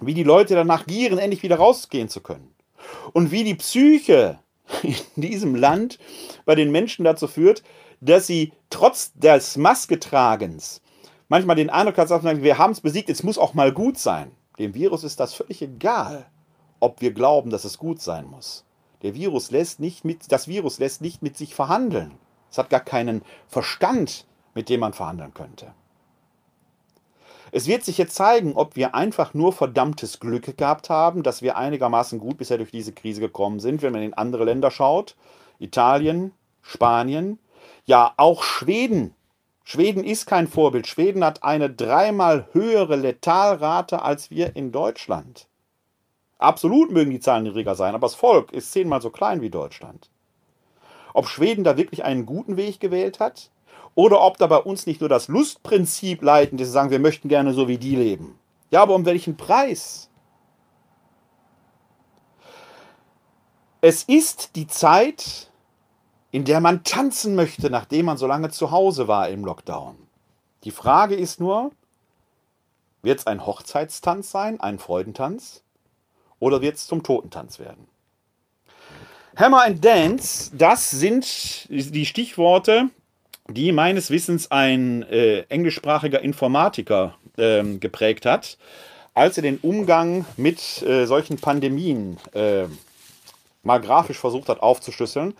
wie 0.00 0.14
die 0.14 0.24
Leute 0.24 0.54
danach 0.54 0.86
gieren, 0.86 1.18
endlich 1.18 1.42
wieder 1.42 1.56
rausgehen 1.56 2.08
zu 2.08 2.20
können 2.20 2.54
und 3.12 3.30
wie 3.30 3.44
die 3.44 3.54
Psyche 3.54 4.38
in 4.82 4.94
diesem 5.16 5.54
Land 5.54 5.98
bei 6.44 6.54
den 6.54 6.70
Menschen 6.70 7.04
dazu 7.04 7.26
führt, 7.26 7.62
dass 8.00 8.26
sie 8.26 8.52
trotz 8.70 9.12
des 9.14 9.56
Masketragens 9.56 10.80
manchmal 11.28 11.56
den 11.56 11.70
Eindruck 11.70 11.98
haben, 11.98 12.42
wir 12.42 12.58
haben 12.58 12.72
es 12.72 12.80
besiegt, 12.80 13.10
es 13.10 13.22
muss 13.22 13.38
auch 13.38 13.54
mal 13.54 13.72
gut 13.72 13.98
sein. 13.98 14.30
Dem 14.58 14.74
Virus 14.74 15.04
ist 15.04 15.20
das 15.20 15.34
völlig 15.34 15.62
egal, 15.62 16.26
ob 16.80 17.00
wir 17.00 17.12
glauben, 17.12 17.50
dass 17.50 17.64
es 17.64 17.78
gut 17.78 18.00
sein 18.00 18.26
muss. 18.26 18.64
Der 19.02 19.14
Virus 19.14 19.50
lässt 19.50 19.78
nicht 19.78 20.04
mit, 20.04 20.32
das 20.32 20.48
Virus 20.48 20.78
lässt 20.78 21.00
nicht 21.00 21.22
mit 21.22 21.36
sich 21.36 21.54
verhandeln. 21.54 22.12
Es 22.50 22.58
hat 22.58 22.70
gar 22.70 22.80
keinen 22.80 23.22
Verstand, 23.46 24.26
mit 24.54 24.68
dem 24.68 24.80
man 24.80 24.92
verhandeln 24.92 25.34
könnte. 25.34 25.72
Es 27.52 27.66
wird 27.66 27.84
sich 27.84 27.98
jetzt 27.98 28.14
zeigen, 28.14 28.54
ob 28.54 28.76
wir 28.76 28.94
einfach 28.94 29.34
nur 29.34 29.52
verdammtes 29.52 30.20
Glück 30.20 30.56
gehabt 30.56 30.90
haben, 30.90 31.22
dass 31.22 31.42
wir 31.42 31.56
einigermaßen 31.56 32.18
gut 32.18 32.38
bisher 32.38 32.58
durch 32.58 32.70
diese 32.70 32.92
Krise 32.92 33.20
gekommen 33.20 33.60
sind, 33.60 33.82
wenn 33.82 33.92
man 33.92 34.02
in 34.02 34.14
andere 34.14 34.44
Länder 34.44 34.70
schaut. 34.70 35.16
Italien, 35.58 36.32
Spanien, 36.62 37.38
ja 37.84 38.12
auch 38.16 38.42
Schweden. 38.42 39.14
Schweden 39.64 40.04
ist 40.04 40.26
kein 40.26 40.48
Vorbild. 40.48 40.86
Schweden 40.86 41.24
hat 41.24 41.42
eine 41.42 41.70
dreimal 41.70 42.48
höhere 42.52 42.96
Letalrate 42.96 44.02
als 44.02 44.30
wir 44.30 44.56
in 44.56 44.72
Deutschland. 44.72 45.46
Absolut 46.38 46.92
mögen 46.92 47.10
die 47.10 47.20
Zahlen 47.20 47.42
niedriger 47.42 47.74
sein, 47.74 47.94
aber 47.94 48.06
das 48.06 48.14
Volk 48.14 48.52
ist 48.52 48.72
zehnmal 48.72 49.02
so 49.02 49.10
klein 49.10 49.40
wie 49.40 49.50
Deutschland. 49.50 50.08
Ob 51.12 51.26
Schweden 51.26 51.64
da 51.64 51.76
wirklich 51.76 52.04
einen 52.04 52.26
guten 52.26 52.56
Weg 52.56 52.78
gewählt 52.78 53.18
hat? 53.18 53.50
Oder 53.94 54.20
ob 54.20 54.38
da 54.38 54.46
bei 54.46 54.58
uns 54.58 54.86
nicht 54.86 55.00
nur 55.00 55.08
das 55.08 55.28
Lustprinzip 55.28 56.22
leitend 56.22 56.60
ist, 56.60 56.72
sagen, 56.72 56.90
wir 56.90 56.98
möchten 56.98 57.28
gerne 57.28 57.52
so 57.52 57.68
wie 57.68 57.78
die 57.78 57.96
leben. 57.96 58.38
Ja, 58.70 58.82
aber 58.82 58.94
um 58.94 59.04
welchen 59.04 59.36
Preis? 59.36 60.08
Es 63.80 64.02
ist 64.02 64.56
die 64.56 64.66
Zeit, 64.66 65.50
in 66.30 66.44
der 66.44 66.60
man 66.60 66.84
tanzen 66.84 67.34
möchte, 67.34 67.70
nachdem 67.70 68.06
man 68.06 68.18
so 68.18 68.26
lange 68.26 68.50
zu 68.50 68.70
Hause 68.70 69.08
war 69.08 69.28
im 69.28 69.44
Lockdown. 69.44 69.96
Die 70.64 70.70
Frage 70.70 71.14
ist 71.14 71.40
nur, 71.40 71.70
wird 73.02 73.20
es 73.20 73.26
ein 73.26 73.46
Hochzeitstanz 73.46 74.30
sein, 74.30 74.60
ein 74.60 74.78
Freudentanz, 74.78 75.62
oder 76.40 76.60
wird 76.60 76.76
es 76.76 76.86
zum 76.86 77.02
Totentanz 77.02 77.58
werden? 77.58 77.86
Hammer 79.36 79.62
and 79.62 79.84
Dance, 79.84 80.50
das 80.54 80.90
sind 80.90 81.68
die 81.70 82.06
Stichworte, 82.06 82.90
die 83.50 83.72
meines 83.72 84.10
Wissens 84.10 84.50
ein 84.50 85.02
äh, 85.04 85.40
englischsprachiger 85.48 86.20
Informatiker 86.20 87.14
äh, 87.36 87.64
geprägt 87.78 88.26
hat, 88.26 88.58
als 89.14 89.36
er 89.36 89.42
den 89.42 89.58
Umgang 89.58 90.24
mit 90.36 90.82
äh, 90.82 91.06
solchen 91.06 91.38
Pandemien 91.38 92.18
äh, 92.34 92.66
mal 93.62 93.80
grafisch 93.80 94.18
versucht 94.18 94.48
hat 94.48 94.60
aufzuschlüsseln, 94.60 95.34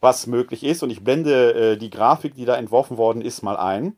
was 0.00 0.26
möglich 0.26 0.64
ist. 0.64 0.82
Und 0.82 0.90
ich 0.90 1.02
blende 1.02 1.72
äh, 1.72 1.76
die 1.76 1.90
Grafik, 1.90 2.34
die 2.34 2.44
da 2.44 2.56
entworfen 2.56 2.96
worden 2.96 3.22
ist, 3.22 3.42
mal 3.42 3.56
ein. 3.56 3.96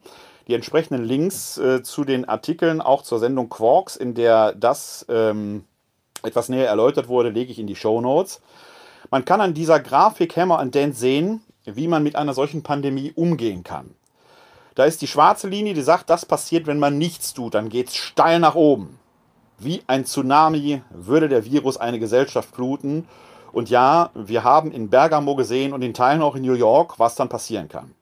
die 0.48 0.54
entsprechenden 0.54 1.04
Links 1.04 1.58
äh, 1.58 1.82
zu 1.82 2.04
den 2.04 2.28
Artikeln, 2.28 2.80
auch 2.80 3.02
zur 3.02 3.20
Sendung 3.20 3.48
Quarks, 3.48 3.94
in 3.94 4.14
der 4.14 4.52
das 4.52 5.06
ähm, 5.08 5.64
etwas 6.24 6.48
näher 6.48 6.66
erläutert 6.66 7.06
wurde, 7.08 7.28
lege 7.28 7.52
ich 7.52 7.58
in 7.58 7.68
die 7.68 7.76
Show 7.76 8.00
Notes. 8.00 8.40
Man 9.10 9.24
kann 9.24 9.40
an 9.40 9.54
dieser 9.54 9.78
Grafik 9.78 10.36
Hammer 10.36 10.58
and 10.58 10.74
Dent 10.74 10.96
sehen, 10.96 11.42
wie 11.64 11.88
man 11.88 12.02
mit 12.02 12.16
einer 12.16 12.34
solchen 12.34 12.62
Pandemie 12.62 13.12
umgehen 13.14 13.64
kann. 13.64 13.94
Da 14.74 14.84
ist 14.84 15.02
die 15.02 15.06
schwarze 15.06 15.48
Linie, 15.48 15.74
die 15.74 15.82
sagt, 15.82 16.10
das 16.10 16.24
passiert, 16.24 16.66
wenn 16.66 16.78
man 16.78 16.96
nichts 16.96 17.34
tut. 17.34 17.54
Dann 17.54 17.68
geht 17.68 17.88
es 17.88 17.96
steil 17.96 18.38
nach 18.38 18.54
oben. 18.54 18.98
Wie 19.58 19.82
ein 19.86 20.04
Tsunami 20.04 20.82
würde 20.90 21.28
der 21.28 21.44
Virus 21.44 21.76
eine 21.76 21.98
Gesellschaft 21.98 22.54
fluten. 22.54 23.06
Und 23.52 23.68
ja, 23.68 24.10
wir 24.14 24.44
haben 24.44 24.70
in 24.70 24.88
Bergamo 24.88 25.34
gesehen 25.34 25.72
und 25.72 25.82
in 25.82 25.92
Teilen 25.92 26.22
auch 26.22 26.36
in 26.36 26.42
New 26.42 26.54
York, 26.54 26.98
was 26.98 27.14
dann 27.14 27.28
passieren 27.28 27.68
kann. 27.68 27.94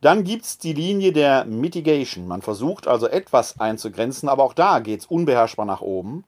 Dann 0.00 0.22
gibt 0.22 0.44
es 0.44 0.58
die 0.58 0.72
Linie 0.72 1.12
der 1.12 1.44
Mitigation. 1.44 2.28
Man 2.28 2.40
versucht 2.40 2.86
also 2.86 3.08
etwas 3.08 3.58
einzugrenzen, 3.58 4.28
aber 4.28 4.44
auch 4.44 4.54
da 4.54 4.78
geht 4.78 5.00
es 5.00 5.06
unbeherrschbar 5.06 5.66
nach 5.66 5.80
oben. 5.80 6.24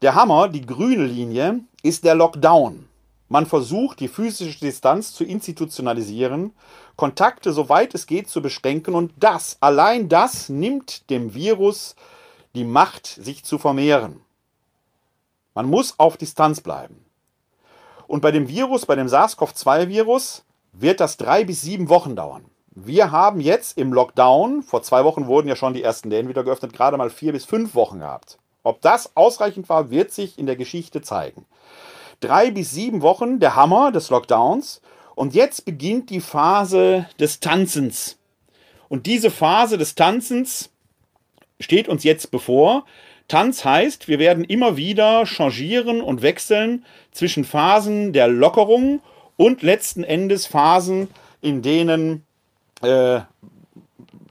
Der 0.00 0.14
Hammer, 0.14 0.48
die 0.48 0.64
grüne 0.64 1.04
Linie, 1.04 1.60
ist 1.82 2.04
der 2.04 2.14
Lockdown. 2.14 2.87
Man 3.28 3.44
versucht, 3.44 4.00
die 4.00 4.08
physische 4.08 4.60
Distanz 4.60 5.12
zu 5.12 5.24
institutionalisieren, 5.24 6.52
Kontakte 6.96 7.52
soweit 7.52 7.94
es 7.94 8.06
geht 8.06 8.28
zu 8.28 8.40
beschränken 8.40 8.94
und 8.94 9.12
das, 9.16 9.58
allein 9.60 10.08
das 10.08 10.48
nimmt 10.48 11.10
dem 11.10 11.34
Virus 11.34 11.94
die 12.54 12.64
Macht, 12.64 13.06
sich 13.06 13.44
zu 13.44 13.58
vermehren. 13.58 14.20
Man 15.54 15.66
muss 15.66 15.98
auf 15.98 16.16
Distanz 16.16 16.60
bleiben. 16.60 17.04
Und 18.06 18.22
bei 18.22 18.30
dem 18.30 18.48
Virus, 18.48 18.86
bei 18.86 18.94
dem 18.94 19.08
SARS-CoV-2-Virus, 19.08 20.44
wird 20.72 21.00
das 21.00 21.18
drei 21.18 21.44
bis 21.44 21.60
sieben 21.60 21.90
Wochen 21.90 22.16
dauern. 22.16 22.46
Wir 22.70 23.10
haben 23.10 23.40
jetzt 23.40 23.76
im 23.76 23.92
Lockdown, 23.92 24.62
vor 24.62 24.82
zwei 24.82 25.04
Wochen 25.04 25.26
wurden 25.26 25.48
ja 25.48 25.56
schon 25.56 25.74
die 25.74 25.82
ersten 25.82 26.08
Läden 26.10 26.28
wieder 26.28 26.44
geöffnet, 26.44 26.72
gerade 26.72 26.96
mal 26.96 27.10
vier 27.10 27.32
bis 27.32 27.44
fünf 27.44 27.74
Wochen 27.74 27.98
gehabt. 27.98 28.38
Ob 28.62 28.80
das 28.80 29.16
ausreichend 29.16 29.68
war, 29.68 29.90
wird 29.90 30.12
sich 30.12 30.38
in 30.38 30.46
der 30.46 30.56
Geschichte 30.56 31.02
zeigen. 31.02 31.44
Drei 32.20 32.50
bis 32.50 32.72
sieben 32.72 33.02
Wochen, 33.02 33.38
der 33.38 33.54
Hammer 33.54 33.92
des 33.92 34.10
Lockdowns. 34.10 34.80
Und 35.14 35.34
jetzt 35.34 35.64
beginnt 35.64 36.10
die 36.10 36.20
Phase 36.20 37.06
des 37.18 37.40
Tanzens. 37.40 38.18
Und 38.88 39.06
diese 39.06 39.30
Phase 39.30 39.78
des 39.78 39.94
Tanzens 39.94 40.70
steht 41.60 41.88
uns 41.88 42.04
jetzt 42.04 42.30
bevor. 42.30 42.84
Tanz 43.28 43.64
heißt, 43.64 44.08
wir 44.08 44.18
werden 44.18 44.44
immer 44.44 44.76
wieder 44.76 45.26
changieren 45.26 46.00
und 46.00 46.22
wechseln 46.22 46.84
zwischen 47.12 47.44
Phasen 47.44 48.12
der 48.12 48.28
Lockerung 48.28 49.00
und 49.36 49.62
letzten 49.62 50.02
Endes 50.02 50.46
Phasen, 50.46 51.08
in 51.42 51.62
denen, 51.62 52.24
äh, 52.82 53.20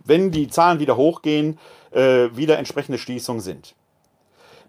wenn 0.04 0.32
die 0.32 0.48
Zahlen 0.48 0.80
wieder 0.80 0.98
hochgehen, 0.98 1.60
äh, 1.92 2.30
wieder 2.36 2.58
entsprechende 2.58 2.98
Schließungen 2.98 3.42
sind. 3.42 3.76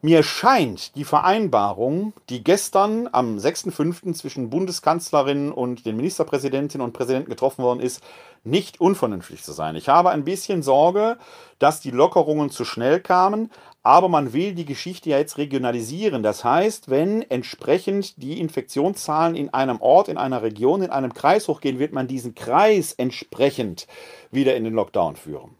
Mir 0.01 0.23
scheint 0.23 0.95
die 0.95 1.03
Vereinbarung, 1.03 2.13
die 2.29 2.45
gestern 2.45 3.09
am 3.11 3.37
6.5. 3.37 4.15
zwischen 4.15 4.49
Bundeskanzlerin 4.49 5.51
und 5.51 5.87
den 5.87 5.97
Ministerpräsidentinnen 5.97 6.85
und 6.85 6.93
Präsidenten 6.93 7.31
getroffen 7.31 7.65
worden 7.65 7.81
ist, 7.81 8.01
nicht 8.45 8.81
unvernünftig 8.81 9.43
zu 9.43 9.51
sein. 9.51 9.75
Ich 9.75 9.89
habe 9.89 10.11
ein 10.11 10.23
bisschen 10.23 10.63
Sorge, 10.63 11.19
dass 11.59 11.81
die 11.81 11.91
Lockerungen 11.91 12.51
zu 12.51 12.65
schnell 12.65 13.01
kamen, 13.01 13.51
aber 13.83 14.09
man 14.09 14.33
will 14.33 14.55
die 14.55 14.67
Geschichte 14.67 15.11
ja 15.11 15.19
jetzt 15.19 15.37
regionalisieren. 15.37 16.23
Das 16.23 16.45
heißt, 16.45 16.89
wenn 16.89 17.23
entsprechend 17.23 18.23
die 18.23 18.39
Infektionszahlen 18.39 19.35
in 19.35 19.53
einem 19.53 19.81
Ort, 19.81 20.07
in 20.07 20.17
einer 20.17 20.43
Region, 20.43 20.83
in 20.83 20.91
einem 20.91 21.13
Kreis 21.13 21.49
hochgehen, 21.49 21.81
wird 21.81 21.93
man 21.93 22.07
diesen 22.07 22.37
Kreis 22.37 22.93
entsprechend 22.93 23.89
wieder 24.31 24.55
in 24.55 24.63
den 24.63 24.75
Lockdown 24.75 25.17
führen. 25.17 25.57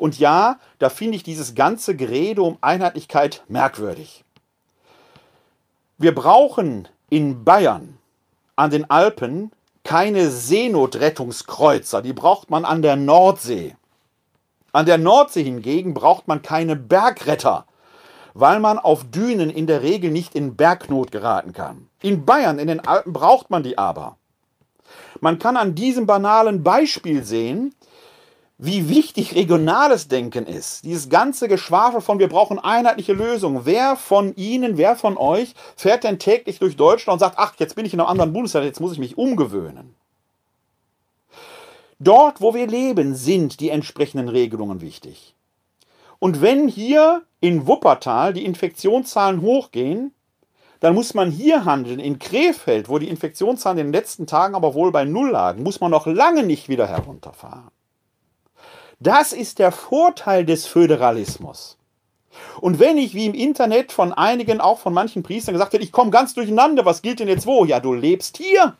Und 0.00 0.18
ja, 0.18 0.58
da 0.78 0.88
finde 0.88 1.16
ich 1.16 1.24
dieses 1.24 1.54
ganze 1.54 1.94
Gerede 1.94 2.40
um 2.40 2.56
Einheitlichkeit 2.62 3.44
merkwürdig. 3.48 4.24
Wir 5.98 6.14
brauchen 6.14 6.88
in 7.10 7.44
Bayern 7.44 7.98
an 8.56 8.70
den 8.70 8.88
Alpen 8.88 9.52
keine 9.84 10.30
Seenotrettungskreuzer, 10.30 12.00
die 12.00 12.14
braucht 12.14 12.48
man 12.48 12.64
an 12.64 12.80
der 12.80 12.96
Nordsee. 12.96 13.76
An 14.72 14.86
der 14.86 14.96
Nordsee 14.96 15.42
hingegen 15.42 15.92
braucht 15.92 16.28
man 16.28 16.40
keine 16.40 16.76
Bergretter, 16.76 17.66
weil 18.32 18.58
man 18.58 18.78
auf 18.78 19.04
Dünen 19.04 19.50
in 19.50 19.66
der 19.66 19.82
Regel 19.82 20.10
nicht 20.10 20.34
in 20.34 20.56
Bergnot 20.56 21.12
geraten 21.12 21.52
kann. 21.52 21.88
In 22.00 22.24
Bayern, 22.24 22.58
in 22.58 22.68
den 22.68 22.80
Alpen 22.80 23.12
braucht 23.12 23.50
man 23.50 23.62
die 23.62 23.76
aber. 23.76 24.16
Man 25.20 25.38
kann 25.38 25.58
an 25.58 25.74
diesem 25.74 26.06
banalen 26.06 26.62
Beispiel 26.62 27.22
sehen, 27.22 27.74
wie 28.62 28.90
wichtig 28.90 29.34
regionales 29.34 30.08
Denken 30.08 30.44
ist. 30.44 30.84
Dieses 30.84 31.08
ganze 31.08 31.48
Geschwafel 31.48 32.02
von 32.02 32.18
wir 32.18 32.28
brauchen 32.28 32.58
einheitliche 32.58 33.14
Lösungen. 33.14 33.62
Wer 33.64 33.96
von 33.96 34.36
Ihnen, 34.36 34.76
wer 34.76 34.96
von 34.96 35.16
euch 35.16 35.54
fährt 35.76 36.04
denn 36.04 36.18
täglich 36.18 36.58
durch 36.58 36.76
Deutschland 36.76 37.14
und 37.14 37.20
sagt, 37.20 37.38
ach, 37.38 37.54
jetzt 37.58 37.74
bin 37.74 37.86
ich 37.86 37.94
in 37.94 38.00
einem 38.00 38.10
anderen 38.10 38.34
Bundesland, 38.34 38.66
jetzt 38.66 38.80
muss 38.80 38.92
ich 38.92 38.98
mich 38.98 39.16
umgewöhnen. 39.16 39.94
Dort, 41.98 42.42
wo 42.42 42.52
wir 42.52 42.66
leben, 42.66 43.14
sind 43.14 43.60
die 43.60 43.70
entsprechenden 43.70 44.28
Regelungen 44.28 44.82
wichtig. 44.82 45.34
Und 46.18 46.42
wenn 46.42 46.68
hier 46.68 47.22
in 47.40 47.66
Wuppertal 47.66 48.34
die 48.34 48.44
Infektionszahlen 48.44 49.40
hochgehen, 49.40 50.14
dann 50.80 50.94
muss 50.94 51.14
man 51.14 51.30
hier 51.30 51.64
handeln. 51.64 51.98
In 51.98 52.18
Krefeld, 52.18 52.90
wo 52.90 52.98
die 52.98 53.08
Infektionszahlen 53.08 53.78
in 53.78 53.86
den 53.86 53.92
letzten 53.94 54.26
Tagen 54.26 54.54
aber 54.54 54.74
wohl 54.74 54.92
bei 54.92 55.06
Null 55.06 55.30
lagen, 55.30 55.62
muss 55.62 55.80
man 55.80 55.90
noch 55.90 56.06
lange 56.06 56.42
nicht 56.42 56.68
wieder 56.68 56.86
herunterfahren. 56.86 57.70
Das 59.02 59.32
ist 59.32 59.58
der 59.58 59.72
Vorteil 59.72 60.44
des 60.44 60.66
Föderalismus. 60.66 61.78
Und 62.60 62.78
wenn 62.78 62.98
ich, 62.98 63.14
wie 63.14 63.24
im 63.24 63.32
Internet 63.32 63.92
von 63.92 64.12
einigen, 64.12 64.60
auch 64.60 64.78
von 64.78 64.92
manchen 64.92 65.22
Priestern 65.22 65.54
gesagt 65.54 65.72
wird, 65.72 65.82
ich 65.82 65.90
komme 65.90 66.10
ganz 66.10 66.34
durcheinander, 66.34 66.84
was 66.84 67.00
gilt 67.00 67.18
denn 67.18 67.28
jetzt 67.28 67.46
wo? 67.46 67.64
Ja, 67.64 67.80
du 67.80 67.94
lebst 67.94 68.36
hier. 68.36 68.76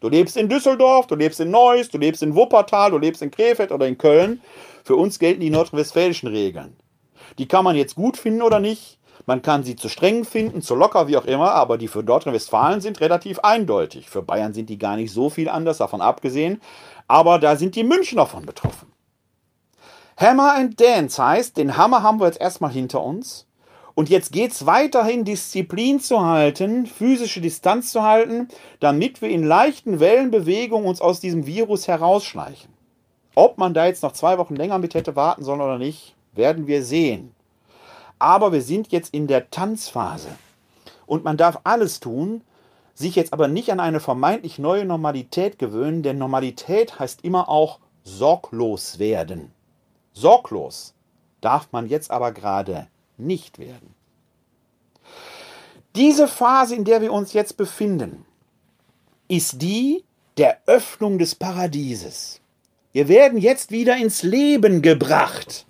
Du 0.00 0.10
lebst 0.10 0.36
in 0.36 0.50
Düsseldorf, 0.50 1.06
du 1.06 1.14
lebst 1.14 1.40
in 1.40 1.50
Neuss, 1.50 1.88
du 1.88 1.96
lebst 1.96 2.22
in 2.22 2.34
Wuppertal, 2.34 2.90
du 2.90 2.98
lebst 2.98 3.22
in 3.22 3.30
Krefeld 3.30 3.72
oder 3.72 3.88
in 3.88 3.96
Köln. 3.96 4.42
Für 4.84 4.96
uns 4.96 5.18
gelten 5.18 5.40
die 5.40 5.48
nordrhein-westfälischen 5.48 6.28
Regeln. 6.28 6.76
Die 7.38 7.48
kann 7.48 7.64
man 7.64 7.74
jetzt 7.74 7.94
gut 7.94 8.18
finden 8.18 8.42
oder 8.42 8.60
nicht. 8.60 8.98
Man 9.24 9.40
kann 9.40 9.64
sie 9.64 9.76
zu 9.76 9.88
streng 9.88 10.26
finden, 10.26 10.60
zu 10.60 10.74
locker, 10.74 11.08
wie 11.08 11.16
auch 11.16 11.24
immer, 11.24 11.52
aber 11.52 11.78
die 11.78 11.88
für 11.88 12.02
Nordrhein-Westfalen 12.02 12.82
sind 12.82 13.00
relativ 13.00 13.38
eindeutig. 13.38 14.10
Für 14.10 14.20
Bayern 14.20 14.52
sind 14.52 14.68
die 14.68 14.76
gar 14.76 14.96
nicht 14.96 15.12
so 15.12 15.30
viel 15.30 15.48
anders, 15.48 15.78
davon 15.78 16.02
abgesehen. 16.02 16.60
Aber 17.08 17.38
da 17.38 17.56
sind 17.56 17.74
die 17.74 17.84
Münchner 17.84 18.26
von 18.26 18.44
betroffen. 18.44 18.91
Hammer 20.22 20.54
and 20.54 20.80
Dance 20.80 21.20
heißt, 21.20 21.56
den 21.56 21.76
Hammer 21.76 22.04
haben 22.04 22.20
wir 22.20 22.26
jetzt 22.26 22.40
erstmal 22.40 22.70
hinter 22.70 23.02
uns. 23.02 23.48
Und 23.94 24.08
jetzt 24.08 24.30
geht 24.30 24.52
es 24.52 24.66
weiterhin, 24.66 25.24
Disziplin 25.24 25.98
zu 25.98 26.24
halten, 26.24 26.86
physische 26.86 27.40
Distanz 27.40 27.90
zu 27.90 28.04
halten, 28.04 28.46
damit 28.78 29.20
wir 29.20 29.30
in 29.30 29.42
leichten 29.42 29.98
Wellenbewegungen 29.98 30.86
uns 30.86 31.00
aus 31.00 31.18
diesem 31.18 31.44
Virus 31.44 31.88
herausschleichen. 31.88 32.72
Ob 33.34 33.58
man 33.58 33.74
da 33.74 33.86
jetzt 33.86 34.04
noch 34.04 34.12
zwei 34.12 34.38
Wochen 34.38 34.54
länger 34.54 34.78
mit 34.78 34.94
hätte 34.94 35.16
warten 35.16 35.42
sollen 35.42 35.60
oder 35.60 35.78
nicht, 35.78 36.14
werden 36.34 36.68
wir 36.68 36.84
sehen. 36.84 37.34
Aber 38.20 38.52
wir 38.52 38.62
sind 38.62 38.92
jetzt 38.92 39.12
in 39.12 39.26
der 39.26 39.50
Tanzphase. 39.50 40.28
Und 41.04 41.24
man 41.24 41.36
darf 41.36 41.58
alles 41.64 41.98
tun, 41.98 42.42
sich 42.94 43.16
jetzt 43.16 43.32
aber 43.32 43.48
nicht 43.48 43.72
an 43.72 43.80
eine 43.80 43.98
vermeintlich 43.98 44.60
neue 44.60 44.84
Normalität 44.84 45.58
gewöhnen, 45.58 46.04
denn 46.04 46.18
Normalität 46.18 47.00
heißt 47.00 47.24
immer 47.24 47.48
auch 47.48 47.80
sorglos 48.04 49.00
werden. 49.00 49.52
Sorglos 50.12 50.94
darf 51.40 51.68
man 51.72 51.86
jetzt 51.88 52.10
aber 52.10 52.32
gerade 52.32 52.88
nicht 53.16 53.58
werden. 53.58 53.94
Diese 55.94 56.28
Phase, 56.28 56.74
in 56.74 56.84
der 56.84 57.02
wir 57.02 57.12
uns 57.12 57.32
jetzt 57.32 57.56
befinden, 57.56 58.24
ist 59.28 59.60
die 59.60 60.04
der 60.38 60.58
Öffnung 60.66 61.18
des 61.18 61.34
Paradieses. 61.34 62.40
Wir 62.92 63.08
werden 63.08 63.38
jetzt 63.38 63.70
wieder 63.70 63.96
ins 63.96 64.22
Leben 64.22 64.82
gebracht. 64.82 65.66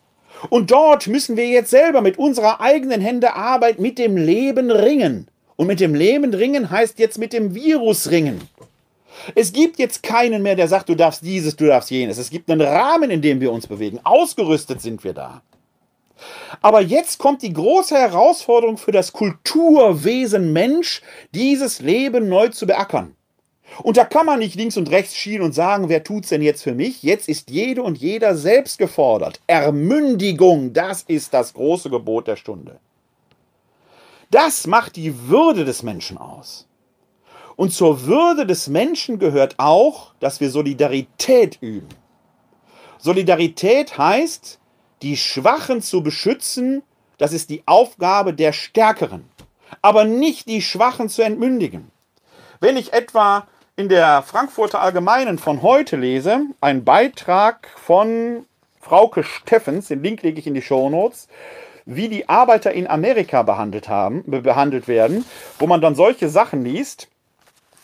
Und 0.51 0.71
dort 0.73 1.07
müssen 1.07 1.37
wir 1.37 1.49
jetzt 1.49 1.71
selber 1.71 2.01
mit 2.01 2.19
unserer 2.19 2.61
eigenen 2.61 3.01
Hände 3.01 3.35
Arbeit 3.35 3.79
mit 3.79 3.99
dem 3.99 4.17
Leben 4.17 4.71
ringen. 4.71 5.29
Und 5.57 5.69
mit 5.69 5.81
dem 5.81 5.95
Leben 5.95 6.35
ringen 6.35 6.71
heißt 6.71 6.99
jetzt 6.99 7.19
mit 7.19 7.33
dem 7.33 7.55
Virus 7.55 8.11
ringen. 8.11 8.41
Es 9.35 9.53
gibt 9.53 9.79
jetzt 9.79 10.03
keinen 10.03 10.43
mehr, 10.43 10.57
der 10.57 10.69
sagt, 10.69 10.89
du 10.89 10.95
darfst 10.95 11.23
dieses, 11.23 11.57
du 11.57 11.67
darfst 11.67 11.91
jenes. 11.91 12.19
Es 12.19 12.31
gibt 12.31 12.51
einen 12.51 12.61
Rahmen, 12.61 13.11
in 13.11 13.23
dem 13.23 13.41
wir 13.41 13.53
uns 13.53 13.67
bewegen. 13.67 14.01
Ausgerüstet 14.05 14.81
sind 14.81 15.05
wir 15.05 15.15
da. 15.15 15.43
Aber 16.61 16.81
jetzt 16.81 17.19
kommt 17.19 17.43
die 17.43 17.53
große 17.53 17.97
Herausforderung 17.97 18.79
für 18.79 18.93
das 18.93 19.13
Kulturwesen 19.13 20.53
Mensch, 20.53 21.03
dieses 21.35 21.81
Leben 21.81 22.29
neu 22.29 22.49
zu 22.49 22.67
beackern. 22.67 23.17
Und 23.83 23.97
da 23.97 24.05
kann 24.05 24.27
man 24.27 24.41
nicht 24.41 24.55
links 24.55 24.77
und 24.77 24.91
rechts 24.91 25.17
schielen 25.17 25.43
und 25.43 25.55
sagen, 25.55 25.89
wer 25.89 26.05
tut's 26.05 26.29
denn 26.29 26.43
jetzt 26.43 26.63
für 26.63 26.75
mich? 26.75 27.03
Jetzt 27.03 27.29
ist 27.29 27.51
jede 27.51 27.83
und 27.83 27.99
jeder 27.99 28.37
selbst 28.37 28.79
gefordert. 28.79 29.41
Ermündigung, 29.47 30.73
das 30.73 31.03
ist 31.03 31.33
das 31.33 31.55
große 31.55 31.89
Gebot 31.89 32.27
der 32.27 32.37
Stunde. 32.37 32.79
Das 34.31 34.67
macht 34.67 34.97
die 34.97 35.29
Würde 35.29 35.65
des 35.65 35.83
Menschen 35.83 36.19
aus. 36.19 36.67
Und 37.57 37.73
zur 37.73 38.07
Würde 38.07 38.47
des 38.47 38.69
Menschen 38.69 39.19
gehört 39.19 39.55
auch, 39.59 40.15
dass 40.21 40.41
wir 40.41 40.51
Solidarität 40.51 41.59
üben. 41.61 41.89
Solidarität 42.99 43.99
heißt, 43.99 44.59
die 45.03 45.17
Schwachen 45.17 45.83
zu 45.83 46.03
beschützen, 46.03 46.83
das 47.19 47.33
ist 47.33 47.51
die 47.51 47.63
Aufgabe 47.67 48.33
der 48.33 48.53
Stärkeren, 48.53 49.29
aber 49.83 50.05
nicht 50.05 50.49
die 50.49 50.63
Schwachen 50.63 51.09
zu 51.09 51.23
entmündigen. 51.23 51.91
Wenn 52.61 52.77
ich 52.77 52.93
etwa 52.93 53.47
in 53.77 53.89
der 53.89 54.23
Frankfurter 54.23 54.81
Allgemeinen 54.81 55.39
von 55.39 55.63
heute 55.63 55.97
lese, 55.97 56.43
einen 56.61 56.85
Beitrag 56.85 57.69
von 57.77 58.47
Frauke 58.81 59.25
Steffens, 59.25 59.89
den 59.89 60.03
Link 60.03 60.23
lege 60.23 60.39
ich 60.39 60.47
in 60.47 60.55
die 60.55 60.63
Show 60.63 60.89
Notes, 60.91 61.29
wie 61.85 62.09
die 62.09 62.29
Arbeiter 62.29 62.73
in 62.73 62.87
Amerika 62.87 63.43
behandelt, 63.43 63.89
haben, 63.89 64.23
behandelt 64.27 64.89
werden, 64.89 65.25
wo 65.59 65.67
man 65.67 65.81
dann 65.81 65.95
solche 65.95 66.29
Sachen 66.29 66.65
liest. 66.65 67.09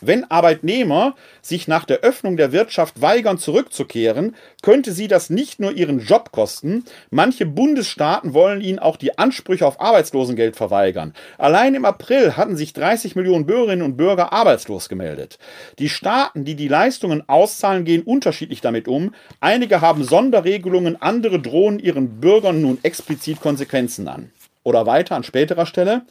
Wenn 0.01 0.30
Arbeitnehmer 0.30 1.16
sich 1.42 1.66
nach 1.66 1.84
der 1.84 2.01
Öffnung 2.01 2.36
der 2.36 2.53
Wirtschaft 2.53 3.01
weigern, 3.01 3.38
zurückzukehren, 3.38 4.36
könnte 4.62 4.92
sie 4.92 5.09
das 5.09 5.28
nicht 5.28 5.59
nur 5.59 5.72
ihren 5.72 5.99
Job 5.99 6.30
kosten, 6.30 6.84
manche 7.11 7.46
Bundesstaaten 7.46 8.32
wollen 8.32 8.61
ihnen 8.61 8.78
auch 8.78 8.96
die 8.96 9.18
Ansprüche 9.18 9.66
auf 9.66 9.80
Arbeitslosengeld 9.80 10.55
verweigern. 10.55 11.14
Allein 11.36 11.74
im 11.74 11.84
April 11.84 12.36
hatten 12.36 12.57
sich 12.57 12.72
30 12.72 13.16
Millionen 13.16 13.46
Bürgerinnen 13.46 13.82
und 13.82 13.96
Bürger 13.96 14.32
arbeitslos 14.32 14.88
gemeldet. 14.88 15.38
Die 15.80 15.88
Staaten, 15.88 16.44
die 16.44 16.55
die 16.55 16.68
Leistungen 16.68 17.28
auszahlen, 17.28 17.84
gehen 17.84 18.03
unterschiedlich 18.03 18.61
damit 18.61 18.86
um. 18.86 19.14
Einige 19.40 19.80
haben 19.80 20.05
Sonderregelungen, 20.05 21.01
andere 21.03 21.40
drohen 21.40 21.80
ihren 21.80 22.20
Bürgern 22.20 22.61
nun 22.62 22.78
explizit 22.82 23.40
Konsequenzen 23.40 24.07
an. 24.07 24.30
Oder 24.62 24.86
weiter 24.86 25.16
an 25.16 25.24
späterer 25.24 25.66
Stelle. 25.66 26.03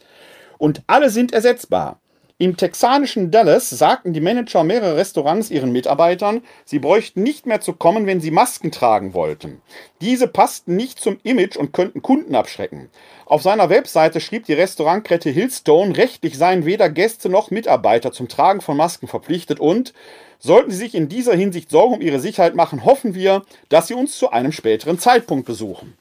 Und 0.57 0.81
alle 0.88 1.09
sind 1.09 1.31
ersetzbar. 1.31 1.99
Im 2.39 2.55
texanischen 2.55 3.31
Dallas 3.31 3.67
sagten 3.71 4.13
die 4.13 4.21
Manager 4.21 4.63
mehrerer 4.63 4.95
Restaurants 4.95 5.49
ihren 5.49 5.71
Mitarbeitern, 5.71 6.43
sie 6.65 6.77
bräuchten 6.77 7.23
nicht 7.23 7.47
mehr 7.47 7.61
zu 7.61 7.73
kommen, 7.73 8.05
wenn 8.05 8.21
sie 8.21 8.29
Masken 8.29 8.71
tragen 8.71 9.15
wollten. 9.15 9.59
Diese 10.01 10.27
passten 10.27 10.75
nicht 10.75 10.99
zum 10.99 11.17
Image 11.23 11.57
und 11.57 11.73
könnten 11.73 12.03
Kunden 12.03 12.35
abschrecken. 12.35 12.89
Auf 13.25 13.41
seiner 13.41 13.71
Webseite 13.71 14.21
schrieb 14.21 14.45
die 14.45 14.53
Restaurantkette 14.53 15.31
Hillstone, 15.31 15.97
rechtlich 15.97 16.38
seien 16.38 16.63
weder 16.63 16.91
Gäste 16.91 17.27
noch 17.27 17.49
Mitarbeiter 17.49 18.11
zum 18.11 18.27
Tragen 18.27 18.61
von 18.61 18.77
Masken 18.77 19.07
verpflichtet 19.07 19.59
und 19.59 19.95
sollten 20.38 20.69
sie 20.69 20.77
sich 20.77 20.93
in 20.93 21.09
dieser 21.09 21.33
Hinsicht 21.33 21.71
Sorgen 21.71 21.95
um 21.95 22.01
ihre 22.01 22.19
Sicherheit 22.19 22.53
machen, 22.53 22.85
hoffen 22.85 23.15
wir, 23.15 23.41
dass 23.69 23.88
sie 23.88 23.95
uns 23.95 24.15
zu 24.15 24.29
einem 24.29 24.51
späteren 24.51 24.99
Zeitpunkt 24.99 25.47
besuchen. 25.47 25.97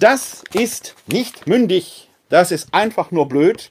Das 0.00 0.42
ist 0.52 0.96
nicht 1.06 1.46
mündig. 1.46 2.08
Das 2.30 2.50
ist 2.50 2.74
einfach 2.74 3.12
nur 3.12 3.28
blöd. 3.28 3.70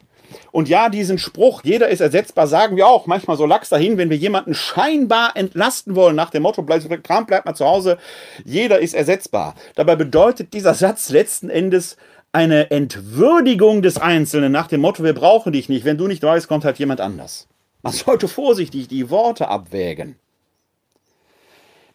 Und 0.52 0.70
ja, 0.70 0.90
diesen 0.90 1.18
Spruch, 1.18 1.62
jeder 1.64 1.90
ist 1.90 2.00
ersetzbar, 2.00 2.48
sagen 2.48 2.76
wir 2.76 2.88
auch 2.88 3.08
manchmal 3.08 3.38
so 3.38 3.46
lax 3.46 3.70
dahin, 3.70 3.98
wenn 3.98 4.10
wir 4.10 4.18
jemanden 4.18 4.54
scheinbar 4.54 5.36
entlasten 5.36 5.96
wollen, 5.96 6.16
nach 6.16 6.30
dem 6.30 6.44
Motto, 6.44 6.62
bleib, 6.62 6.84
Kram 7.04 7.26
bleibt 7.26 7.46
mal 7.46 7.56
zu 7.56 7.66
Hause, 7.66 7.98
jeder 8.46 8.80
ist 8.80 8.94
ersetzbar. 8.94 9.56
Dabei 9.76 9.96
bedeutet 9.96 10.54
dieser 10.54 10.74
Satz 10.74 11.10
letzten 11.10 11.50
Endes 11.50 11.98
eine 12.32 12.72
Entwürdigung 12.72 13.82
des 13.82 13.98
Einzelnen 13.98 14.52
nach 14.52 14.68
dem 14.68 14.82
Motto, 14.82 15.04
wir 15.04 15.14
brauchen 15.14 15.54
dich 15.54 15.70
nicht, 15.70 15.86
wenn 15.86 15.98
du 15.98 16.08
nicht 16.08 16.24
weißt, 16.24 16.48
kommt 16.48 16.66
halt 16.66 16.80
jemand 16.80 17.00
anders. 17.00 17.48
Man 17.84 17.94
sollte 17.94 18.28
vorsichtig 18.28 18.88
die 18.88 19.10
Worte 19.10 19.48
abwägen. 19.50 20.16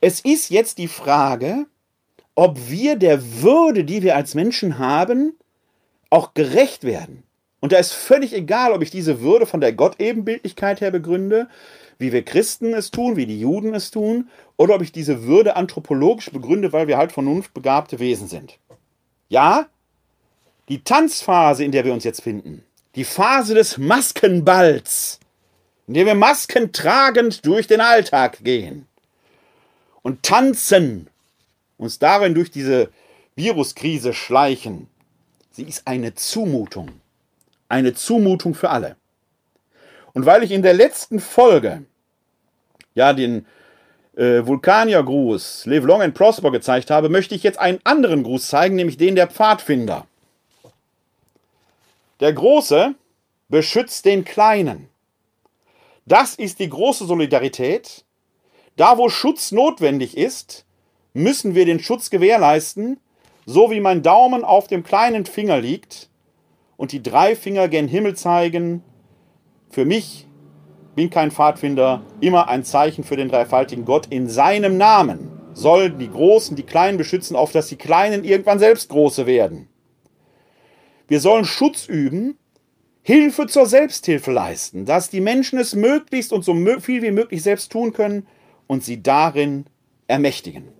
Es 0.01 0.21
ist 0.21 0.51
jetzt 0.51 0.79
die 0.79 0.87
Frage, 0.87 1.67
ob 2.37 2.71
wir 2.71 2.95
der 2.97 3.43
Würde, 3.43 3.83
die 3.83 4.03
wir 4.03 4.15
als 4.15 4.35
Menschen 4.35 4.79
haben, 4.79 5.37
auch 6.09 6.35
gerecht 6.35 6.85
werden. 6.85 7.25
Und 7.61 7.73
da 7.73 7.79
ist 7.79 7.93
völlig 7.93 8.33
egal, 8.33 8.73
ob 8.73 8.83
ich 8.83 8.91
diese 8.91 9.21
Würde 9.21 9.47
von 9.47 9.61
der 9.61 9.73
Gottebenbildlichkeit 9.73 10.81
her 10.81 10.91
begründe, 10.91 11.49
wie 11.99 12.13
wir 12.13 12.25
Christen 12.25 12.73
es 12.75 12.91
tun, 12.91 13.17
wie 13.17 13.27
die 13.27 13.41
Juden 13.41 13.75
es 13.75 13.91
tun, 13.91 14.29
oder 14.57 14.77
ob 14.77 14.83
ich 14.83 14.93
diese 14.93 15.25
Würde 15.25 15.57
anthropologisch 15.57 16.31
begründe, 16.31 16.73
weil 16.73 16.87
wir 16.87 16.97
halt 16.97 17.13
vernunftbegabte 17.13 17.99
Wesen 17.99 18.29
sind. 18.29 18.59
Ja, 19.29 19.67
die 20.69 20.85
Tanzphase, 20.85 21.65
in 21.65 21.73
der 21.73 21.85
wir 21.85 21.93
uns 21.93 22.05
jetzt 22.05 22.23
finden, 22.23 22.65
die 22.95 23.05
Phase 23.05 23.55
des 23.55 23.79
Maskenballs, 23.79 25.19
in 25.87 25.95
der 25.95 26.07
wir 26.07 26.15
Masken 26.15 26.73
tragend 26.73 27.45
durch 27.45 27.67
den 27.67 27.81
Alltag 27.81 28.39
gehen 28.45 28.87
und 30.03 30.23
tanzen, 30.23 31.09
uns 31.77 31.99
darin 31.99 32.35
durch 32.35 32.51
diese 32.51 32.91
Viruskrise 33.35 34.15
schleichen, 34.15 34.89
sie 35.51 35.65
ist 35.65 35.87
eine 35.87 36.15
Zumutung 36.15 36.91
eine 37.69 37.95
Zumutung 37.95 38.55
für 38.55 38.71
alle. 38.71 38.97
Und 40.15 40.27
weil 40.27 40.43
ich 40.43 40.51
in 40.51 40.63
der 40.63 40.75
letzten 40.75 41.21
Folge 41.21 41.85
ja 42.95 43.13
den 43.13 43.47
äh, 44.17 44.45
Vulkaniergruß 44.45 45.67
Live 45.67 45.85
Long 45.85 46.03
and 46.03 46.15
Prosper 46.15 46.51
gezeigt 46.51 46.91
habe, 46.91 47.09
möchte 47.09 47.35
ich 47.35 47.43
jetzt 47.43 47.59
einen 47.59 47.79
anderen 47.85 48.25
Gruß 48.25 48.49
zeigen, 48.49 48.77
nämlich 48.77 48.97
den 48.97 49.15
der 49.15 49.29
Pfadfinder. 49.29 50.07
Der 52.21 52.33
Große 52.33 52.95
beschützt 53.49 54.05
den 54.05 54.25
Kleinen. 54.25 54.89
Das 56.05 56.35
ist 56.35 56.59
die 56.59 56.69
große 56.69 57.07
Solidarität. 57.07 58.05
Da, 58.77 58.99
wo 58.99 59.09
Schutz 59.09 59.53
notwendig 59.53 60.17
ist, 60.17 60.65
müssen 61.13 61.55
wir 61.55 61.65
den 61.65 61.81
Schutz 61.81 62.11
gewährleisten, 62.11 62.99
so 63.47 63.71
wie 63.71 63.81
mein 63.81 64.03
Daumen 64.03 64.45
auf 64.45 64.67
dem 64.69 64.85
kleinen 64.85 65.27
Finger 65.27 65.61
liegt, 65.61 66.09
und 66.79 66.93
die 66.93 67.03
drei 67.03 67.37
Finger 67.37 67.69
gen 67.69 67.89
Himmel 67.89 68.17
zeigen. 68.17 68.83
Für 69.69 69.85
mich 69.85 70.27
bin 70.95 71.11
kein 71.11 71.31
Pfadfinder, 71.31 72.03
immer 72.21 72.49
ein 72.49 72.65
Zeichen 72.65 73.05
für 73.05 73.17
den 73.17 73.29
dreifaltigen 73.29 73.85
Gott. 73.85 74.07
In 74.09 74.29
seinem 74.29 74.79
Namen 74.79 75.29
sollen 75.53 75.99
die 75.99 76.09
Großen 76.09 76.57
die 76.57 76.63
Kleinen 76.63 76.97
beschützen, 76.97 77.37
auf 77.37 77.53
dass 77.53 77.69
die 77.69 77.77
Kleinen 77.77 78.25
irgendwann 78.25 78.59
selbst 78.59 78.89
Große 78.89 79.27
werden. 79.27 79.69
Wir 81.09 81.21
sollen 81.21 81.45
Schutz 81.45 81.87
üben, 81.87 82.39
Hilfe 83.03 83.47
zur 83.47 83.67
Selbsthilfe 83.67 84.31
leisten, 84.31 84.85
dass 84.85 85.11
die 85.11 85.21
Menschen 85.21 85.59
es 85.59 85.75
möglichst 85.75 86.33
und 86.33 86.45
so 86.45 86.55
viel 86.81 87.03
wie 87.03 87.11
möglich 87.11 87.43
selbst 87.43 87.73
tun 87.73 87.93
können 87.93 88.27
und 88.67 88.85
sie 88.85 89.03
darin 89.03 89.65
ermächtigen. 90.07 90.78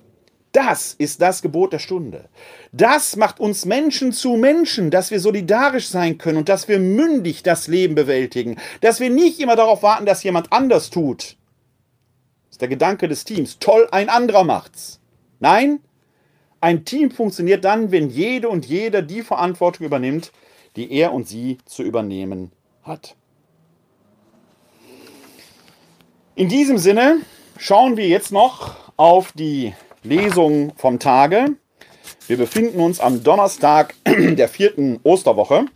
Das 0.53 0.95
ist 0.95 1.21
das 1.21 1.43
Gebot 1.43 1.73
der 1.73 1.79
Stunde. 1.79 2.29
Das 2.73 3.17
macht 3.17 3.39
uns 3.39 3.67
Menschen 3.67 4.13
zu 4.13 4.37
Menschen, 4.37 4.91
dass 4.91 5.11
wir 5.11 5.21
solidarisch 5.21 5.89
sein 5.89 6.17
können 6.17 6.39
und 6.39 6.49
dass 6.49 6.69
wir 6.69 6.79
mündig 6.79 7.43
das 7.43 7.69
Leben 7.69 7.95
bewältigen, 7.95 8.57
dass 8.81 8.99
wir 8.99 9.11
nicht 9.11 9.41
immer 9.41 9.57
darauf 9.57 9.83
warten, 9.83 10.07
dass 10.07 10.23
jemand 10.23 10.53
anders 10.53 10.91
tut. 10.91 11.37
Das 12.47 12.53
ist 12.53 12.61
der 12.63 12.69
Gedanke 12.69 13.09
des 13.09 13.25
Teams. 13.25 13.59
Toll, 13.59 13.89
ein 13.91 14.09
anderer 14.09 14.45
macht's. 14.45 15.01
Nein, 15.39 15.81
ein 16.61 16.85
Team 16.85 17.11
funktioniert 17.11 17.65
dann, 17.65 17.93
wenn 17.93 18.09
jede 18.09 18.49
und 18.49 18.67
jeder 18.67 19.03
die 19.03 19.23
Verantwortung 19.23 19.87
übernimmt, 19.87 20.33
die 20.77 20.91
er 20.93 21.13
und 21.13 21.29
sie 21.29 21.59
zu 21.67 21.83
übernehmen 21.83 22.53
hat. 22.83 23.15
In 26.35 26.49
diesem 26.49 26.79
Sinne 26.79 27.19
schauen 27.59 27.97
wir 27.97 28.09
jetzt 28.09 28.33
noch 28.33 28.77
auf 28.97 29.33
die 29.33 29.75
Lesung 30.03 30.73
vom 30.77 30.99
Tage. 30.99 31.57
Wir 32.27 32.37
befinden 32.37 32.81
uns 32.81 33.01
am 33.01 33.23
Donnerstag 33.23 33.95
der 34.07 34.49
vierten 34.49 35.01
Osterwoche. 35.03 35.67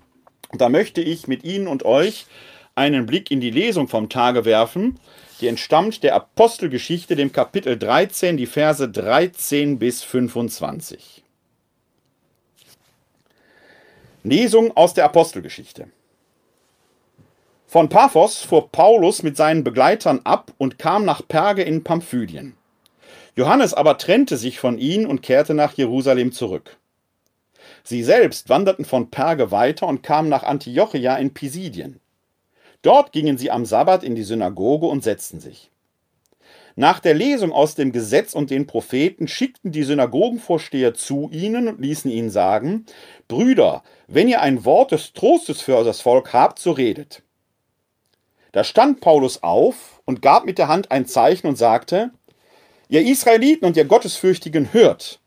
Da 0.53 0.69
möchte 0.69 1.01
ich 1.01 1.27
mit 1.27 1.45
Ihnen 1.45 1.67
und 1.67 1.85
euch 1.85 2.27
einen 2.75 3.07
Blick 3.07 3.31
in 3.31 3.41
die 3.41 3.51
Lesung 3.51 3.89
vom 3.89 4.09
Tage 4.09 4.45
werfen. 4.45 4.99
Die 5.41 5.49
entstammt 5.49 6.03
der 6.05 6.15
Apostelgeschichte, 6.15 7.17
dem 7.17 7.33
Kapitel 7.33 7.79
13, 7.79 8.37
die 8.37 8.47
Verse 8.47 8.89
13 8.89 9.79
bis 9.79 10.03
25. 10.05 11.25
Lesung 14.23 14.77
aus 14.77 14.95
der 14.95 15.05
Apostelgeschichte. 15.05 15.89
Von 17.67 17.89
Paphos 17.89 18.43
fuhr 18.43 18.71
Paulus 18.71 19.23
mit 19.23 19.37
seinen 19.37 19.65
Begleitern 19.65 20.21
ab 20.25 20.53
und 20.59 20.79
kam 20.79 21.05
nach 21.05 21.27
Perge 21.27 21.63
in 21.63 21.83
Pamphylien. 21.83 22.55
Johannes 23.35 23.73
aber 23.73 23.99
trennte 23.99 24.37
sich 24.37 24.59
von 24.59 24.79
ihnen 24.79 25.07
und 25.07 25.23
kehrte 25.23 25.55
nach 25.55 25.73
Jerusalem 25.75 26.33
zurück. 26.33 26.77
Sie 27.85 28.03
selbst 28.03 28.49
wanderten 28.49 28.85
von 28.85 29.11
Perge 29.11 29.51
weiter 29.51 29.87
und 29.87 30.03
kamen 30.03 30.29
nach 30.29 30.43
Antiochia 30.43 31.17
in 31.17 31.33
Pisidien. 31.33 32.01
Dort 32.83 33.13
gingen 33.13 33.39
sie 33.39 33.51
am 33.51 33.65
Sabbat 33.65 34.05
in 34.05 34.15
die 34.15 34.25
Synagoge 34.25 34.87
und 34.87 35.03
setzten 35.03 35.41
sich. 35.41 35.71
Nach 36.75 37.01
der 37.01 37.15
Lesung 37.15 37.53
aus 37.53 37.75
dem 37.75 37.93
Gesetz 37.93 38.35
und 38.35 38.51
den 38.51 38.67
Propheten 38.67 39.29
schickten 39.29 39.73
die 39.73 39.83
Synagogenvorsteher 39.83 40.95
zu 40.95 41.29
ihnen 41.31 41.69
und 41.69 41.81
ließen 41.81 42.11
ihnen 42.11 42.31
sagen, 42.31 42.87
Brüder, 43.29 43.83
wenn 44.09 44.29
ihr 44.29 44.41
ein 44.41 44.65
Wort 44.65 44.93
des 44.93 45.13
Trostes 45.13 45.61
für 45.61 45.85
das 45.85 46.01
Volk 46.01 46.33
habt, 46.33 46.59
so 46.59 46.73
redet. 46.73 47.23
Da 48.53 48.65
stand 48.65 49.01
Paulus 49.01 49.43
auf 49.43 50.03
und 50.05 50.23
gab 50.23 50.45
mit 50.45 50.59
der 50.59 50.69
Hand 50.69 50.91
ein 50.91 51.07
Zeichen 51.07 51.47
und 51.47 51.57
sagte, 51.57 52.11
Ihr 52.93 53.07
Israeliten 53.07 53.65
und 53.65 53.79
ihr 53.79 53.87
Gottesfürchtigen 53.87 54.75
hört. 54.75 55.19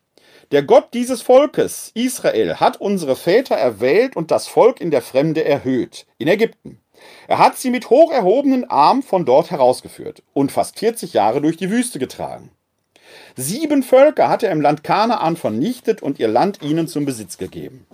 Der 0.52 0.62
Gott 0.62 0.94
dieses 0.94 1.20
Volkes, 1.20 1.90
Israel, 1.94 2.60
hat 2.60 2.80
unsere 2.80 3.16
Väter 3.16 3.56
erwählt 3.56 4.14
und 4.14 4.30
das 4.30 4.46
Volk 4.46 4.80
in 4.80 4.92
der 4.92 5.02
Fremde 5.02 5.44
erhöht, 5.44 6.06
in 6.16 6.28
Ägypten. 6.28 6.78
Er 7.26 7.38
hat 7.38 7.58
sie 7.58 7.70
mit 7.70 7.90
hoch 7.90 8.12
erhobenen 8.12 8.70
Armen 8.70 9.02
von 9.02 9.24
dort 9.24 9.50
herausgeführt 9.50 10.22
und 10.32 10.52
fast 10.52 10.78
40 10.78 11.12
Jahre 11.12 11.40
durch 11.40 11.56
die 11.56 11.68
Wüste 11.68 11.98
getragen. 11.98 12.52
Sieben 13.34 13.82
Völker 13.82 14.28
hat 14.28 14.44
er 14.44 14.52
im 14.52 14.60
Land 14.60 14.84
Kanaan 14.84 15.36
vernichtet 15.36 16.02
und 16.02 16.20
ihr 16.20 16.28
Land 16.28 16.62
ihnen 16.62 16.86
zum 16.86 17.04
Besitz 17.04 17.36
gegeben. 17.36 17.84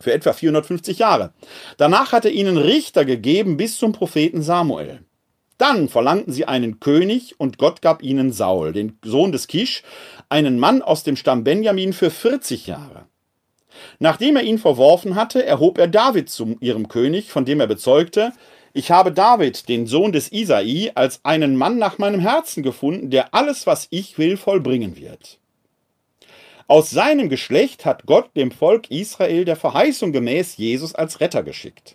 Für 0.00 0.14
etwa 0.14 0.32
450 0.32 0.98
Jahre. 0.98 1.34
Danach 1.76 2.12
hat 2.12 2.24
er 2.24 2.32
ihnen 2.32 2.56
Richter 2.56 3.04
gegeben 3.04 3.58
bis 3.58 3.76
zum 3.76 3.92
Propheten 3.92 4.40
Samuel. 4.40 5.04
Dann 5.58 5.88
verlangten 5.88 6.32
sie 6.32 6.46
einen 6.46 6.80
König 6.80 7.38
und 7.38 7.58
Gott 7.58 7.80
gab 7.80 8.02
ihnen 8.02 8.32
Saul, 8.32 8.72
den 8.72 8.98
Sohn 9.04 9.32
des 9.32 9.46
Kisch, 9.46 9.82
einen 10.28 10.58
Mann 10.58 10.82
aus 10.82 11.04
dem 11.04 11.16
Stamm 11.16 11.44
Benjamin 11.44 11.92
für 11.92 12.10
40 12.10 12.66
Jahre. 12.66 13.06
Nachdem 13.98 14.36
er 14.36 14.42
ihn 14.42 14.58
verworfen 14.58 15.14
hatte, 15.14 15.44
erhob 15.44 15.78
er 15.78 15.88
David 15.88 16.28
zu 16.28 16.56
ihrem 16.60 16.88
König, 16.88 17.30
von 17.30 17.44
dem 17.44 17.60
er 17.60 17.66
bezeugte, 17.66 18.32
ich 18.76 18.90
habe 18.90 19.12
David, 19.12 19.68
den 19.68 19.86
Sohn 19.86 20.10
des 20.10 20.32
Isai, 20.32 20.90
als 20.96 21.24
einen 21.24 21.56
Mann 21.56 21.78
nach 21.78 21.98
meinem 21.98 22.18
Herzen 22.18 22.64
gefunden, 22.64 23.08
der 23.08 23.32
alles, 23.32 23.68
was 23.68 23.86
ich 23.90 24.18
will, 24.18 24.36
vollbringen 24.36 24.96
wird. 24.96 25.38
Aus 26.66 26.90
seinem 26.90 27.28
Geschlecht 27.28 27.84
hat 27.84 28.04
Gott 28.06 28.34
dem 28.36 28.50
Volk 28.50 28.90
Israel 28.90 29.44
der 29.44 29.54
Verheißung 29.54 30.10
gemäß 30.10 30.56
Jesus 30.56 30.92
als 30.94 31.20
Retter 31.20 31.44
geschickt. 31.44 31.94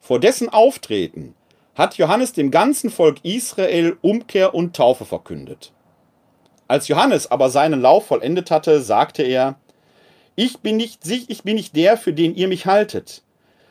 Vor 0.00 0.20
dessen 0.20 0.48
Auftreten 0.48 1.34
hat 1.78 1.96
Johannes 1.96 2.32
dem 2.32 2.50
ganzen 2.50 2.90
Volk 2.90 3.20
Israel 3.22 3.96
Umkehr 4.02 4.52
und 4.52 4.74
Taufe 4.74 5.04
verkündet. 5.04 5.72
Als 6.66 6.88
Johannes 6.88 7.30
aber 7.30 7.50
seinen 7.50 7.80
Lauf 7.80 8.06
vollendet 8.08 8.50
hatte, 8.50 8.82
sagte 8.82 9.22
er, 9.22 9.60
ich 10.34 10.58
bin 10.58 10.76
nicht, 10.76 11.06
ich 11.06 11.42
bin 11.44 11.54
nicht 11.54 11.76
der, 11.76 11.96
für 11.96 12.12
den 12.12 12.34
ihr 12.34 12.48
mich 12.48 12.66
haltet. 12.66 13.22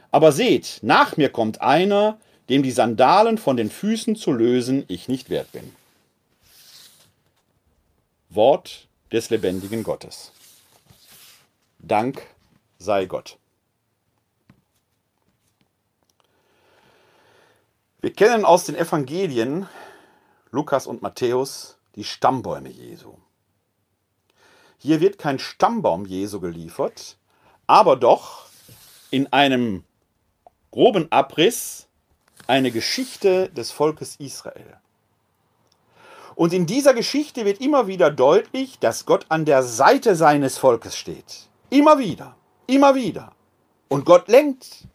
Aber 0.09 0.31
seht, 0.31 0.79
nach 0.81 1.17
mir 1.17 1.29
kommt 1.29 1.61
einer, 1.61 2.17
dem 2.49 2.63
die 2.63 2.71
Sandalen 2.71 3.37
von 3.37 3.57
den 3.57 3.69
Füßen 3.69 4.15
zu 4.15 4.31
lösen 4.31 4.85
ich 4.87 5.09
nicht 5.09 5.29
wert 5.29 5.51
bin. 5.51 5.75
Wort 8.29 8.87
des 9.11 9.29
lebendigen 9.29 9.83
Gottes. 9.83 10.31
Dank 11.79 12.25
sei 12.79 13.05
Gott. 13.05 13.37
Wir 17.99 18.13
kennen 18.13 18.45
aus 18.45 18.65
den 18.65 18.75
Evangelien 18.75 19.67
Lukas 20.51 20.85
und 20.85 21.01
Matthäus 21.01 21.77
die 21.95 22.03
Stammbäume 22.03 22.69
Jesu. 22.69 23.15
Hier 24.77 25.01
wird 25.01 25.17
kein 25.17 25.39
Stammbaum 25.39 26.05
Jesu 26.05 26.39
geliefert, 26.39 27.17
aber 27.65 27.95
doch 27.95 28.45
in 29.09 29.33
einem 29.33 29.83
groben 30.69 31.11
Abriss 31.11 31.87
eine 32.45 32.69
Geschichte 32.69 33.49
des 33.49 33.71
Volkes 33.71 34.17
Israel. 34.17 34.77
Und 36.35 36.53
in 36.53 36.67
dieser 36.67 36.93
Geschichte 36.93 37.45
wird 37.45 37.61
immer 37.61 37.87
wieder 37.87 38.11
deutlich, 38.11 38.77
dass 38.77 39.07
Gott 39.07 39.25
an 39.29 39.43
der 39.45 39.63
Seite 39.63 40.15
seines 40.15 40.59
Volkes 40.59 40.95
steht. 40.95 41.49
Immer 41.71 41.97
wieder, 41.97 42.35
immer 42.67 42.93
wieder. 42.93 43.31
Und 43.87 44.05
Gott 44.05 44.27
lenkt 44.27 44.87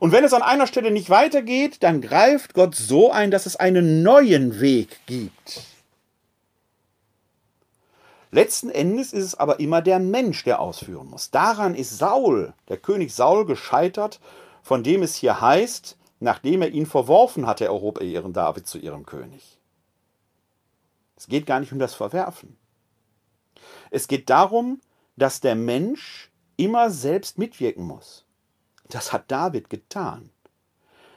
und 0.00 0.12
wenn 0.12 0.24
es 0.24 0.32
an 0.32 0.42
einer 0.42 0.66
Stelle 0.66 0.90
nicht 0.90 1.10
weitergeht, 1.10 1.82
dann 1.82 2.00
greift 2.00 2.54
Gott 2.54 2.74
so 2.74 3.10
ein, 3.10 3.30
dass 3.30 3.46
es 3.46 3.56
einen 3.56 4.02
neuen 4.02 4.60
Weg 4.60 5.00
gibt. 5.06 5.62
Letzten 8.30 8.68
Endes 8.68 9.12
ist 9.12 9.24
es 9.24 9.34
aber 9.34 9.58
immer 9.58 9.80
der 9.80 9.98
Mensch, 9.98 10.44
der 10.44 10.60
ausführen 10.60 11.08
muss. 11.08 11.30
Daran 11.30 11.74
ist 11.74 11.96
Saul, 11.96 12.52
der 12.68 12.76
König 12.76 13.14
Saul, 13.14 13.46
gescheitert, 13.46 14.20
von 14.62 14.82
dem 14.82 15.02
es 15.02 15.14
hier 15.14 15.40
heißt, 15.40 15.96
nachdem 16.20 16.62
er 16.62 16.68
ihn 16.68 16.84
verworfen 16.84 17.46
hatte, 17.46 17.64
erhob 17.64 18.00
er 18.00 18.06
ihren 18.06 18.34
David 18.34 18.66
zu 18.66 18.78
ihrem 18.78 19.06
König. 19.06 19.58
Es 21.16 21.26
geht 21.26 21.46
gar 21.46 21.60
nicht 21.60 21.72
um 21.72 21.78
das 21.78 21.94
Verwerfen. 21.94 22.58
Es 23.90 24.08
geht 24.08 24.28
darum, 24.28 24.80
dass 25.16 25.40
der 25.40 25.54
Mensch 25.54 26.30
immer 26.56 26.90
selbst 26.90 27.38
mitwirken 27.38 27.84
muss. 27.84 28.27
Das 28.88 29.12
hat 29.12 29.30
David 29.30 29.70
getan. 29.70 30.30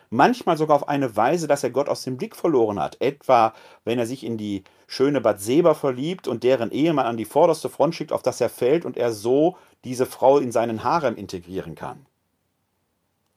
Manchmal 0.10 0.58
sogar 0.58 0.76
auf 0.76 0.90
eine 0.90 1.16
Weise, 1.16 1.48
dass 1.48 1.64
er 1.64 1.70
Gott 1.70 1.88
aus 1.88 2.04
dem 2.04 2.18
Blick 2.18 2.36
verloren 2.36 2.80
hat. 2.80 3.00
Etwa, 3.00 3.54
wenn 3.86 3.98
er 3.98 4.06
sich 4.06 4.26
in 4.26 4.38
die 4.38 4.66
schöne 4.86 5.22
Bathseba 5.22 5.74
verliebt 5.74 6.28
und 6.28 6.44
deren 6.44 6.70
Ehemann 6.72 7.06
an 7.06 7.16
die 7.16 7.24
vorderste 7.24 7.70
Front 7.70 7.96
schickt, 7.96 8.12
auf 8.12 8.22
das 8.22 8.42
er 8.42 8.50
fällt 8.50 8.84
und 8.84 8.98
er 8.98 9.14
so 9.14 9.56
diese 9.86 10.06
Frau 10.06 10.38
in 10.38 10.52
seinen 10.52 10.84
Harem 10.84 11.16
integrieren 11.16 11.76
kann. 11.76 12.06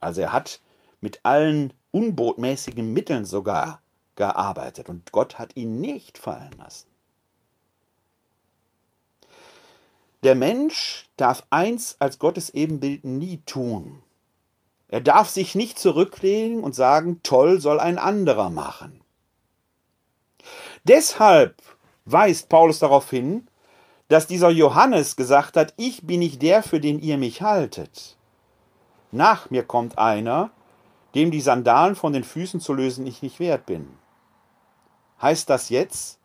Also 0.01 0.20
er 0.20 0.32
hat 0.32 0.61
mit 1.01 1.20
allen 1.22 1.72
unbotmäßigen 1.93 2.93
Mitteln 2.93 3.24
sogar 3.24 3.80
gearbeitet 4.16 4.89
und 4.89 5.12
Gott 5.12 5.39
hat 5.39 5.57
ihn 5.57 5.80
nicht 5.80 6.18
fallen 6.18 6.53
lassen. 6.59 6.89
Der 10.24 10.35
Mensch 10.35 11.09
darf 11.16 11.47
eins 11.51 11.97
als 12.01 12.18
Gottes 12.18 12.51
Ebenbild 12.51 13.05
nie 13.05 13.43
tun. 13.47 14.03
Er 14.95 15.01
darf 15.01 15.28
sich 15.28 15.57
nicht 15.57 15.76
zurücklehnen 15.76 16.62
und 16.62 16.76
sagen, 16.76 17.18
toll 17.24 17.61
soll 17.61 17.80
ein 17.80 17.99
anderer 17.99 18.49
machen. 18.49 19.01
Deshalb 20.84 21.61
weist 22.05 22.49
Paulus 22.49 22.78
darauf 22.78 23.11
hin, 23.11 23.49
dass 24.07 24.28
dieser 24.28 24.51
Johannes 24.51 25.16
gesagt 25.16 25.57
hat, 25.57 25.74
ich 25.78 26.07
bin 26.07 26.20
nicht 26.20 26.42
der, 26.42 26.62
für 26.62 26.78
den 26.78 27.01
ihr 27.01 27.18
mich 27.18 27.42
haltet. 27.42 28.16
Nach 29.11 29.51
mir 29.51 29.64
kommt 29.64 29.99
einer, 29.99 30.53
dem 31.16 31.32
die 31.32 31.40
Sandalen 31.40 31.97
von 31.97 32.12
den 32.12 32.22
Füßen 32.22 32.61
zu 32.61 32.72
lösen 32.72 33.05
ich 33.05 33.20
nicht 33.20 33.40
wert 33.40 33.66
bin. 33.66 33.99
Heißt 35.20 35.51
das 35.51 35.70
jetzt, 35.70 36.20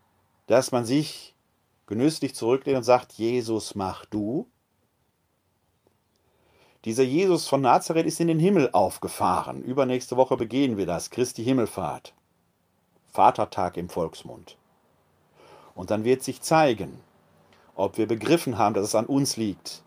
dass 0.45 0.71
man 0.71 0.85
sich 0.85 1.33
genüsslich 1.87 2.35
zurücklehnt 2.35 2.77
und 2.77 2.83
sagt, 2.83 3.13
Jesus, 3.13 3.73
mach 3.73 4.05
du? 4.05 4.45
Dieser 6.85 7.03
Jesus 7.03 7.45
von 7.49 7.59
Nazareth 7.59 8.05
ist 8.05 8.21
in 8.21 8.29
den 8.29 8.39
Himmel 8.39 8.69
aufgefahren. 8.71 9.61
Übernächste 9.61 10.15
Woche 10.15 10.37
begehen 10.37 10.77
wir 10.77 10.85
das, 10.85 11.09
Christi 11.09 11.43
Himmelfahrt. 11.43 12.13
Vatertag 13.11 13.75
im 13.75 13.89
Volksmund. 13.89 14.55
Und 15.75 15.91
dann 15.91 16.05
wird 16.05 16.23
sich 16.23 16.41
zeigen, 16.41 17.01
ob 17.75 17.97
wir 17.97 18.07
begriffen 18.07 18.57
haben, 18.57 18.75
dass 18.75 18.85
es 18.85 18.95
an 18.95 19.07
uns 19.07 19.35
liegt, 19.35 19.83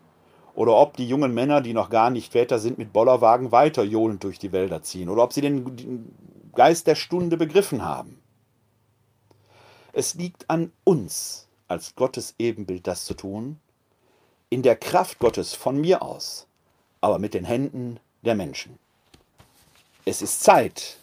oder 0.53 0.75
ob 0.75 0.95
die 0.95 1.07
jungen 1.07 1.33
Männer, 1.33 1.61
die 1.61 1.73
noch 1.73 1.89
gar 1.89 2.11
nicht 2.11 2.31
Väter 2.31 2.59
sind, 2.59 2.77
mit 2.77 2.93
Bollerwagen 2.93 3.51
weiter 3.51 3.83
johlend 3.83 4.23
durch 4.23 4.37
die 4.37 4.51
Wälder 4.51 4.83
ziehen, 4.83 5.09
oder 5.09 5.23
ob 5.23 5.33
sie 5.33 5.41
den 5.41 6.13
Geist 6.53 6.85
der 6.85 6.95
Stunde 6.95 7.37
begriffen 7.37 7.83
haben. 7.83 8.21
Es 9.93 10.13
liegt 10.13 10.47
an 10.47 10.71
uns, 10.83 11.47
als 11.67 11.95
Gottes 11.95 12.35
Ebenbild 12.37 12.85
das 12.85 13.05
zu 13.05 13.15
tun, 13.15 13.59
in 14.51 14.61
der 14.61 14.75
Kraft 14.75 15.17
Gottes 15.17 15.55
von 15.55 15.81
mir 15.81 16.03
aus 16.03 16.47
aber 17.03 17.19
mit 17.19 17.33
den 17.33 17.43
Händen 17.43 17.99
der 18.21 18.33
Menschen. 18.33 18.79
Es 20.05 20.21
ist 20.21 20.41
Zeit, 20.41 20.95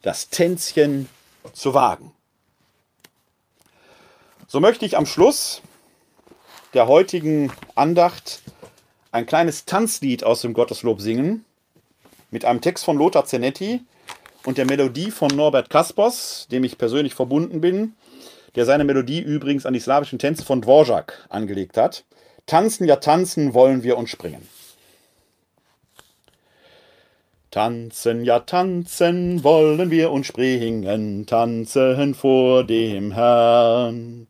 das 0.00 0.30
Tänzchen 0.30 1.06
zu 1.52 1.74
wagen. 1.74 2.12
So 4.48 4.58
möchte 4.58 4.86
ich 4.86 4.96
am 4.96 5.04
Schluss 5.04 5.60
der 6.72 6.88
heutigen 6.88 7.52
Andacht 7.74 8.40
ein 9.12 9.26
kleines 9.26 9.66
Tanzlied 9.66 10.24
aus 10.24 10.40
dem 10.40 10.54
Gotteslob 10.54 11.02
singen, 11.02 11.44
mit 12.30 12.46
einem 12.46 12.62
Text 12.62 12.82
von 12.86 12.96
Lothar 12.96 13.26
Zenetti 13.26 13.82
und 14.46 14.56
der 14.56 14.64
Melodie 14.64 15.10
von 15.10 15.28
Norbert 15.28 15.68
Kaspers, 15.68 16.48
dem 16.50 16.64
ich 16.64 16.78
persönlich 16.78 17.14
verbunden 17.14 17.60
bin, 17.60 17.94
der 18.54 18.64
seine 18.64 18.84
Melodie 18.84 19.20
übrigens 19.20 19.66
an 19.66 19.74
die 19.74 19.80
slawischen 19.80 20.18
Tänze 20.18 20.42
von 20.42 20.62
Dvorak 20.62 21.26
angelegt 21.28 21.76
hat. 21.76 22.04
Tanzen, 22.46 22.86
ja 22.86 22.96
tanzen 22.96 23.52
wollen 23.52 23.82
wir 23.82 23.98
und 23.98 24.08
springen. 24.08 24.48
Tanzen, 27.54 28.24
ja 28.24 28.40
tanzen 28.40 29.44
wollen 29.44 29.92
wir 29.92 30.10
und 30.10 30.26
springen, 30.26 31.24
tanzen 31.24 32.12
vor 32.14 32.64
dem 32.64 33.12
Herrn. 33.12 34.26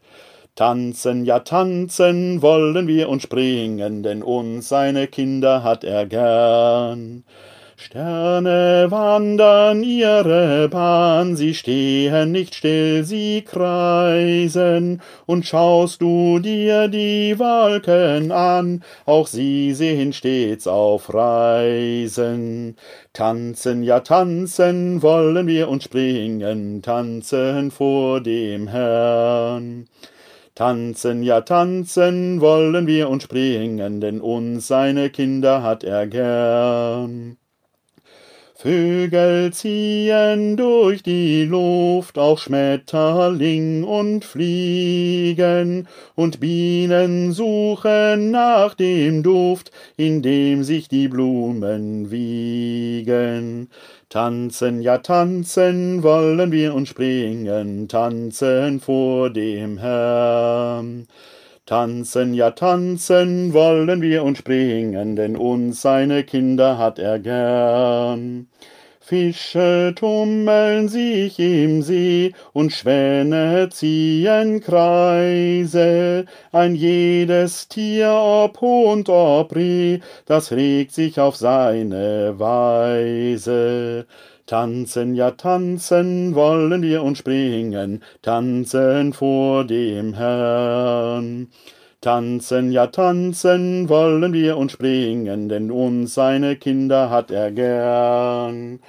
Tanzen, 0.54 1.24
ja 1.24 1.38
tanzen 1.38 2.42
wollen 2.42 2.86
wir 2.86 3.08
und 3.08 3.22
springen, 3.22 4.02
denn 4.02 4.22
uns 4.22 4.68
seine 4.68 5.06
Kinder 5.06 5.62
hat 5.62 5.84
er 5.84 6.04
gern. 6.04 7.24
Sterne 7.76 8.86
wandern 8.88 9.82
ihre 9.82 10.68
Bahn, 10.68 11.34
sie 11.34 11.54
stehen 11.54 12.30
nicht 12.30 12.54
still, 12.54 13.02
sie 13.04 13.42
kreisen, 13.42 15.02
und 15.26 15.44
schaust 15.44 16.00
du 16.00 16.38
dir 16.38 16.86
die 16.86 17.36
Wolken 17.36 18.30
an, 18.30 18.84
auch 19.06 19.26
sie 19.26 19.74
sehen 19.74 20.12
stets 20.12 20.68
auf 20.68 21.12
Reisen. 21.12 22.76
Tanzen, 23.12 23.82
ja 23.82 24.00
tanzen 24.00 25.02
wollen 25.02 25.48
wir 25.48 25.68
und 25.68 25.82
springen, 25.82 26.80
tanzen 26.80 27.72
vor 27.72 28.20
dem 28.20 28.68
Herrn. 28.68 29.88
Tanzen, 30.54 31.24
ja 31.24 31.40
tanzen 31.40 32.40
wollen 32.40 32.86
wir 32.86 33.08
und 33.08 33.24
springen, 33.24 34.00
denn 34.00 34.20
uns 34.20 34.68
seine 34.68 35.10
Kinder 35.10 35.64
hat 35.64 35.82
er 35.82 36.06
gern. 36.06 37.36
Vögel 38.64 39.52
ziehen 39.52 40.56
durch 40.56 41.02
die 41.02 41.44
Luft, 41.44 42.16
auch 42.16 42.38
Schmetterling 42.38 43.84
und 43.84 44.24
Fliegen, 44.24 45.86
und 46.14 46.40
Bienen 46.40 47.32
suchen 47.32 48.30
nach 48.30 48.72
dem 48.72 49.22
Duft, 49.22 49.70
in 49.98 50.22
dem 50.22 50.64
sich 50.64 50.88
die 50.88 51.08
Blumen 51.08 52.10
wiegen. 52.10 53.68
Tanzen, 54.08 54.80
ja 54.80 54.96
tanzen 54.96 56.02
wollen 56.02 56.50
wir 56.50 56.74
und 56.74 56.88
springen, 56.88 57.86
tanzen 57.88 58.80
vor 58.80 59.28
dem 59.28 59.76
Herrn. 59.76 61.06
Tanzen, 61.66 62.34
ja 62.34 62.50
tanzen 62.50 63.54
wollen 63.54 64.02
wir 64.02 64.22
und 64.22 64.36
springen, 64.36 65.16
denn 65.16 65.34
uns 65.34 65.80
seine 65.80 66.22
Kinder 66.22 66.76
hat 66.76 66.98
er 66.98 67.18
gern. 67.18 68.48
Fische 69.00 69.94
tummeln 69.96 70.88
sich 70.88 71.38
im 71.38 71.80
See 71.80 72.34
und 72.52 72.70
Schwäne 72.70 73.70
ziehen 73.70 74.60
Kreise, 74.60 76.26
ein 76.52 76.74
jedes 76.74 77.68
Tier, 77.68 78.12
ob 78.12 78.60
Hund, 78.60 79.08
ob 79.08 79.56
Reh, 79.56 80.00
das 80.26 80.52
regt 80.52 80.92
sich 80.92 81.18
auf 81.18 81.36
seine 81.36 82.38
Weise. 82.38 84.06
Tanzen, 84.46 85.14
ja 85.14 85.30
tanzen 85.30 86.34
wollen 86.34 86.82
wir 86.82 87.02
und 87.02 87.16
springen, 87.16 88.02
tanzen 88.20 89.14
vor 89.14 89.64
dem 89.64 90.12
Herrn. 90.12 91.48
Tanzen, 92.02 92.70
ja 92.70 92.88
tanzen 92.88 93.88
wollen 93.88 94.34
wir 94.34 94.58
und 94.58 94.70
springen, 94.70 95.48
denn 95.48 95.70
uns 95.70 96.12
seine 96.12 96.56
Kinder 96.56 97.08
hat 97.08 97.30
er 97.30 97.50
gern. 97.52 98.80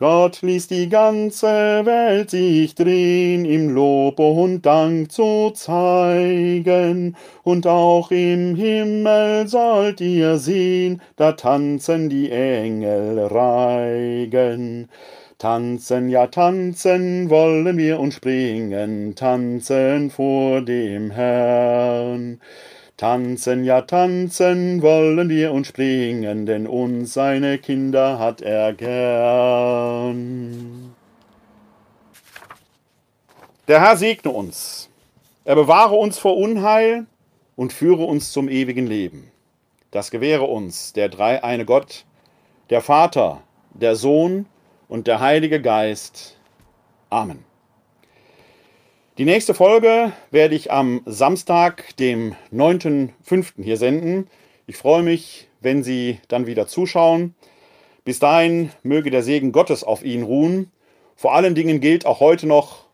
Gott 0.00 0.40
ließ 0.40 0.68
die 0.68 0.88
ganze 0.88 1.46
Welt 1.84 2.30
sich 2.30 2.74
drehen, 2.74 3.44
ihm 3.44 3.68
Lob 3.68 4.18
und 4.18 4.64
Dank 4.64 5.12
zu 5.12 5.50
zeigen. 5.50 7.16
Und 7.42 7.66
auch 7.66 8.10
im 8.10 8.56
Himmel 8.56 9.46
sollt 9.46 10.00
ihr 10.00 10.38
sehen, 10.38 11.02
da 11.16 11.32
tanzen 11.32 12.08
die 12.08 12.30
Engel 12.30 13.26
Reigen. 13.26 14.88
Tanzen, 15.36 16.08
ja 16.08 16.28
tanzen 16.28 17.28
wollen 17.28 17.76
wir 17.76 18.00
und 18.00 18.14
springen, 18.14 19.14
tanzen 19.16 20.08
vor 20.08 20.62
dem 20.62 21.10
Herrn. 21.10 22.40
Tanzen, 23.00 23.64
ja 23.64 23.80
tanzen 23.80 24.82
wollen 24.82 25.30
wir 25.30 25.52
und 25.52 25.66
springen, 25.66 26.44
denn 26.44 26.66
uns 26.66 27.14
seine 27.14 27.56
Kinder 27.56 28.18
hat 28.18 28.42
er 28.42 28.74
gern. 28.74 30.14
Der 33.68 33.80
Herr 33.80 33.96
segne 33.96 34.30
uns. 34.30 34.90
Er 35.46 35.54
bewahre 35.54 35.94
uns 35.94 36.18
vor 36.18 36.36
Unheil 36.36 37.06
und 37.56 37.72
führe 37.72 38.04
uns 38.04 38.32
zum 38.32 38.50
ewigen 38.50 38.86
Leben. 38.86 39.30
Das 39.92 40.10
gewähre 40.10 40.44
uns 40.44 40.92
der 40.92 41.08
dreieine 41.08 41.64
Gott, 41.64 42.04
der 42.68 42.82
Vater, 42.82 43.40
der 43.72 43.96
Sohn 43.96 44.44
und 44.88 45.06
der 45.06 45.20
Heilige 45.20 45.62
Geist. 45.62 46.36
Amen. 47.08 47.49
Die 49.20 49.26
nächste 49.26 49.52
Folge 49.52 50.14
werde 50.30 50.54
ich 50.54 50.72
am 50.72 51.02
Samstag, 51.04 51.94
dem 51.98 52.34
9.5. 52.54 53.62
hier 53.62 53.76
senden. 53.76 54.30
Ich 54.66 54.78
freue 54.78 55.02
mich, 55.02 55.46
wenn 55.60 55.82
Sie 55.82 56.18
dann 56.28 56.46
wieder 56.46 56.66
zuschauen. 56.66 57.34
Bis 58.02 58.18
dahin 58.18 58.70
möge 58.82 59.10
der 59.10 59.22
Segen 59.22 59.52
Gottes 59.52 59.84
auf 59.84 60.02
Ihnen 60.02 60.22
ruhen. 60.22 60.72
Vor 61.16 61.34
allen 61.34 61.54
Dingen 61.54 61.80
gilt 61.80 62.06
auch 62.06 62.20
heute 62.20 62.46
noch 62.46 62.86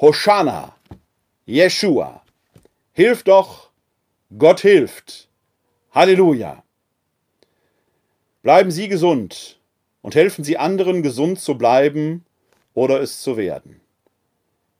Hoshana, 0.00 0.74
Yeshua. 1.44 2.22
Hilf 2.94 3.22
doch, 3.22 3.68
Gott 4.38 4.60
hilft. 4.60 5.28
Halleluja. 5.90 6.64
Bleiben 8.42 8.70
Sie 8.70 8.88
gesund 8.88 9.60
und 10.00 10.14
helfen 10.14 10.44
Sie 10.44 10.56
anderen, 10.56 11.02
gesund 11.02 11.40
zu 11.40 11.58
bleiben 11.58 12.24
oder 12.72 13.02
es 13.02 13.20
zu 13.20 13.36
werden. 13.36 13.83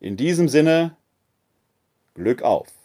In 0.00 0.16
diesem 0.16 0.48
Sinne, 0.48 0.96
Glück 2.14 2.42
auf! 2.42 2.83